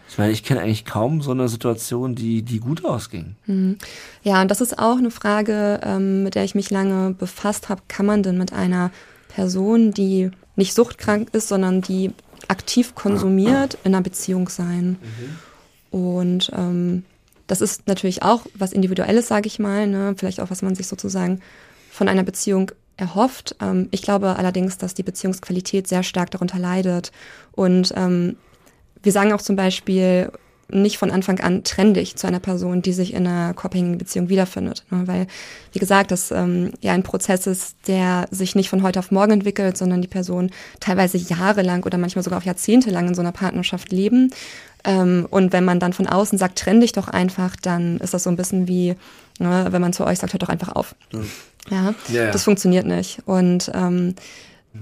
[0.09, 3.37] Ich meine, ich kenne eigentlich kaum so eine Situation, die, die gut ausging.
[3.47, 3.79] Mhm.
[4.23, 7.83] Ja, und das ist auch eine Frage, ähm, mit der ich mich lange befasst habe.
[7.89, 8.91] Kann man denn mit einer
[9.29, 12.13] Person, die nicht suchtkrank ist, sondern die
[12.49, 14.99] aktiv konsumiert, in einer Beziehung sein?
[15.01, 15.99] Mhm.
[15.99, 17.05] Und ähm,
[17.47, 20.15] das ist natürlich auch was Individuelles, sage ich mal, ne?
[20.17, 21.41] vielleicht auch, was man sich sozusagen
[21.91, 23.57] von einer Beziehung erhofft.
[23.61, 27.13] Ähm, ich glaube allerdings, dass die Beziehungsqualität sehr stark darunter leidet.
[27.53, 28.37] Und ähm,
[29.05, 30.31] wir sagen auch zum Beispiel
[30.69, 34.29] nicht von Anfang an trenn dich zu einer Person, die sich in einer co-abhängigen Beziehung
[34.29, 34.85] wiederfindet.
[34.91, 35.07] Ne?
[35.07, 35.27] Weil,
[35.73, 39.33] wie gesagt, das ähm, ja ein Prozess ist, der sich nicht von heute auf morgen
[39.33, 40.51] entwickelt, sondern die Person
[40.81, 44.33] teilweise jahrelang oder manchmal sogar auch jahrzehntelang in so einer Partnerschaft leben.
[44.85, 48.23] Ähm, und wenn man dann von außen sagt, trenn dich doch einfach, dann ist das
[48.23, 48.95] so ein bisschen wie,
[49.39, 50.95] ne, wenn man zu euch sagt, hört doch einfach auf.
[51.13, 51.31] Mhm.
[51.71, 52.31] Ja, yeah.
[52.31, 53.21] das funktioniert nicht.
[53.25, 54.15] Und ähm,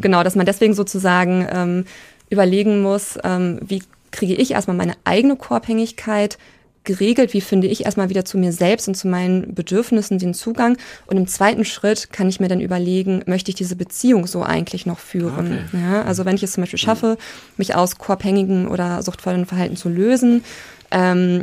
[0.00, 1.84] genau, dass man deswegen sozusagen ähm,
[2.28, 6.38] überlegen muss, ähm, wie kriege ich erstmal meine eigene Co-Abhängigkeit
[6.84, 10.76] geregelt, wie finde ich erstmal wieder zu mir selbst und zu meinen Bedürfnissen den Zugang.
[11.06, 14.84] Und im zweiten Schritt kann ich mir dann überlegen, möchte ich diese Beziehung so eigentlich
[14.86, 15.66] noch führen?
[15.68, 15.82] Okay.
[15.82, 17.18] Ja, also wenn ich es zum Beispiel schaffe,
[17.56, 20.42] mich aus co-abhängigen oder suchtvollen Verhalten zu lösen,
[20.90, 21.42] ähm,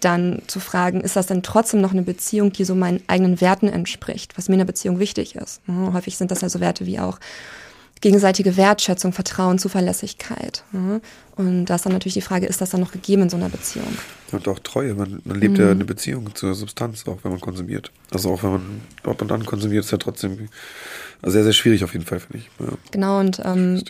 [0.00, 3.68] dann zu fragen, ist das denn trotzdem noch eine Beziehung, die so meinen eigenen Werten
[3.68, 5.60] entspricht, was mir in der Beziehung wichtig ist.
[5.66, 7.18] Ja, häufig sind das also Werte wie auch
[8.00, 10.64] gegenseitige Wertschätzung, Vertrauen, Zuverlässigkeit.
[10.72, 11.00] Ja.
[11.36, 13.48] Und da ist dann natürlich die Frage, ist das dann noch gegeben in so einer
[13.48, 13.88] Beziehung?
[14.32, 14.94] Und auch Treue.
[14.94, 15.64] Man, man lebt mhm.
[15.64, 17.90] ja eine Beziehung zur Substanz, auch wenn man konsumiert.
[18.10, 20.48] Also auch wenn man dort und dann konsumiert, ist ja trotzdem
[21.22, 22.50] sehr, sehr schwierig auf jeden Fall, finde ich.
[22.58, 22.72] Ja.
[22.90, 23.82] Genau, und ähm,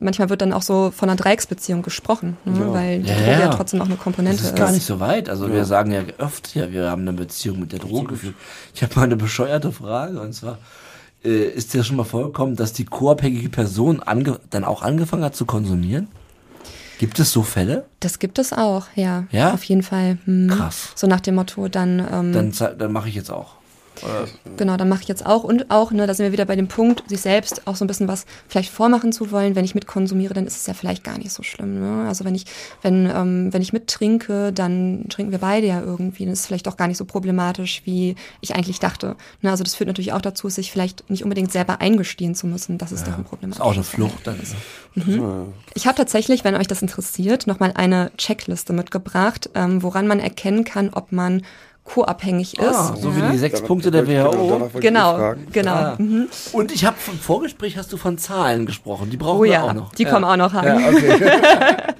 [0.00, 2.60] manchmal wird dann auch so von einer Dreiecksbeziehung gesprochen, ne?
[2.60, 2.72] ja.
[2.72, 3.48] weil die ja, Droge ja.
[3.48, 4.44] trotzdem auch eine Komponente ist.
[4.44, 5.28] Das ist gar nicht so weit.
[5.28, 8.14] Also wir sagen ja oft, ja, wir haben eine Beziehung mit der Droge.
[8.74, 10.58] Ich habe mal eine bescheuerte Frage und zwar,
[11.24, 14.02] äh, ist dir schon mal vorgekommen, dass die co-abhängige Person
[14.50, 16.08] dann auch angefangen hat zu konsumieren?
[16.98, 17.86] Gibt es so Fälle?
[18.00, 19.24] Das gibt es auch, ja.
[19.32, 19.52] Ja?
[19.52, 20.18] Auf jeden Fall.
[20.24, 20.48] Hm.
[20.48, 20.92] Krass.
[20.94, 21.98] So nach dem Motto, dann.
[21.98, 23.54] Ähm, dann dann mache ich jetzt auch.
[24.56, 26.68] Genau, dann mache ich jetzt auch und auch, ne, da sind wir wieder bei dem
[26.68, 29.54] Punkt, sich selbst auch so ein bisschen was vielleicht vormachen zu wollen.
[29.54, 31.80] Wenn ich mitkonsumiere, dann ist es ja vielleicht gar nicht so schlimm.
[31.80, 32.08] Ne?
[32.08, 32.46] Also wenn ich,
[32.82, 36.26] wenn, ähm, wenn ich mittrinke, dann trinken wir beide ja irgendwie.
[36.26, 39.16] Das ist vielleicht auch gar nicht so problematisch, wie ich eigentlich dachte.
[39.40, 39.50] Ne?
[39.50, 42.92] Also das führt natürlich auch dazu, sich vielleicht nicht unbedingt selber eingestehen zu müssen, dass
[42.92, 43.60] es ja, doch ein Problem ist.
[43.60, 44.54] Auch eine Flucht dann ist.
[44.94, 45.52] Mhm.
[45.74, 50.64] Ich habe tatsächlich, wenn euch das interessiert, nochmal eine Checkliste mitgebracht, ähm, woran man erkennen
[50.64, 51.42] kann, ob man
[51.84, 52.64] co-abhängig ist.
[52.64, 53.16] Ah, so ja.
[53.16, 54.70] wie die sechs da, Punkte der WHO.
[54.80, 55.72] Genau, genau.
[55.72, 55.96] Ah.
[55.98, 56.28] Mhm.
[56.52, 59.10] Und ich habe vom Vorgespräch hast du von Zahlen gesprochen.
[59.10, 59.94] Die brauchen oh, wir ja, auch noch.
[59.94, 60.10] Die ja.
[60.10, 60.80] kommen auch noch rein.
[60.80, 61.32] Ja, okay.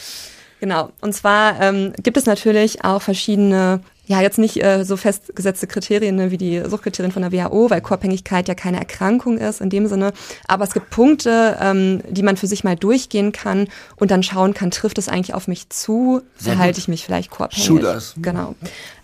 [0.60, 0.90] genau.
[1.00, 3.80] Und zwar ähm, gibt es natürlich auch verschiedene
[4.10, 7.80] ja, jetzt nicht äh, so festgesetzte Kriterien ne, wie die Suchtkriterien von der WHO, weil
[7.80, 10.12] Co-Abhängigkeit ja keine Erkrankung ist in dem Sinne.
[10.48, 14.52] Aber es gibt Punkte, ähm, die man für sich mal durchgehen kann und dann schauen
[14.52, 16.22] kann, trifft es eigentlich auf mich zu?
[16.34, 17.64] Verhalte ich mich vielleicht co-abhängig?
[17.64, 18.14] Shooters.
[18.16, 18.56] Genau.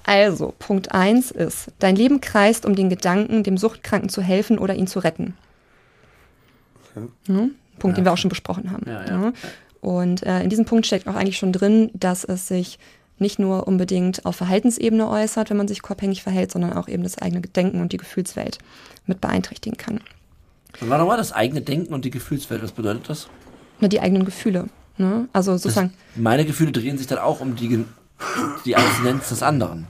[0.02, 4.74] Also, Punkt eins ist, dein Leben kreist um den Gedanken, dem Suchtkranken zu helfen oder
[4.74, 5.36] ihn zu retten.
[6.96, 7.06] Okay.
[7.28, 7.54] Hm?
[7.78, 8.02] Punkt, ja.
[8.02, 8.82] den wir auch schon besprochen haben.
[8.88, 9.32] Ja, ja.
[9.80, 12.80] Und äh, in diesem Punkt steckt auch eigentlich schon drin, dass es sich
[13.18, 17.18] nicht nur unbedingt auf Verhaltensebene äußert, wenn man sich koabhängig verhält, sondern auch eben das
[17.18, 18.58] eigene Denken und die Gefühlswelt
[19.06, 20.00] mit beeinträchtigen kann.
[20.80, 23.28] Und war nochmal das eigene Denken und die Gefühlswelt, was bedeutet das?
[23.80, 24.66] Na, die eigenen Gefühle.
[24.98, 25.28] Ne?
[25.32, 25.92] Also sozusagen.
[26.14, 27.84] Das, meine Gefühle drehen sich dann auch um die,
[28.64, 29.86] die Abstinenz des anderen.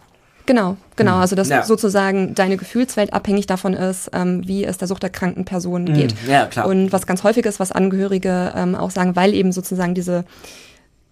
[0.46, 1.14] Genau, genau.
[1.14, 1.20] Hm.
[1.20, 1.64] Also dass ja.
[1.64, 5.94] sozusagen deine Gefühlswelt abhängig davon ist, ähm, wie es der suchterkrankten Person hm.
[5.94, 6.14] geht.
[6.28, 6.66] Ja, klar.
[6.66, 10.24] Und was ganz häufig ist, was Angehörige ähm, auch sagen, weil eben sozusagen diese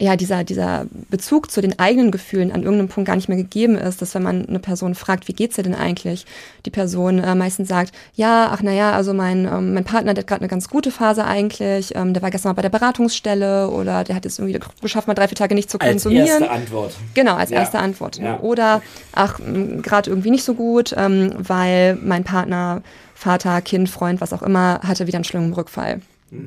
[0.00, 3.76] ja, dieser, dieser Bezug zu den eigenen Gefühlen an irgendeinem Punkt gar nicht mehr gegeben
[3.76, 6.26] ist, dass wenn man eine Person fragt, wie geht's dir denn eigentlich,
[6.66, 10.26] die Person äh, meistens sagt, ja, ach naja, also mein, ähm, mein Partner, der hat
[10.26, 14.02] gerade eine ganz gute Phase eigentlich, ähm, der war gestern mal bei der Beratungsstelle oder
[14.02, 16.28] der hat es irgendwie geschafft, mal drei, vier Tage nicht zu konsumieren.
[16.28, 16.96] Als erste Antwort.
[17.14, 17.60] Genau, als ja.
[17.60, 18.16] erste Antwort.
[18.16, 18.40] Ja.
[18.40, 18.82] Oder,
[19.12, 22.82] ach, gerade irgendwie nicht so gut, ähm, weil mein Partner,
[23.14, 26.00] Vater, Kind, Freund, was auch immer, hatte wieder einen schlimmen Rückfall.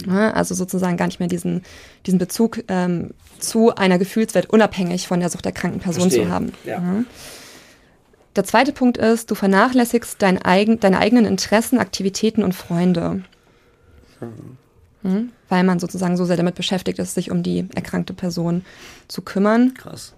[0.06, 1.64] Ja, also sozusagen gar nicht mehr diesen,
[2.06, 6.26] diesen Bezug ähm, zu einer Gefühlswelt unabhängig von der suchterkrankten Person Verstehe.
[6.26, 6.52] zu haben.
[6.66, 7.04] Ja.
[8.36, 13.24] Der zweite Punkt ist, du vernachlässigst dein eigen, deine eigenen Interessen, Aktivitäten und Freunde.
[15.02, 15.32] Hm?
[15.50, 18.64] Weil man sozusagen so sehr damit beschäftigt ist, sich um die erkrankte Person
[19.08, 19.74] zu kümmern.
[19.74, 20.14] Krass.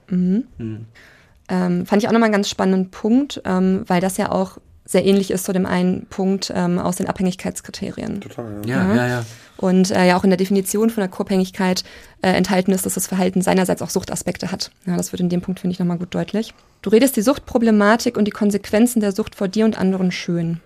[1.50, 4.58] Ähm, fand ich auch nochmal einen ganz spannenden Punkt, ähm, weil das ja auch
[4.90, 8.22] sehr ähnlich ist zu dem einen Punkt ähm, aus den Abhängigkeitskriterien.
[8.22, 8.88] Total, ja.
[8.88, 9.26] Ja, ja, ja.
[9.58, 11.84] Und äh, ja auch in der Definition von der Co-Abhängigkeit
[12.24, 14.72] äh, enthalten ist, dass das Verhalten seinerseits auch Suchtaspekte hat.
[14.88, 16.56] Ja, das wird in dem Punkt, finde ich, nochmal gut deutlich.
[16.82, 20.60] Du redest die Suchtproblematik und die Konsequenzen der Sucht vor dir und anderen schön.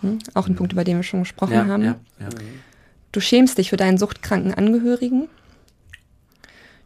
[0.00, 0.20] Hm?
[0.32, 1.84] Auch ein Punkt, über den wir schon gesprochen Ja, haben.
[1.84, 2.28] ja, ja.
[3.12, 5.28] Du schämst dich für deinen suchtkranken Angehörigen.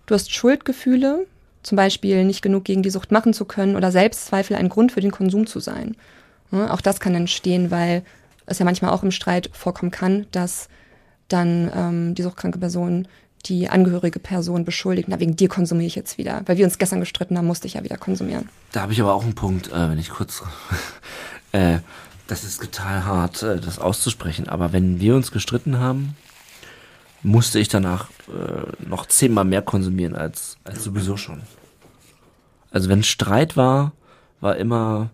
[0.07, 1.27] Du hast Schuldgefühle,
[1.63, 5.01] zum Beispiel nicht genug gegen die Sucht machen zu können oder Selbstzweifel ein Grund für
[5.01, 5.97] den Konsum zu sein.
[6.51, 8.03] Ja, auch das kann entstehen, weil
[8.47, 10.69] es ja manchmal auch im Streit vorkommen kann, dass
[11.29, 13.07] dann ähm, die suchtkranke Person
[13.47, 16.43] die angehörige Person beschuldigt, na wegen dir konsumiere ich jetzt wieder.
[16.47, 18.49] Weil wir uns gestern gestritten haben, musste ich ja wieder konsumieren.
[18.71, 20.43] Da habe ich aber auch einen Punkt, äh, wenn ich kurz.
[21.53, 21.79] äh,
[22.29, 24.49] das ist total hart, äh, das auszusprechen.
[24.49, 26.17] Aber wenn wir uns gestritten haben,
[27.23, 31.43] musste ich danach äh, noch zehnmal mehr konsumieren als, als sowieso schon.
[32.71, 33.93] Also wenn Streit war,
[34.41, 35.11] war immer,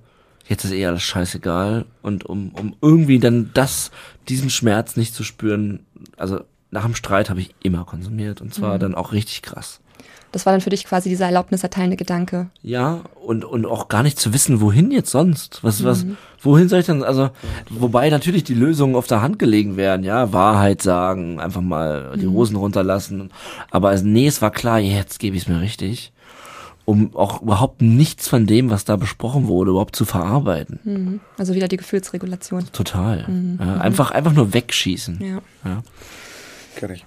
[0.46, 1.84] jetzt ist eh alles scheißegal.
[2.02, 3.90] Und um, um irgendwie dann das,
[4.28, 5.80] diesen Schmerz nicht zu spüren,
[6.16, 6.40] also
[6.70, 8.40] nach dem Streit habe ich immer konsumiert.
[8.40, 9.80] Und zwar dann auch richtig krass.
[10.32, 12.50] Das war dann für dich quasi dieser erlaubniserteilende Gedanke.
[12.62, 15.64] Ja, und, und auch gar nicht zu wissen, wohin jetzt sonst.
[15.64, 16.04] Was, was,
[16.42, 17.30] wohin soll ich denn, also,
[17.70, 22.26] wobei natürlich die Lösungen auf der Hand gelegen wären, ja, Wahrheit sagen, einfach mal die
[22.26, 23.30] Hosen runterlassen.
[23.70, 26.12] Aber also, nee, es war klar, jetzt gebe ich es mir richtig.
[26.84, 31.20] Um auch überhaupt nichts von dem, was da besprochen wurde, überhaupt zu verarbeiten.
[31.36, 32.64] Also wieder die Gefühlsregulation.
[32.72, 33.26] Total.
[33.58, 35.18] Ja, einfach, einfach nur wegschießen.
[35.20, 35.70] Ja.
[35.70, 35.82] Ja.
[36.94, 37.04] Ich.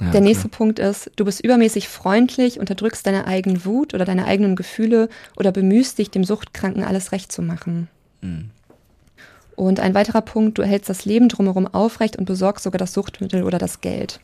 [0.00, 4.24] Ja, Der nächste Punkt ist, du bist übermäßig freundlich, unterdrückst deine eigene Wut oder deine
[4.24, 7.88] eigenen Gefühle oder bemühst dich, dem Suchtkranken alles recht zu machen.
[9.56, 13.42] Und ein weiterer Punkt, du erhältst das Leben drumherum aufrecht und besorgst sogar das Suchtmittel
[13.42, 14.20] oder das Geld.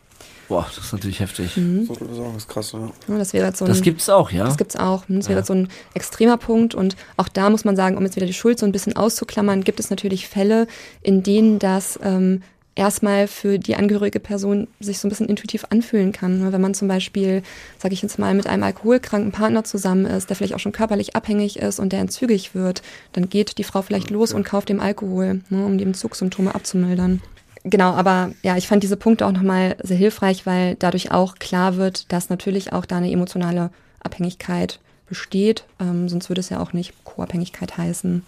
[0.49, 1.53] Boah, das ist natürlich heftig.
[1.55, 2.91] So Besorgung ist krass, ja.
[3.07, 4.45] Ja, Das wäre jetzt so ein, Das gibt's auch, ja?
[4.45, 5.05] Das gibt's auch.
[5.07, 6.75] Das wäre jetzt so ein extremer Punkt.
[6.75, 9.63] Und auch da muss man sagen, um jetzt wieder die Schuld so ein bisschen auszuklammern,
[9.63, 10.67] gibt es natürlich Fälle,
[11.03, 12.43] in denen das ähm,
[12.79, 16.39] erstmal für die angehörige Person sich so ein bisschen intuitiv anfühlen kann.
[16.39, 16.53] Ne?
[16.53, 17.43] Wenn man zum Beispiel,
[17.77, 21.17] sage ich jetzt mal, mit einem alkoholkranken Partner zusammen ist, der vielleicht auch schon körperlich
[21.17, 24.81] abhängig ist und der entzügig wird, dann geht die Frau vielleicht los und kauft dem
[24.81, 27.21] Alkohol, ne, um die Entzugssymptome abzumildern.
[27.65, 31.77] Genau, aber ja, ich fand diese Punkte auch nochmal sehr hilfreich, weil dadurch auch klar
[31.77, 33.71] wird, dass natürlich auch da eine emotionale
[34.01, 35.65] Abhängigkeit besteht.
[35.81, 38.23] Ähm, sonst würde es ja auch nicht Co-Abhängigkeit heißen.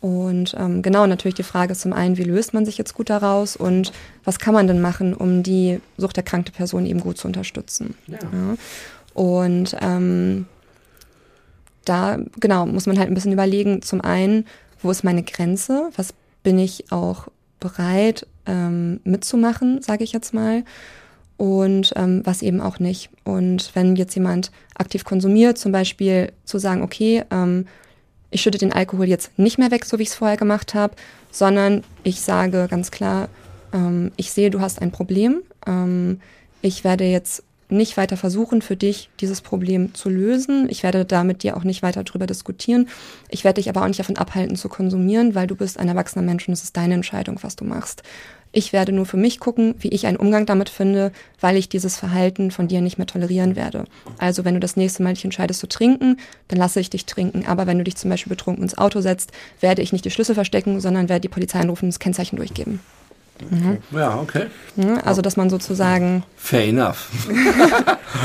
[0.00, 3.10] Und ähm, genau, natürlich die Frage ist zum einen, wie löst man sich jetzt gut
[3.10, 3.92] daraus und
[4.24, 7.94] was kann man denn machen, um die suchterkrankte Person eben gut zu unterstützen.
[8.06, 8.18] Ja.
[9.12, 10.46] Und ähm,
[11.84, 14.46] da, genau, muss man halt ein bisschen überlegen, zum einen,
[14.80, 15.90] wo ist meine Grenze?
[15.96, 17.28] Was bin ich auch
[17.58, 20.64] bereit ähm, mitzumachen, sage ich jetzt mal?
[21.36, 23.10] Und ähm, was eben auch nicht.
[23.24, 27.66] Und wenn jetzt jemand aktiv konsumiert, zum Beispiel zu sagen, okay, ähm,
[28.30, 30.94] ich schütte den Alkohol jetzt nicht mehr weg, so wie ich es vorher gemacht habe,
[31.30, 33.28] sondern ich sage ganz klar,
[33.72, 35.42] ähm, ich sehe, du hast ein Problem.
[35.66, 36.20] Ähm,
[36.62, 40.68] ich werde jetzt nicht weiter versuchen, für dich dieses Problem zu lösen.
[40.68, 42.88] Ich werde da mit dir auch nicht weiter drüber diskutieren.
[43.28, 46.24] Ich werde dich aber auch nicht davon abhalten zu konsumieren, weil du bist ein erwachsener
[46.24, 48.02] Mensch und es ist deine Entscheidung, was du machst.
[48.52, 51.96] Ich werde nur für mich gucken, wie ich einen Umgang damit finde, weil ich dieses
[51.96, 53.84] Verhalten von dir nicht mehr tolerieren werde.
[54.18, 56.16] Also wenn du das nächste Mal dich entscheidest zu trinken,
[56.48, 57.44] dann lasse ich dich trinken.
[57.46, 59.30] Aber wenn du dich zum Beispiel betrunken ins Auto setzt,
[59.60, 62.80] werde ich nicht die Schlüssel verstecken, sondern werde die Polizei anrufen und das Kennzeichen durchgeben.
[63.92, 64.46] Ja, okay.
[65.04, 67.08] Also dass man sozusagen Fair enough.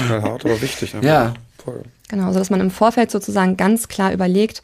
[0.10, 0.96] Hart, aber wichtig.
[0.96, 1.08] einfach.
[1.08, 1.34] Ja.
[1.64, 1.84] Voll.
[2.10, 4.62] Genau, also dass man im Vorfeld sozusagen ganz klar überlegt,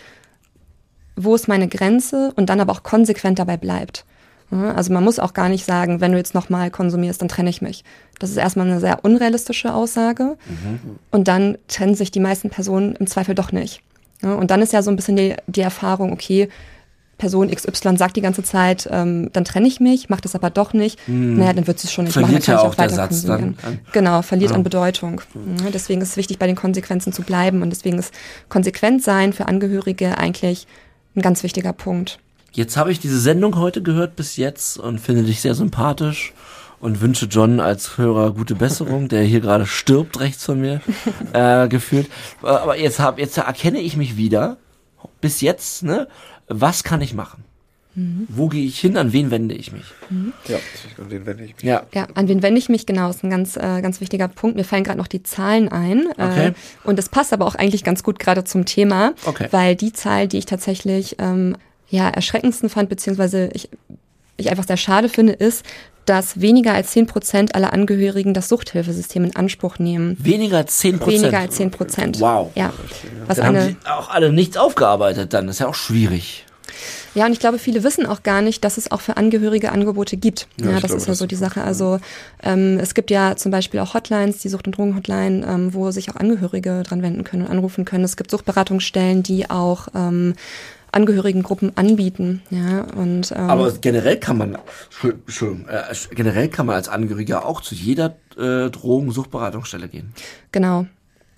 [1.15, 4.05] wo ist meine Grenze und dann aber auch konsequent dabei bleibt.
[4.51, 7.49] Ja, Also man muss auch gar nicht sagen, wenn du jetzt nochmal konsumierst, dann trenne
[7.49, 7.83] ich mich.
[8.19, 10.37] Das ist erstmal eine sehr unrealistische Aussage.
[11.11, 13.81] Und dann trennen sich die meisten Personen im Zweifel doch nicht.
[14.21, 16.49] Ja, Und dann ist ja so ein bisschen die, die Erfahrung, okay,
[17.17, 20.73] Person XY sagt die ganze Zeit, ähm, dann trenne ich mich, macht es aber doch
[20.73, 20.99] nicht.
[21.07, 22.95] Naja, dann wird sie es schon nicht Verliert machen, dann ja auch auch der weiter
[22.95, 23.57] Satz dann konsumieren.
[23.63, 24.55] an- Genau, verliert Ja.
[24.57, 25.21] an Bedeutung.
[25.63, 28.11] Ja, deswegen ist es wichtig, bei den Konsequenzen zu bleiben und deswegen ist
[28.49, 30.65] konsequent sein für Angehörige eigentlich
[31.15, 32.17] ein ganz wichtiger Punkt.
[32.53, 36.33] Jetzt habe ich diese Sendung heute gehört bis jetzt und finde dich sehr sympathisch
[36.81, 40.81] und wünsche John als Hörer gute Besserung, der hier gerade stirbt rechts von mir
[41.33, 42.09] äh, gefühlt.
[42.41, 44.57] Aber jetzt hab, jetzt erkenne ich mich wieder.
[45.21, 46.07] Bis jetzt, ne?
[46.47, 47.43] Was kann ich machen?
[47.95, 48.27] Mhm.
[48.29, 48.97] Wo gehe ich hin?
[48.97, 49.85] An wen wende ich mich?
[50.09, 50.33] Mhm.
[50.47, 50.57] Ja,
[50.97, 51.63] an wen wende ich mich?
[51.63, 51.83] Ja.
[51.93, 52.85] ja, an wen wende ich mich?
[52.85, 54.55] Genau, ist ein ganz, äh, ganz wichtiger Punkt.
[54.55, 56.07] Mir fallen gerade noch die Zahlen ein.
[56.17, 56.47] Äh, okay.
[56.47, 59.47] Äh, und das passt aber auch eigentlich ganz gut gerade zum Thema, okay.
[59.51, 61.55] weil die Zahl, die ich tatsächlich ähm,
[61.91, 63.69] ja erschreckendsten fand, beziehungsweise ich,
[64.37, 65.65] ich einfach sehr schade finde, ist,
[66.05, 70.17] dass weniger als 10 Prozent aller Angehörigen das Suchthilfesystem in Anspruch nehmen.
[70.19, 71.21] Weniger als 10 Prozent?
[71.21, 72.19] Weniger als 10 Prozent.
[72.19, 72.51] Wow.
[72.55, 72.73] Ja.
[73.27, 75.47] Was dann eine, haben sie auch alle nichts aufgearbeitet dann.
[75.47, 76.45] Das ist ja auch schwierig.
[77.13, 80.15] Ja, und ich glaube, viele wissen auch gar nicht, dass es auch für Angehörige Angebote
[80.15, 80.47] gibt.
[80.57, 81.61] Ja, ja das glaube, ist ja so die Sache.
[81.61, 81.99] Also
[82.41, 86.09] ähm, es gibt ja zum Beispiel auch Hotlines, die Sucht- und Drogenhotline, ähm, wo sich
[86.09, 88.05] auch Angehörige dran wenden können und anrufen können.
[88.05, 90.35] Es gibt Suchtberatungsstellen, die auch ähm,
[90.91, 92.41] Angehörigengruppen anbieten.
[92.49, 94.57] Ja, und, ähm, Aber generell kann man,
[95.27, 95.83] schon, äh,
[96.13, 100.13] generell kann man als Angehöriger auch zu jeder äh, Drogensuchtberatungsstelle gehen.
[100.51, 100.85] Genau.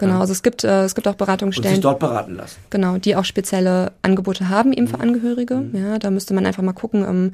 [0.06, 1.70] Genau, also es gibt, äh, es gibt auch Beratungsstellen.
[1.70, 2.58] Und sich dort beraten lassen.
[2.70, 5.04] Genau, die auch spezielle Angebote haben eben für mhm.
[5.04, 5.56] Angehörige.
[5.56, 5.76] Mhm.
[5.76, 7.32] Ja, da müsste man einfach mal gucken im,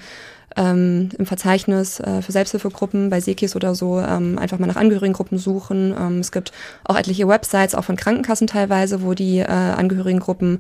[0.56, 5.38] ähm, im Verzeichnis äh, für Selbsthilfegruppen bei Sekis oder so, ähm, einfach mal nach Angehörigengruppen
[5.38, 5.94] suchen.
[5.98, 6.52] Ähm, es gibt
[6.84, 10.60] auch etliche Websites, auch von Krankenkassen teilweise, wo die äh, Angehörigengruppen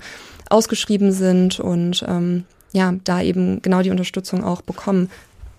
[0.50, 5.10] ausgeschrieben sind und ähm, ja, da eben genau die Unterstützung auch bekommen.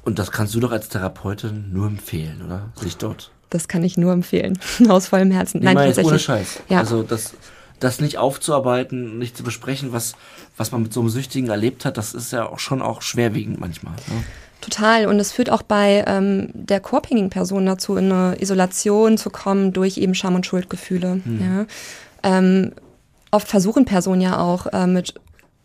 [0.02, 2.70] Und das kannst du doch als Therapeutin nur empfehlen, oder?
[2.76, 3.30] Sich dort.
[3.50, 4.58] Das kann ich nur empfehlen.
[4.88, 5.60] Aus vollem Herzen.
[5.62, 6.06] Nein, tatsächlich.
[6.06, 6.60] Ohne Scheiß.
[6.68, 6.78] Ja.
[6.78, 7.34] Also das,
[7.80, 10.14] das nicht aufzuarbeiten, nicht zu besprechen, was,
[10.56, 13.58] was man mit so einem Süchtigen erlebt hat, das ist ja auch schon auch schwerwiegend
[13.58, 13.94] manchmal.
[13.94, 14.24] Ne?
[14.60, 15.06] Total.
[15.06, 19.72] Und es führt auch bei ähm, der co-abhängigen Person dazu, in eine Isolation zu kommen
[19.72, 21.20] durch eben Scham- und Schuldgefühle.
[21.24, 21.40] Hm.
[21.40, 21.66] Ja.
[22.22, 22.72] Ähm,
[23.30, 25.14] oft versuchen Personen ja auch äh, mit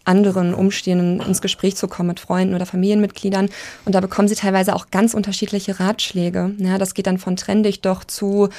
[0.06, 3.50] anderen Umstehenden ins Gespräch zu kommen mit Freunden oder Familienmitgliedern.
[3.86, 6.54] Und da bekommen sie teilweise auch ganz unterschiedliche Ratschläge.
[6.58, 8.50] Ja, das geht dann von trenn dich doch zu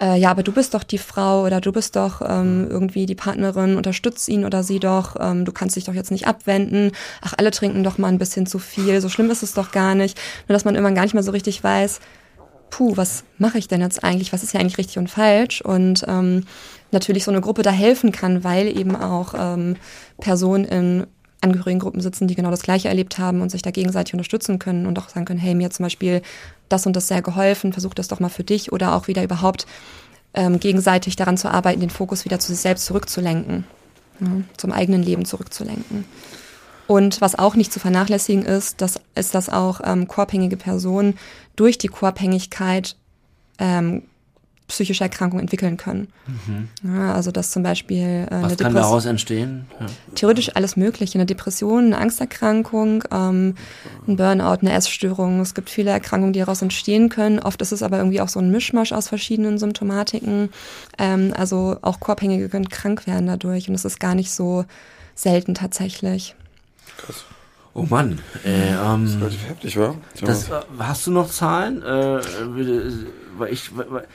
[0.00, 3.14] äh, ja, aber du bist doch die Frau oder du bist doch ähm, irgendwie die
[3.14, 6.90] Partnerin, unterstützt ihn oder sie doch, ähm, du kannst dich doch jetzt nicht abwenden,
[7.20, 9.94] ach, alle trinken doch mal ein bisschen zu viel, so schlimm ist es doch gar
[9.94, 10.18] nicht.
[10.48, 12.00] Nur dass man irgendwann gar nicht mehr so richtig weiß,
[12.70, 15.60] puh, was mache ich denn jetzt eigentlich, was ist ja eigentlich richtig und falsch?
[15.60, 16.44] Und ähm,
[16.94, 19.76] natürlich so eine Gruppe da helfen kann, weil eben auch ähm,
[20.18, 21.06] Personen in
[21.42, 24.98] Angehörigengruppen sitzen, die genau das Gleiche erlebt haben und sich da gegenseitig unterstützen können und
[24.98, 26.22] auch sagen können, hey, mir zum Beispiel
[26.68, 29.66] das und das sehr geholfen, versuch das doch mal für dich oder auch wieder überhaupt
[30.32, 33.64] ähm, gegenseitig daran zu arbeiten, den Fokus wieder zu sich selbst zurückzulenken,
[34.20, 36.06] ja, zum eigenen Leben zurückzulenken.
[36.86, 41.16] Und was auch nicht zu vernachlässigen ist, das ist, dass auch ähm, koabhängige Personen
[41.56, 42.96] durch die Koabhängigkeit
[43.58, 44.02] ähm,
[44.66, 46.08] psychische Erkrankungen entwickeln können.
[46.26, 46.68] Mhm.
[46.94, 49.66] Ja, also dass zum Beispiel äh, Was kann daraus entstehen?
[49.78, 49.86] Ja.
[50.14, 51.18] Theoretisch alles Mögliche.
[51.18, 53.56] Eine Depression, eine Angsterkrankung, ähm,
[54.08, 55.40] ein Burnout, eine Essstörung.
[55.40, 57.40] Es gibt viele Erkrankungen, die daraus entstehen können.
[57.40, 60.48] Oft ist es aber irgendwie auch so ein Mischmasch aus verschiedenen Symptomatiken.
[60.98, 64.64] Ähm, also auch Co-Abhängige können krank werden dadurch und es ist gar nicht so
[65.14, 66.34] selten tatsächlich.
[66.96, 67.24] Krass.
[67.74, 68.20] Oh Mann.
[68.44, 69.94] Äh, ähm, das ist relativ heftig, wa?
[70.20, 71.82] Das, äh, hast du noch Zahlen?
[71.82, 72.20] Äh,
[73.36, 74.06] weil ich, weil,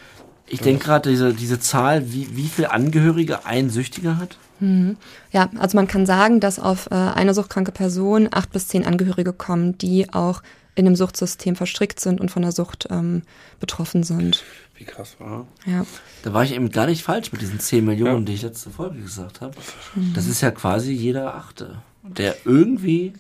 [0.50, 4.38] ich denke gerade, diese, diese Zahl, wie, wie viele Angehörige ein Süchtiger hat?
[4.60, 4.98] Mhm.
[5.32, 9.34] Ja, also man kann sagen, dass auf äh, eine suchtkranke Person acht bis zehn Angehörige
[9.34, 10.42] kommen, die auch
[10.76, 13.24] in dem Suchtsystem verstrickt sind und von der Sucht ähm,
[13.60, 14.44] betroffen sind.
[14.76, 15.46] Wie krass war.
[15.66, 15.86] Ja.
[16.24, 18.26] Da war ich eben gar nicht falsch mit diesen zehn Millionen, ja.
[18.26, 19.56] die ich letzte Folge gesagt habe.
[19.96, 20.14] Mhm.
[20.14, 23.14] Das ist ja quasi jeder Achte, der irgendwie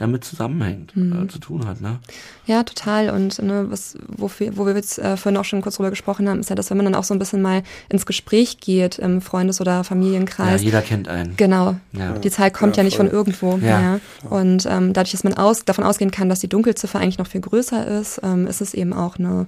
[0.00, 1.24] damit zusammenhängt, mhm.
[1.24, 1.80] äh, zu tun hat.
[1.80, 1.98] Ne?
[2.46, 3.10] Ja, total.
[3.10, 6.40] Und ne, was, wofür, wo wir jetzt äh, vorhin auch schon kurz drüber gesprochen haben,
[6.40, 9.20] ist ja, dass wenn man dann auch so ein bisschen mal ins Gespräch geht im
[9.20, 10.62] Freundes- oder Familienkreis.
[10.62, 11.36] Ja, jeder kennt einen.
[11.36, 11.76] Genau.
[11.92, 12.12] Ja.
[12.18, 13.58] Die Zahl kommt ja, ja nicht von irgendwo.
[13.58, 13.80] Ja.
[13.80, 14.00] ja.
[14.28, 17.42] Und ähm, dadurch, dass man aus, davon ausgehen kann, dass die Dunkelziffer eigentlich noch viel
[17.42, 19.46] größer ist, ähm, ist es eben auch eine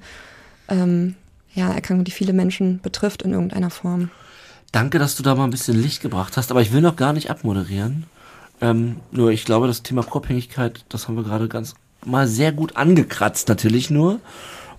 [0.69, 1.15] ähm,
[1.55, 4.11] ja, Erkrankung, die viele Menschen betrifft in irgendeiner Form.
[4.71, 7.13] Danke, dass du da mal ein bisschen Licht gebracht hast, aber ich will noch gar
[7.13, 8.05] nicht abmoderieren.
[8.63, 11.75] Ähm, nur ich glaube, das Thema Co-Abhängigkeit, das haben wir gerade ganz
[12.05, 14.21] mal sehr gut angekratzt, natürlich nur.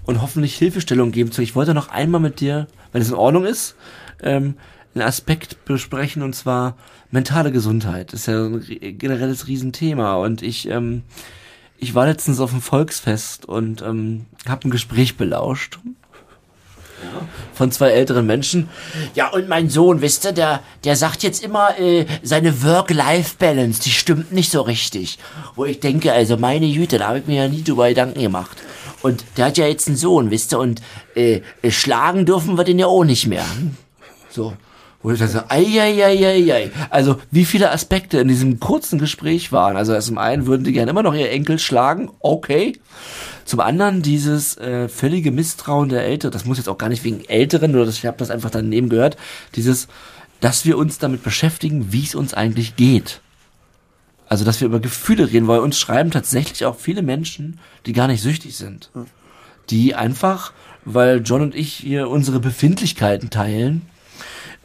[0.06, 1.42] Und hoffentlich Hilfestellung geben zu.
[1.42, 3.76] Ich wollte noch einmal mit dir, wenn es in Ordnung ist,
[4.22, 4.56] ähm,
[4.96, 6.76] einen Aspekt besprechen und zwar
[7.12, 8.12] mentale Gesundheit.
[8.12, 10.16] Das ist ja ein generelles Riesenthema.
[10.16, 11.04] Und ich, ähm,
[11.78, 15.80] ich war letztens auf dem Volksfest und ähm, habe ein Gespräch belauscht
[17.54, 18.70] von zwei älteren Menschen.
[19.16, 23.92] Ja, und mein Sohn, wisst ihr, der, der sagt jetzt immer, äh, seine Work-Life-Balance, die
[23.92, 25.18] stimmt nicht so richtig.
[25.56, 28.58] Wo ich denke, also meine Güte, da habe ich mir ja nie drüber Gedanken gemacht.
[29.02, 30.82] Und der hat ja jetzt einen Sohn, wisst ihr, und
[31.16, 33.46] äh, schlagen dürfen wir den ja auch nicht mehr.
[34.30, 34.54] So.
[35.04, 36.72] Wo ich so, ei, ei, ei, ei, ei.
[36.90, 39.76] Also, wie viele Aspekte in diesem kurzen Gespräch waren.
[39.76, 42.80] Also, zum einen würden die gerne immer noch ihr Enkel schlagen, okay.
[43.44, 47.26] Zum anderen dieses äh, völlige Misstrauen der Eltern, das muss jetzt auch gar nicht wegen
[47.26, 49.18] Älteren, nur ich habe das einfach daneben gehört,
[49.56, 49.90] dieses,
[50.40, 53.20] dass wir uns damit beschäftigen, wie es uns eigentlich geht.
[54.30, 58.08] Also, dass wir über Gefühle reden, weil uns schreiben tatsächlich auch viele Menschen, die gar
[58.08, 58.90] nicht süchtig sind.
[59.70, 60.54] Die einfach,
[60.86, 63.82] weil John und ich hier unsere Befindlichkeiten teilen,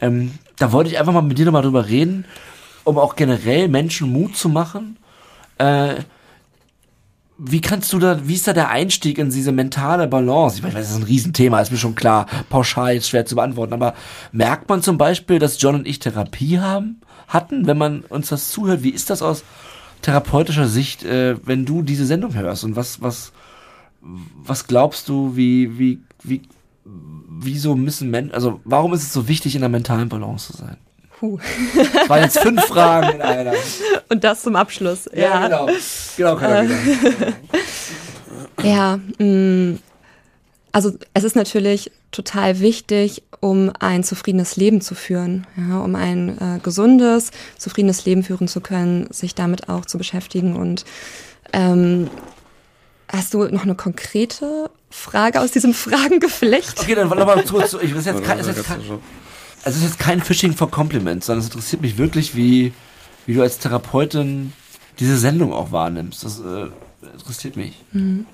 [0.00, 2.24] ähm, da wollte ich einfach mal mit dir nochmal drüber reden,
[2.84, 4.96] um auch generell Menschen Mut zu machen.
[5.58, 5.96] Äh,
[7.38, 10.58] wie kannst du da, wie ist da der Einstieg in diese mentale Balance?
[10.58, 12.26] Ich weiß, das ist ein Riesenthema, ist mir schon klar.
[12.48, 13.94] Pauschal ist schwer zu beantworten, aber
[14.32, 18.50] merkt man zum Beispiel, dass John und ich Therapie haben, hatten, wenn man uns das
[18.50, 18.82] zuhört?
[18.82, 19.44] Wie ist das aus
[20.02, 22.64] therapeutischer Sicht, äh, wenn du diese Sendung hörst?
[22.64, 23.32] Und was, was,
[24.00, 26.42] was glaubst du, wie, wie, wie,
[27.40, 30.76] wieso müssen Menschen, also warum ist es so wichtig, in der mentalen Balance zu sein?
[31.18, 31.38] Puh.
[31.94, 33.52] Das waren jetzt fünf Fragen in einer.
[34.08, 35.08] Und das zum Abschluss.
[35.12, 35.68] Ja, genau.
[36.16, 36.74] Genau, Katharina.
[38.62, 39.78] Ja, mh,
[40.72, 46.38] also es ist natürlich total wichtig, um ein zufriedenes Leben zu führen, ja, um ein
[46.38, 50.56] äh, gesundes, zufriedenes Leben führen zu können, sich damit auch zu beschäftigen.
[50.56, 50.84] Und
[51.52, 52.10] ähm,
[53.08, 56.80] hast du noch eine konkrete Frage aus diesem Fragengeflecht?
[56.80, 57.74] Okay, dann nochmal kurz.
[57.74, 59.00] Ich, ist jetzt kein, ist jetzt kein, also
[59.64, 62.72] es ist jetzt kein Fishing for Compliments, sondern es interessiert mich wirklich, wie,
[63.26, 64.52] wie du als Therapeutin
[64.98, 66.24] diese Sendung auch wahrnimmst.
[66.24, 66.68] Das äh,
[67.12, 67.74] interessiert mich.
[67.92, 68.26] Mhm.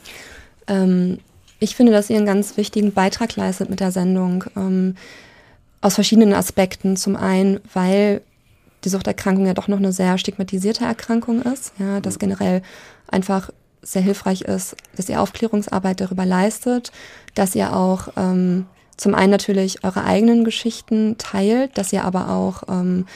[0.66, 1.18] Ähm,
[1.58, 4.44] ich finde, dass ihr einen ganz wichtigen Beitrag leistet mit der Sendung.
[4.56, 4.96] Ähm,
[5.84, 6.96] aus verschiedenen Aspekten.
[6.96, 8.22] Zum einen, weil
[8.84, 12.62] die Suchterkrankung ja doch noch eine sehr stigmatisierte Erkrankung ist, ja, das generell
[13.06, 13.50] einfach
[13.84, 16.90] sehr hilfreich ist, dass ihr Aufklärungsarbeit darüber leistet,
[17.34, 18.66] dass ihr auch ähm,
[18.96, 23.06] zum einen natürlich eure eigenen Geschichten teilt, dass ihr aber auch ähm,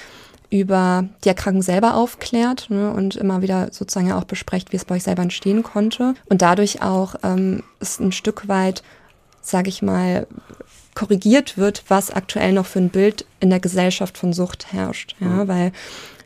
[0.50, 4.94] über die Erkrankung selber aufklärt ne, und immer wieder sozusagen auch besprecht, wie es bei
[4.94, 6.14] euch selber entstehen konnte.
[6.28, 8.82] Und dadurch auch ähm, ist ein Stück weit,
[9.42, 10.26] sage ich mal,
[10.94, 15.14] korrigiert wird, was aktuell noch für ein Bild in der Gesellschaft von Sucht herrscht.
[15.20, 15.48] Ja, mhm.
[15.48, 15.72] weil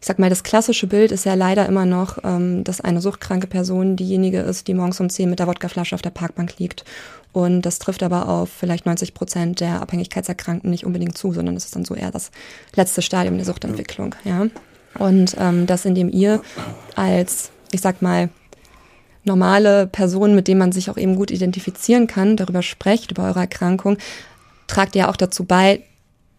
[0.03, 3.47] ich sag mal, das klassische Bild ist ja leider immer noch, ähm, dass eine suchtkranke
[3.47, 6.85] Person diejenige ist, die morgens um zehn mit der Wodkaflasche auf der Parkbank liegt.
[7.31, 11.67] Und das trifft aber auf vielleicht 90 Prozent der Abhängigkeitserkrankten nicht unbedingt zu, sondern es
[11.67, 12.33] ist dann so eher das
[12.75, 14.17] letzte Stadium der Suchtentwicklung.
[14.25, 14.49] Ja.
[14.99, 16.43] Und ähm, das, indem ihr
[16.97, 18.29] als, ich sag mal,
[19.23, 23.39] normale Person, mit dem man sich auch eben gut identifizieren kann, darüber sprecht, über eure
[23.39, 23.99] Erkrankung,
[24.67, 25.85] tragt ihr auch dazu bei,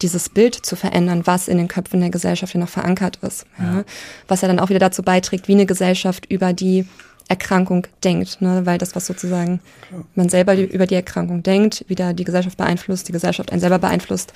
[0.04, 3.46] dieses Bild zu verändern, was in den Köpfen der Gesellschaft ja noch verankert ist.
[3.58, 3.84] Ja.
[4.28, 6.86] Was ja dann auch wieder dazu beiträgt, wie eine Gesellschaft über die
[7.30, 8.66] Erkrankung denkt, ne?
[8.66, 10.04] weil das, was sozusagen Klar.
[10.16, 13.80] man selber die, über die Erkrankung denkt, wieder die Gesellschaft beeinflusst, die Gesellschaft einen selber
[13.80, 14.34] beeinflusst.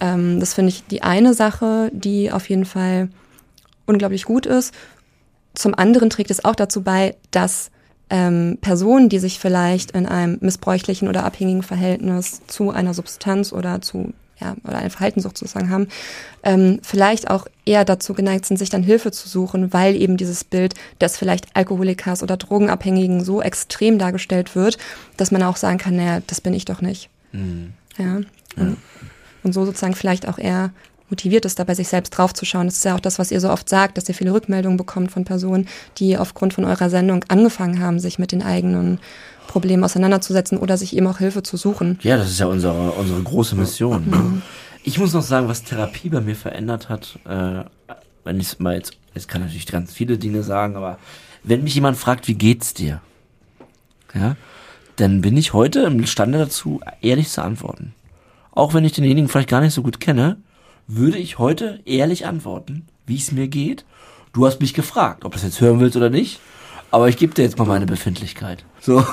[0.00, 3.08] Ähm, das finde ich die eine Sache, die auf jeden Fall
[3.86, 4.72] unglaublich gut ist.
[5.54, 7.70] Zum anderen trägt es auch dazu bei, dass
[8.10, 13.80] ähm, Personen, die sich vielleicht in einem missbräuchlichen oder abhängigen Verhältnis zu einer Substanz oder
[13.80, 15.88] zu ja, oder eine Verhaltenssucht sozusagen haben,
[16.42, 20.44] ähm, vielleicht auch eher dazu geneigt sind, sich dann Hilfe zu suchen, weil eben dieses
[20.44, 24.78] Bild des vielleicht Alkoholikers oder Drogenabhängigen so extrem dargestellt wird,
[25.16, 27.10] dass man auch sagen kann, naja, das bin ich doch nicht.
[27.32, 27.72] Mhm.
[27.96, 28.16] Ja.
[28.16, 28.76] Und, ja.
[29.42, 30.70] und so sozusagen vielleicht auch eher
[31.10, 32.66] motiviert ist, da bei sich selbst draufzuschauen.
[32.66, 35.10] Das ist ja auch das, was ihr so oft sagt, dass ihr viele Rückmeldungen bekommt
[35.10, 39.00] von Personen, die aufgrund von eurer Sendung angefangen haben, sich mit den eigenen
[39.48, 41.98] Problemen auseinanderzusetzen oder sich eben auch Hilfe zu suchen.
[42.02, 44.04] Ja, das ist ja unsere, unsere große Mission.
[44.08, 44.42] Mhm.
[44.84, 47.64] Ich muss noch sagen, was Therapie bei mir verändert hat, äh,
[48.24, 50.98] wenn ich mal jetzt, jetzt kann natürlich ganz viele Dinge sagen, aber
[51.42, 53.00] wenn mich jemand fragt, wie geht's dir?
[54.14, 54.36] Ja,
[54.96, 57.94] dann bin ich heute imstande dazu, ehrlich zu antworten.
[58.52, 60.36] Auch wenn ich denjenigen vielleicht gar nicht so gut kenne,
[60.86, 63.84] würde ich heute ehrlich antworten, wie es mir geht.
[64.32, 66.40] Du hast mich gefragt, ob du das jetzt hören willst oder nicht.
[66.90, 68.64] Aber ich gebe dir jetzt mal meine Befindlichkeit.
[68.80, 69.04] So,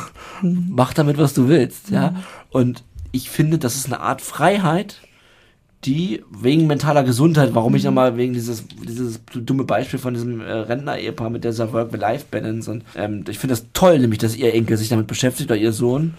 [0.42, 0.68] mhm.
[0.70, 2.12] mach damit, was du willst, ja.
[2.12, 2.18] Mhm.
[2.50, 5.02] Und ich finde, das ist eine Art Freiheit,
[5.86, 7.88] die wegen mentaler Gesundheit, warum ich mhm.
[7.88, 13.24] nochmal wegen dieses, dieses dumme Beispiel von diesem äh, Rentner-Ehepaar mit dieser Work-Life-Balance und ähm,
[13.30, 16.16] ich finde das toll, nämlich, dass ihr Enkel sich damit beschäftigt oder ihr Sohn,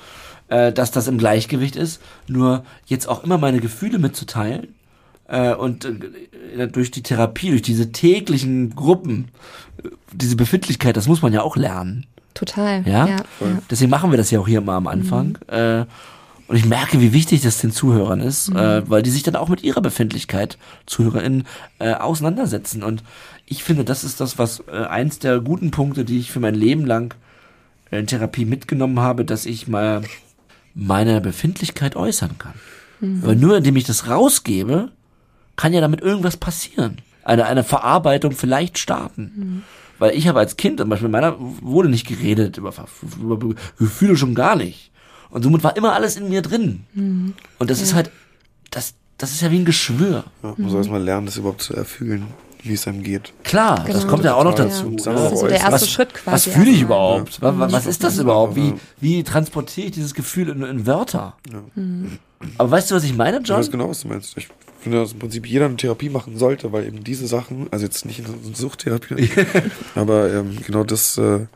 [0.49, 2.01] äh, dass das im Gleichgewicht ist.
[2.29, 4.69] Nur jetzt auch immer meine Gefühle mitzuteilen
[5.29, 9.29] äh, und äh, durch die Therapie, durch diese täglichen Gruppen,
[9.83, 12.07] äh, diese Befindlichkeit, das muss man ja auch lernen.
[12.37, 12.83] Total.
[12.87, 13.07] Ja.
[13.07, 13.17] ja,
[13.71, 15.39] Deswegen machen wir das ja auch hier immer am Anfang.
[15.49, 15.55] Mhm.
[15.55, 15.85] Äh,
[16.49, 18.57] und ich merke, wie wichtig das den Zuhörern ist, mhm.
[18.57, 21.45] äh, weil die sich dann auch mit ihrer Befindlichkeit, ZuhörerInnen,
[21.79, 22.83] äh, auseinandersetzen.
[22.83, 23.03] Und
[23.47, 26.55] ich finde, das ist das, was äh, eins der guten Punkte, die ich für mein
[26.55, 27.15] Leben lang
[27.91, 30.03] in Therapie mitgenommen habe, dass ich mal
[30.75, 32.55] meine Befindlichkeit äußern kann.
[33.01, 33.23] Mhm.
[33.23, 34.91] Weil nur indem ich das rausgebe,
[35.57, 36.99] kann ja damit irgendwas passieren.
[37.25, 39.33] Eine, eine Verarbeitung vielleicht starten.
[39.35, 39.63] Mhm.
[39.99, 42.73] Weil ich habe als Kind, zum Beispiel meiner, wurde nicht geredet über,
[43.21, 44.91] über Gefühle schon gar nicht.
[45.31, 46.85] Und somit war immer alles in mir drin.
[46.95, 47.35] Mhm.
[47.59, 47.85] Und das ja.
[47.85, 48.11] ist halt,
[48.71, 50.25] das, das ist ja wie ein Geschwür.
[50.43, 50.79] Ja, man muss mhm.
[50.79, 52.27] erstmal lernen, das überhaupt zu erfühlen.
[52.63, 53.33] wie es einem geht.
[53.45, 54.07] Klar, das Genau.
[54.11, 54.91] kommt ja auch noch dazu.
[54.91, 54.97] Ja.
[54.97, 56.35] Das Das ist so der erste was, Schritt quasi.
[56.49, 56.85] Was fühle ich erstmal.
[56.85, 57.41] überhaupt?
[57.43, 58.57] Wa- wa- Was ist das überhaupt?
[58.57, 58.75] Wie, Ja.
[59.01, 61.37] wie transportiere ich dieses Gefühl in, in Wörter?
[62.59, 63.59] Aber weißt du, was ich meine, Ich John?
[63.59, 64.37] weiß genau, was du meinst.
[64.37, 64.49] Ich
[64.93, 68.19] dass im Prinzip jeder eine Therapie machen sollte, weil eben diese Sachen, also jetzt nicht
[68.19, 69.29] in eine Suchttherapie,
[69.95, 71.47] aber ähm, genau das äh,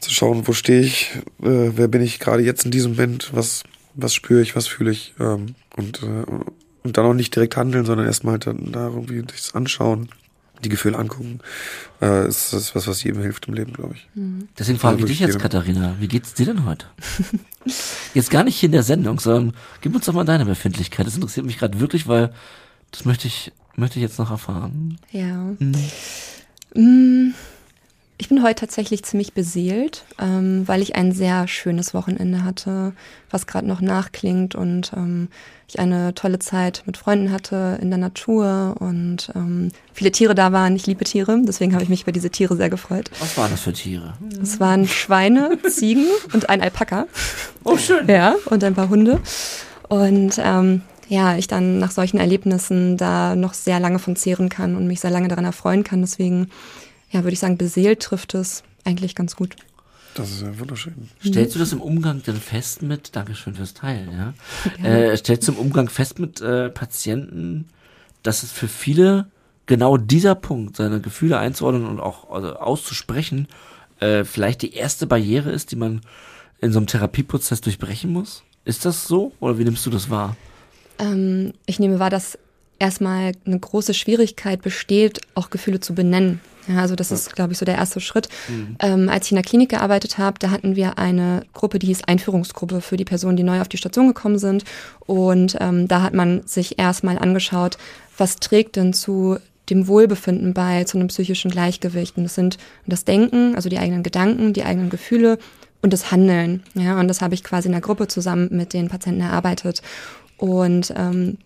[0.00, 1.10] zu schauen, wo stehe ich,
[1.42, 3.64] äh, wer bin ich gerade jetzt in diesem Moment, was,
[3.94, 6.24] was spüre ich, was fühle ich ähm, und, äh,
[6.84, 10.08] und dann auch nicht direkt handeln, sondern erstmal halt dann da irgendwie das anschauen,
[10.64, 11.40] die Gefühle angucken,
[12.00, 14.08] äh, ist das was, was jedem hilft im Leben, glaube ich.
[14.58, 15.42] Deswegen frage ich wirklich dich jetzt, jedem.
[15.42, 16.86] Katharina, wie geht's dir denn heute?
[18.14, 21.06] jetzt gar nicht hier in der Sendung, sondern gib uns doch mal deine Befindlichkeit.
[21.06, 22.32] Das interessiert mich gerade wirklich, weil
[22.90, 24.98] das möchte ich, möchte ich jetzt noch erfahren.
[25.12, 25.54] Ja.
[26.74, 27.34] Mm,
[28.20, 32.92] Ich bin heute tatsächlich ziemlich beseelt, ähm, weil ich ein sehr schönes Wochenende hatte,
[33.30, 35.28] was gerade noch nachklingt und ähm,
[35.68, 40.50] ich eine tolle Zeit mit Freunden hatte in der Natur und ähm, viele Tiere da
[40.50, 40.74] waren.
[40.74, 43.08] Ich liebe Tiere, deswegen habe ich mich über diese Tiere sehr gefreut.
[43.20, 44.14] Was waren das für Tiere?
[44.42, 47.06] Es waren Schweine, Ziegen und ein Alpaka.
[47.62, 48.08] Oh, schön.
[48.08, 49.20] Ja, und ein paar Hunde.
[49.88, 54.74] Und ähm, ja, ich dann nach solchen Erlebnissen da noch sehr lange von zehren kann
[54.74, 56.00] und mich sehr lange daran erfreuen kann.
[56.00, 56.50] Deswegen,
[57.10, 59.56] ja, würde ich sagen, beseelt trifft es eigentlich ganz gut.
[60.14, 61.08] Das ist ja wunderschön.
[61.24, 64.34] Stellst du das im Umgang denn fest mit, Dankeschön fürs Teilen, ja?
[64.84, 67.68] Äh, stellst du im Umgang fest mit äh, Patienten,
[68.22, 69.30] dass es für viele
[69.66, 73.46] genau dieser Punkt, seine Gefühle einzuordnen und auch also auszusprechen,
[74.00, 76.00] äh, vielleicht die erste Barriere ist, die man
[76.60, 78.42] in so einem Therapieprozess durchbrechen muss?
[78.64, 80.36] Ist das so oder wie nimmst du das wahr?
[80.98, 82.38] Ähm, ich nehme wahr, dass
[82.78, 86.40] erstmal eine große Schwierigkeit besteht, auch Gefühle zu benennen.
[86.68, 88.28] Ja, also das ist, glaube ich, so der erste Schritt.
[88.78, 92.04] Ähm, als ich in der Klinik gearbeitet habe, da hatten wir eine Gruppe, die hieß
[92.04, 94.64] Einführungsgruppe für die Personen, die neu auf die Station gekommen sind.
[95.06, 97.78] Und ähm, da hat man sich erstmal angeschaut,
[98.18, 99.38] was trägt denn zu
[99.70, 102.16] dem Wohlbefinden bei, zu einem psychischen Gleichgewicht.
[102.16, 105.38] Und das sind das Denken, also die eigenen Gedanken, die eigenen Gefühle
[105.80, 106.62] und das Handeln.
[106.74, 109.82] Ja, und das habe ich quasi in der Gruppe zusammen mit den Patienten erarbeitet.
[110.36, 111.38] Und ähm,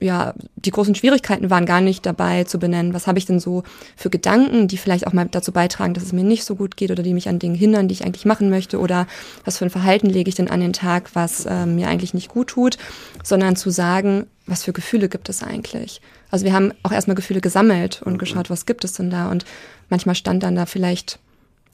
[0.00, 3.64] ja, die großen Schwierigkeiten waren gar nicht dabei zu benennen, was habe ich denn so
[3.96, 6.90] für Gedanken, die vielleicht auch mal dazu beitragen, dass es mir nicht so gut geht
[6.90, 8.78] oder die mich an Dingen hindern, die ich eigentlich machen möchte?
[8.78, 9.06] Oder
[9.44, 12.28] was für ein Verhalten lege ich denn an den Tag, was äh, mir eigentlich nicht
[12.28, 12.78] gut tut,
[13.24, 16.00] sondern zu sagen, was für Gefühle gibt es eigentlich.
[16.30, 19.30] Also wir haben auch erstmal Gefühle gesammelt und geschaut, was gibt es denn da?
[19.30, 19.44] Und
[19.90, 21.18] manchmal stand dann da vielleicht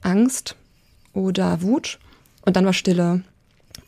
[0.03, 0.57] Angst
[1.13, 1.99] oder Wut
[2.43, 3.23] und dann war Stille.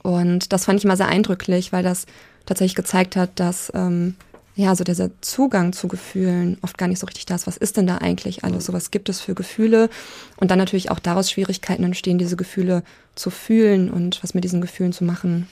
[0.03, 2.07] Und das fand ich immer sehr eindrücklich, weil das
[2.47, 4.15] tatsächlich gezeigt hat, dass ähm,
[4.57, 7.47] ja so dieser Zugang zu Gefühlen oft gar nicht so richtig da ist.
[7.47, 8.65] Was ist denn da eigentlich alles?
[8.65, 9.91] So was gibt es für Gefühle?
[10.39, 12.83] Und dann natürlich auch daraus Schwierigkeiten entstehen, diese Gefühle
[13.15, 15.47] zu fühlen und was mit diesen Gefühlen zu machen.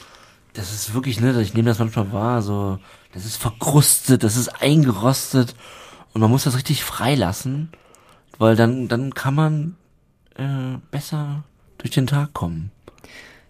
[0.55, 2.79] Das ist wirklich, ne, ich nehme das manchmal wahr, so,
[3.13, 5.55] das ist verkrustet, das ist eingerostet
[6.13, 7.71] und man muss das richtig freilassen,
[8.39, 9.77] weil dann, dann kann man
[10.37, 11.43] äh, besser
[11.79, 12.71] durch den Tag kommen.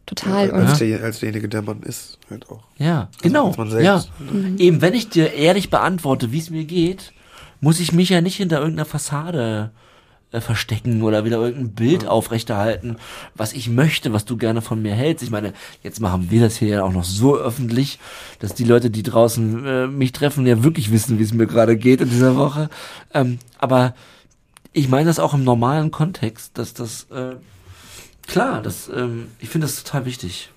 [0.06, 0.50] Total.
[0.50, 2.64] als, Und der, als derjenige, der man ist, halt auch.
[2.76, 3.48] Ja, genau.
[3.48, 4.10] als man selbst.
[4.18, 4.34] Ja.
[4.58, 7.12] Eben, wenn ich dir ehrlich beantworte, wie es mir geht,
[7.60, 9.70] muss ich mich ja nicht hinter irgendeiner Fassade
[10.34, 12.96] äh, verstecken oder wieder irgendein Bild aufrechterhalten,
[13.34, 15.22] was ich möchte, was du gerne von mir hältst.
[15.22, 17.98] Ich meine, jetzt machen wir das hier ja auch noch so öffentlich,
[18.40, 21.76] dass die Leute, die draußen äh, mich treffen, ja wirklich wissen, wie es mir gerade
[21.76, 22.68] geht in dieser Woche.
[23.14, 23.94] Ähm, aber
[24.72, 27.36] ich meine das auch im normalen Kontext, dass das äh,
[28.26, 30.50] klar, das ähm, ich finde das total wichtig.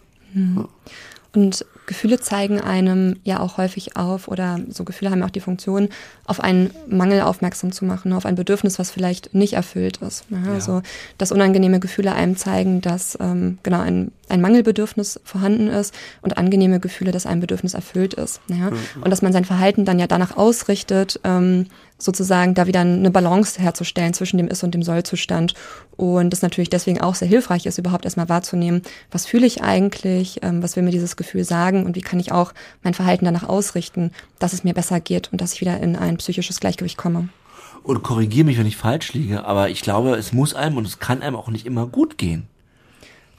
[1.34, 5.40] Und Gefühle zeigen einem ja auch häufig auf, oder so Gefühle haben ja auch die
[5.40, 5.90] Funktion,
[6.26, 10.26] auf einen Mangel aufmerksam zu machen, auf ein Bedürfnis, was vielleicht nicht erfüllt ist.
[10.30, 10.82] Ja, Also,
[11.18, 16.80] dass unangenehme Gefühle einem zeigen, dass ähm, genau ein, ein Mangelbedürfnis vorhanden ist und angenehme
[16.80, 18.42] Gefühle, dass ein Bedürfnis erfüllt ist.
[18.48, 18.72] Ja?
[19.00, 21.68] Und dass man sein Verhalten dann ja danach ausrichtet, ähm,
[21.98, 25.54] sozusagen da wieder eine Balance herzustellen zwischen dem Ist- und dem Soll-Zustand.
[25.96, 30.40] Und das natürlich deswegen auch sehr hilfreich ist, überhaupt erstmal wahrzunehmen, was fühle ich eigentlich,
[30.44, 32.54] ähm, was will mir dieses Gefühl sagen und wie kann ich auch
[32.84, 36.18] mein Verhalten danach ausrichten, dass es mir besser geht und dass ich wieder in ein
[36.18, 37.30] psychisches Gleichgewicht komme.
[37.84, 41.00] Und korrigiere mich, wenn ich falsch liege, aber ich glaube, es muss einem und es
[41.00, 42.48] kann einem auch nicht immer gut gehen.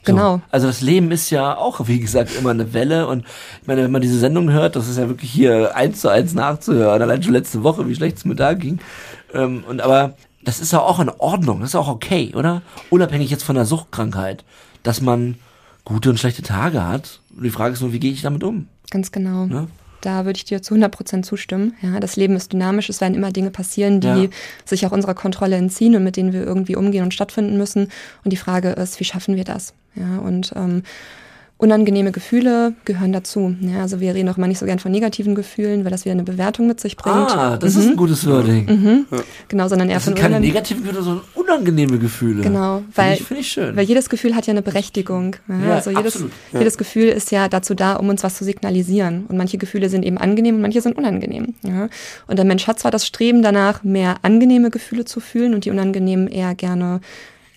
[0.09, 0.17] So.
[0.17, 0.41] Genau.
[0.51, 3.25] Also das Leben ist ja auch, wie gesagt, immer eine Welle und
[3.61, 6.35] ich meine, wenn man diese Sendung hört, das ist ja wirklich hier eins zu eins
[6.35, 8.81] nachzuhören, allein schon letzte Woche, wie schlecht es mir da ging.
[9.35, 12.63] Ähm, und aber das ist ja auch in Ordnung, das ist auch okay, oder?
[12.91, 14.45] Unabhängig jetzt von der Suchtkrankheit,
[14.83, 15.37] dass man
[15.85, 17.21] gute und schlechte Tage hat.
[17.37, 18.69] Und die Frage ist nur, wie gehe ich damit um?
[18.91, 19.47] Ganz genau.
[19.47, 19.69] Ne?
[20.01, 21.75] Da würde ich dir zu 100 Prozent zustimmen.
[21.83, 22.89] Ja, das Leben ist dynamisch.
[22.89, 24.29] Es werden immer Dinge passieren, die Ja.
[24.65, 27.89] sich auch unserer Kontrolle entziehen und mit denen wir irgendwie umgehen und stattfinden müssen.
[28.25, 29.75] Und die Frage ist, wie schaffen wir das?
[29.97, 30.85] Ja, und ähm,
[31.61, 33.57] Unangenehme Gefühle gehören dazu.
[33.61, 36.13] Ja, also wir reden auch immer nicht so gern von negativen Gefühlen, weil das wieder
[36.13, 37.17] eine Bewertung mit sich bringt.
[37.17, 39.07] Ah, das ist ein gutes Wording.
[39.49, 42.43] Genau, sondern eher Das von sind keine unan- negativen Gefühle, sondern unangenehme Gefühle.
[42.45, 43.77] Genau, Finde weil, ich, find ich schön.
[43.77, 45.35] weil jedes Gefühl hat ja eine Berechtigung.
[45.49, 46.23] Ja, Ja, also jedes,
[46.53, 49.27] jedes Gefühl ist ja dazu da, um uns was zu signalisieren.
[49.27, 51.55] Und manche Gefühle sind eben angenehm und manche sind unangenehm.
[51.65, 51.89] Ja.
[52.29, 55.71] Und der Mensch hat zwar das Streben danach, mehr angenehme Gefühle zu fühlen und die
[55.73, 57.01] unangenehmen eher gerne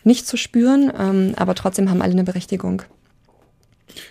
[0.03, 2.82] nicht zu spüren, ähm, aber trotzdem haben alle eine Berechtigung.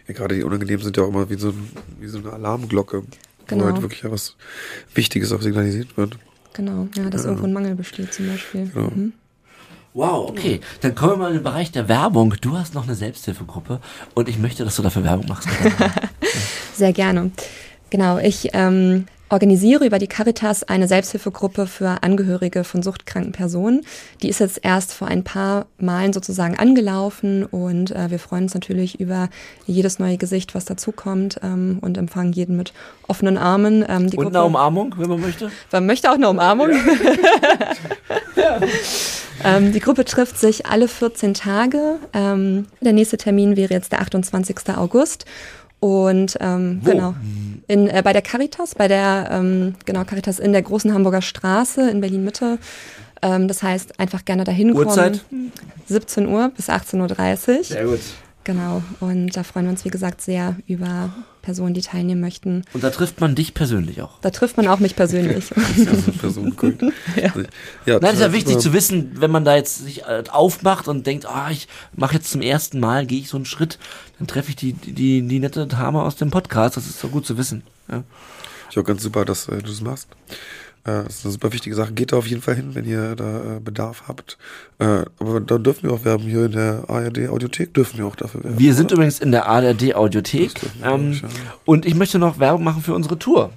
[0.08, 1.54] Ja, gerade die unangenehmen sind ja auch immer wie so,
[1.98, 3.02] wie so eine Alarmglocke,
[3.46, 3.64] Genau.
[3.64, 4.36] wo halt wirklich ja was
[4.94, 6.18] Wichtiges auch signalisiert wird.
[6.52, 8.70] Genau, ja, dass irgendwo ein Mangel besteht zum Beispiel.
[8.72, 8.90] Genau.
[8.90, 9.12] Mhm.
[9.92, 10.60] Wow, okay.
[10.82, 12.34] Dann kommen wir mal in den Bereich der Werbung.
[12.40, 13.80] Du hast noch eine Selbsthilfegruppe
[14.14, 15.48] und ich möchte, dass du dafür Werbung machst.
[16.76, 17.32] Sehr gerne.
[17.90, 23.82] Genau, ich ähm, organisiere über die Caritas eine Selbsthilfegruppe für Angehörige von suchtkranken Personen.
[24.22, 28.54] Die ist jetzt erst vor ein paar Malen sozusagen angelaufen und äh, wir freuen uns
[28.54, 29.28] natürlich über
[29.66, 32.72] jedes neue Gesicht, was dazukommt ähm, und empfangen jeden mit
[33.06, 33.84] offenen Armen.
[33.88, 35.50] Ähm, und eine Umarmung, wenn man möchte.
[35.70, 36.70] man möchte auch eine Umarmung.
[39.44, 41.98] ähm, die Gruppe trifft sich alle 14 Tage.
[42.12, 44.76] Ähm, der nächste Termin wäre jetzt der 28.
[44.76, 45.24] August.
[45.80, 46.90] Und ähm, Wo?
[46.90, 47.14] genau.
[47.66, 51.90] In, äh, bei der Caritas, bei der ähm, genau Caritas in der großen Hamburger Straße
[51.90, 52.58] in Berlin Mitte.
[53.22, 54.86] Ähm, das heißt, einfach gerne dahin kommen.
[54.86, 55.24] Uhrzeit?
[55.86, 57.64] 17 Uhr bis 18.30 Uhr.
[57.64, 58.00] Sehr gut.
[58.44, 58.82] Genau.
[59.00, 61.10] Und da freuen wir uns, wie gesagt, sehr über
[61.42, 62.64] Personen, die teilnehmen möchten.
[62.72, 64.18] Und da trifft man dich persönlich auch.
[64.20, 65.50] Da trifft man auch mich persönlich.
[65.60, 66.76] Das ist ja so Person, cool.
[67.16, 67.32] ja.
[67.86, 71.06] ja, Nein, ist ja wichtig zu wissen, wenn man da jetzt sich äh, aufmacht und
[71.06, 73.78] denkt, ah, ich mache jetzt zum ersten Mal, gehe ich so einen Schritt,
[74.18, 76.76] dann treffe ich die, die, die nette Dame aus dem Podcast.
[76.76, 77.62] Das ist doch gut zu wissen.
[77.90, 78.02] Ja.
[78.70, 80.08] Ich auch ganz super, dass äh, du das machst.
[80.84, 81.92] Äh, das ist eine super wichtige Sache.
[81.92, 84.38] Geht da auf jeden Fall hin, wenn ihr da äh, Bedarf habt.
[84.78, 86.24] Äh, aber da dürfen wir auch werben.
[86.24, 88.58] Hier in der ARD Audiothek dürfen wir auch dafür werben.
[88.58, 88.94] Wir sind oder?
[88.94, 91.28] übrigens in der ARD Audiothek Das dürfen wir ähm, ja.
[91.64, 93.50] und ich möchte noch Werbung machen für unsere Tour.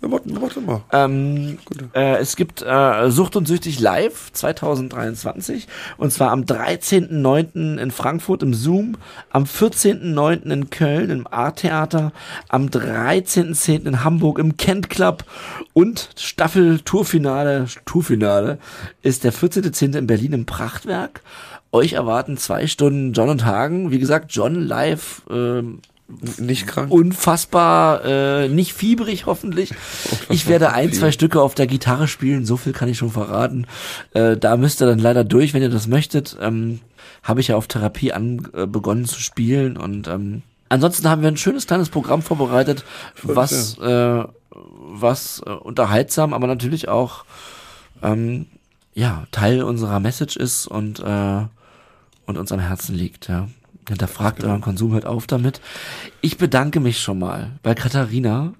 [0.00, 0.82] Ja, warte, warte mal.
[0.92, 1.58] Ähm,
[1.92, 5.66] äh, es gibt äh, Sucht und Süchtig live 2023
[5.96, 7.78] und zwar am 13.09.
[7.78, 8.96] in Frankfurt im Zoom,
[9.30, 10.52] am 14.09.
[10.52, 12.12] in Köln im A-Theater,
[12.48, 13.86] am 13.10.
[13.86, 15.24] in Hamburg im Kent Club
[15.72, 18.58] und Staffel Tourfinale, Tourfinale
[19.02, 19.98] ist der 14.10.
[19.98, 21.22] in Berlin im Prachtwerk.
[21.72, 23.90] Euch erwarten zwei Stunden John und Hagen.
[23.90, 25.80] Wie gesagt, John live ähm,
[26.38, 26.90] Nicht krank.
[26.90, 29.74] unfassbar, äh, nicht fiebrig hoffentlich.
[30.30, 33.66] Ich werde ein, zwei Stücke auf der Gitarre spielen, so viel kann ich schon verraten.
[34.14, 36.36] Äh, da müsst ihr dann leider durch, wenn ihr das möchtet.
[36.40, 36.80] Ähm,
[37.22, 41.28] Habe ich ja auf Therapie an, äh, begonnen zu spielen und ähm, ansonsten haben wir
[41.28, 42.84] ein schönes kleines Programm vorbereitet,
[43.22, 47.26] was, äh, was äh, unterhaltsam, aber natürlich auch
[48.02, 48.46] ähm,
[48.94, 51.42] ja, Teil unserer Message ist und, äh,
[52.26, 53.48] und uns am Herzen liegt, ja.
[53.88, 55.60] Hinterfragt euren Konsum, hört auf damit.
[56.20, 58.52] Ich bedanke mich schon mal bei Katharina.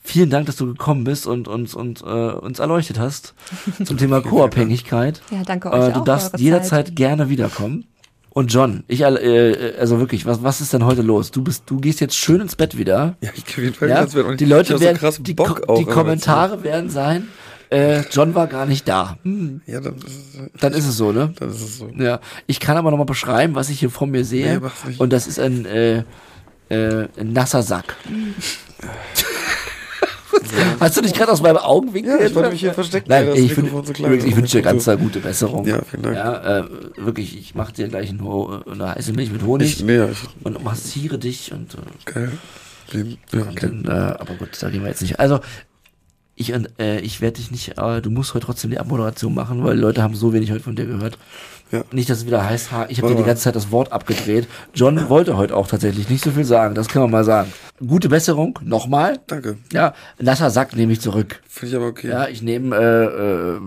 [0.00, 3.34] Vielen Dank, dass du gekommen bist und uns und, äh, uns erleuchtet hast
[3.84, 5.20] zum Thema Co-Abhängigkeit.
[5.30, 6.96] Ja, danke euch Äh, du auch darfst jederzeit Zeit.
[6.96, 7.84] gerne wiederkommen.
[8.30, 11.30] Und John, ich all- äh, also wirklich, was was ist denn heute los?
[11.30, 13.16] Du bist, du gehst jetzt schön ins Bett wieder.
[13.20, 13.88] Ja, ich auf jeden Fall.
[13.88, 16.88] Ja, auch nicht- die Leute werden, so krass die, Bock Ko- auch, die Kommentare werden
[16.88, 17.28] sein,
[17.70, 19.18] äh, John war gar nicht da.
[19.22, 21.32] Hm, Ja, dann ist es, dann ist es so, ne?
[21.38, 21.88] dann ist es so.
[21.96, 24.60] Ja, ich kann aber noch mal beschreiben, was ich hier vor mir sehe.
[24.60, 26.04] Nee, und das ist ein, äh,
[26.68, 27.96] äh, ein nasser Sack.
[30.80, 32.18] Hast du dich gerade aus meinem Augenwinkel?
[32.20, 33.08] Ja, ich wollte mich hier verstecken.
[33.08, 35.66] Nein, ich, find, so übrigens, ich wünsche dir ganz eine gute Besserung.
[35.66, 36.16] Ja, vielen Dank.
[36.16, 36.64] Ja, äh,
[36.96, 40.18] wirklich, ich mache dir gleich ein Ho eine heiße Milch mit Honig Ich, nee, ich,
[40.44, 42.32] und massiere dich und, äh, geil.
[42.92, 43.54] Ja, okay.
[43.60, 45.18] dann, äh, aber gut, da gehen wir jetzt nicht.
[45.20, 45.40] Also,
[46.38, 49.74] ich, äh, ich werde dich nicht, äh, du musst heute trotzdem die Abmoderation machen, weil
[49.74, 51.18] die Leute haben so wenig heute von dir gehört.
[51.70, 51.82] Ja.
[51.92, 54.48] Nicht, dass es wieder heißt, ich habe dir die ganze Zeit das Wort abgedreht.
[54.72, 57.52] John wollte heute auch tatsächlich nicht so viel sagen, das können wir mal sagen.
[57.86, 59.18] Gute Besserung, nochmal.
[59.26, 59.58] Danke.
[59.72, 61.42] Ja, nasser Sack nehme ich zurück.
[61.46, 62.08] Finde ich aber okay.
[62.08, 63.60] Ja, ich nehme äh, äh,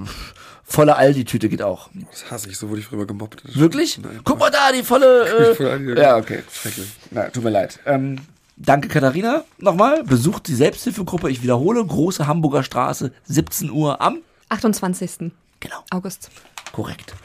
[0.64, 1.90] volle Aldi-Tüte geht auch.
[2.10, 3.44] Das hasse ich, so wurde ich früher gemobbt.
[3.56, 4.00] Wirklich?
[4.00, 4.22] Nein.
[4.24, 5.54] Guck mal da, die volle.
[5.56, 6.40] Voll Äh, Aldi, ja, okay.
[6.52, 6.88] Schrecklich.
[7.12, 7.80] Na, tut mir leid.
[7.86, 8.18] Ähm,
[8.66, 9.44] danke, Katharina.
[9.60, 10.04] Nochmal.
[10.04, 11.30] Besucht die Selbsthilfegruppe.
[11.30, 11.86] Ich wiederhole.
[11.86, 14.20] Große Hamburger Straße, 17 Uhr am.
[14.50, 15.32] 28.
[15.60, 15.84] Genau.
[15.92, 16.30] August.
[16.72, 17.16] Korrekt.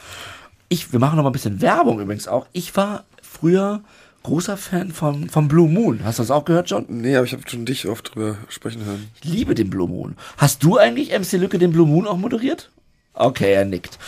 [0.68, 2.46] Ich, wir machen noch mal ein bisschen Werbung übrigens auch.
[2.52, 3.82] Ich war früher
[4.24, 6.00] großer Fan von, von Blue Moon.
[6.04, 6.84] Hast du das auch gehört, John?
[6.88, 9.08] Nee, aber ich habe schon dich oft drüber sprechen hören.
[9.22, 10.16] Ich liebe den Blue Moon.
[10.36, 12.70] Hast du eigentlich MC Lücke den Blue Moon auch moderiert?
[13.14, 13.98] Okay, er nickt.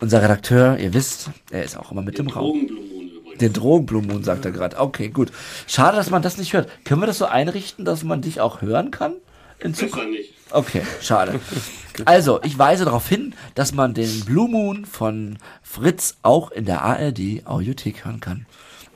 [0.00, 2.44] Unser Redakteur, ihr wisst, er ist auch immer mit im Raum.
[2.44, 2.93] Drogenblumen übrigens.
[3.40, 4.78] Den Drogenblue Moon, sagt er gerade.
[4.78, 5.30] Okay, gut.
[5.66, 6.68] Schade, dass man das nicht hört.
[6.84, 9.14] Können wir das so einrichten, dass man dich auch hören kann?
[9.60, 10.08] In Zukunft?
[10.10, 10.34] Nicht.
[10.50, 11.40] Okay, schade.
[12.04, 16.82] Also, ich weise darauf hin, dass man den Blue Moon von Fritz auch in der
[16.82, 18.46] ARD Audiothek hören kann.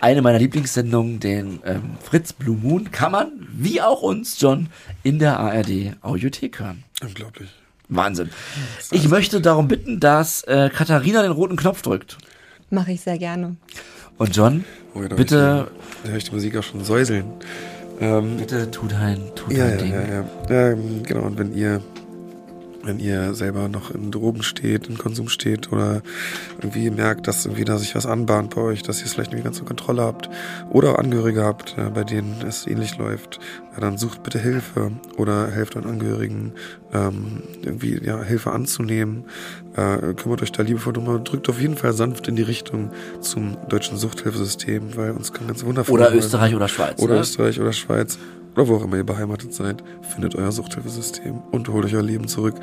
[0.00, 4.68] eine meiner Lieblingssendungen, den ähm, Fritz Blue Moon, kann man, wie auch uns, John,
[5.02, 6.84] in der ARD Audiothek hören.
[7.02, 7.48] Unglaublich.
[7.88, 8.30] Wahnsinn.
[8.90, 12.18] Ich möchte darum bitten, dass äh, Katharina den roten Knopf drückt.
[12.70, 13.56] Mache ich sehr gerne.
[14.18, 14.64] Und John,
[14.94, 15.68] Oh, ja, bitte,
[16.04, 17.24] Da höre ich die Musik auch schon säuseln.
[18.00, 19.92] Ähm, bitte tu dein, tu Ja, dein ja, Ding.
[19.92, 20.70] ja, ja.
[20.72, 21.80] Ähm, genau, und wenn ihr,
[22.88, 26.02] wenn ihr selber noch in Drogen steht, in Konsum steht oder
[26.56, 29.44] irgendwie merkt, dass irgendwie da sich was anbahnt bei euch, dass ihr es vielleicht nicht
[29.44, 30.30] ganz unter Kontrolle habt
[30.70, 33.40] oder Angehörige habt, äh, bei denen es ähnlich läuft,
[33.74, 36.54] ja, dann sucht bitte Hilfe oder helft euren Angehörigen
[36.94, 39.24] ähm, irgendwie ja, Hilfe anzunehmen.
[39.76, 42.90] Äh, kümmert euch da liebevoll drum und drückt auf jeden Fall sanft in die Richtung
[43.20, 46.14] zum deutschen Suchthilfesystem, weil uns kann ganz wundervoll Oder.
[46.14, 47.00] Österreich oder Schweiz.
[47.02, 47.20] Oder ne?
[47.20, 48.18] Österreich oder Schweiz
[48.58, 52.26] oder wo auch immer ihr beheimatet seid, findet euer Suchthilfesystem und holt euch euer Leben
[52.26, 52.56] zurück.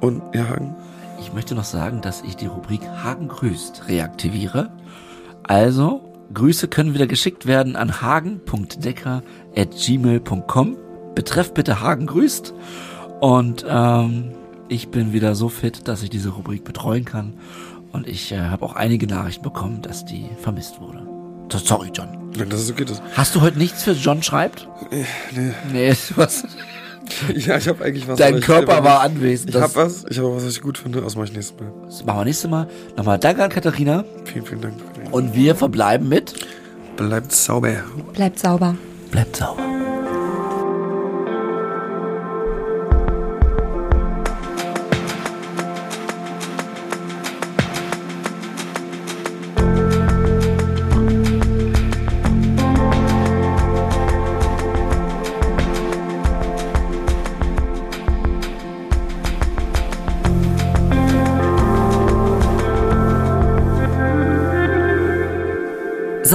[0.00, 0.76] Und ja, Hagen,
[1.18, 4.70] Ich möchte noch sagen, dass ich die Rubrik Hagen grüßt reaktiviere.
[5.42, 10.76] Also, Grüße können wieder geschickt werden an hagen.decker.gmail.com.
[11.16, 12.54] Betreff bitte Hagen grüßt.
[13.20, 14.30] Und ähm,
[14.68, 17.32] ich bin wieder so fit, dass ich diese Rubrik betreuen kann.
[17.90, 21.15] Und ich äh, habe auch einige Nachrichten bekommen, dass die vermisst wurde.
[21.50, 22.08] So, Sorry, John.
[22.36, 22.84] wenn das ist okay.
[22.84, 24.68] Das, Hast du heute nichts für John schreibt?
[24.90, 25.52] nee.
[25.72, 26.44] Nee, was?
[27.36, 28.18] Ja, ich habe eigentlich was.
[28.18, 29.54] Dein Körper war anwesend.
[29.54, 31.00] Ich habe was, ich habe was, was ich gut finde.
[31.00, 31.72] Das mache ich nächstes Mal.
[31.84, 32.66] Das machen wir nächstes Mal.
[32.96, 34.04] Nochmal danke an Katharina.
[34.24, 34.74] Vielen, vielen Dank.
[35.12, 36.34] Und wir verbleiben mit
[36.96, 37.84] Bleibt sauber.
[38.12, 38.74] Bleibt sauber.
[39.12, 39.85] Bleibt sauber.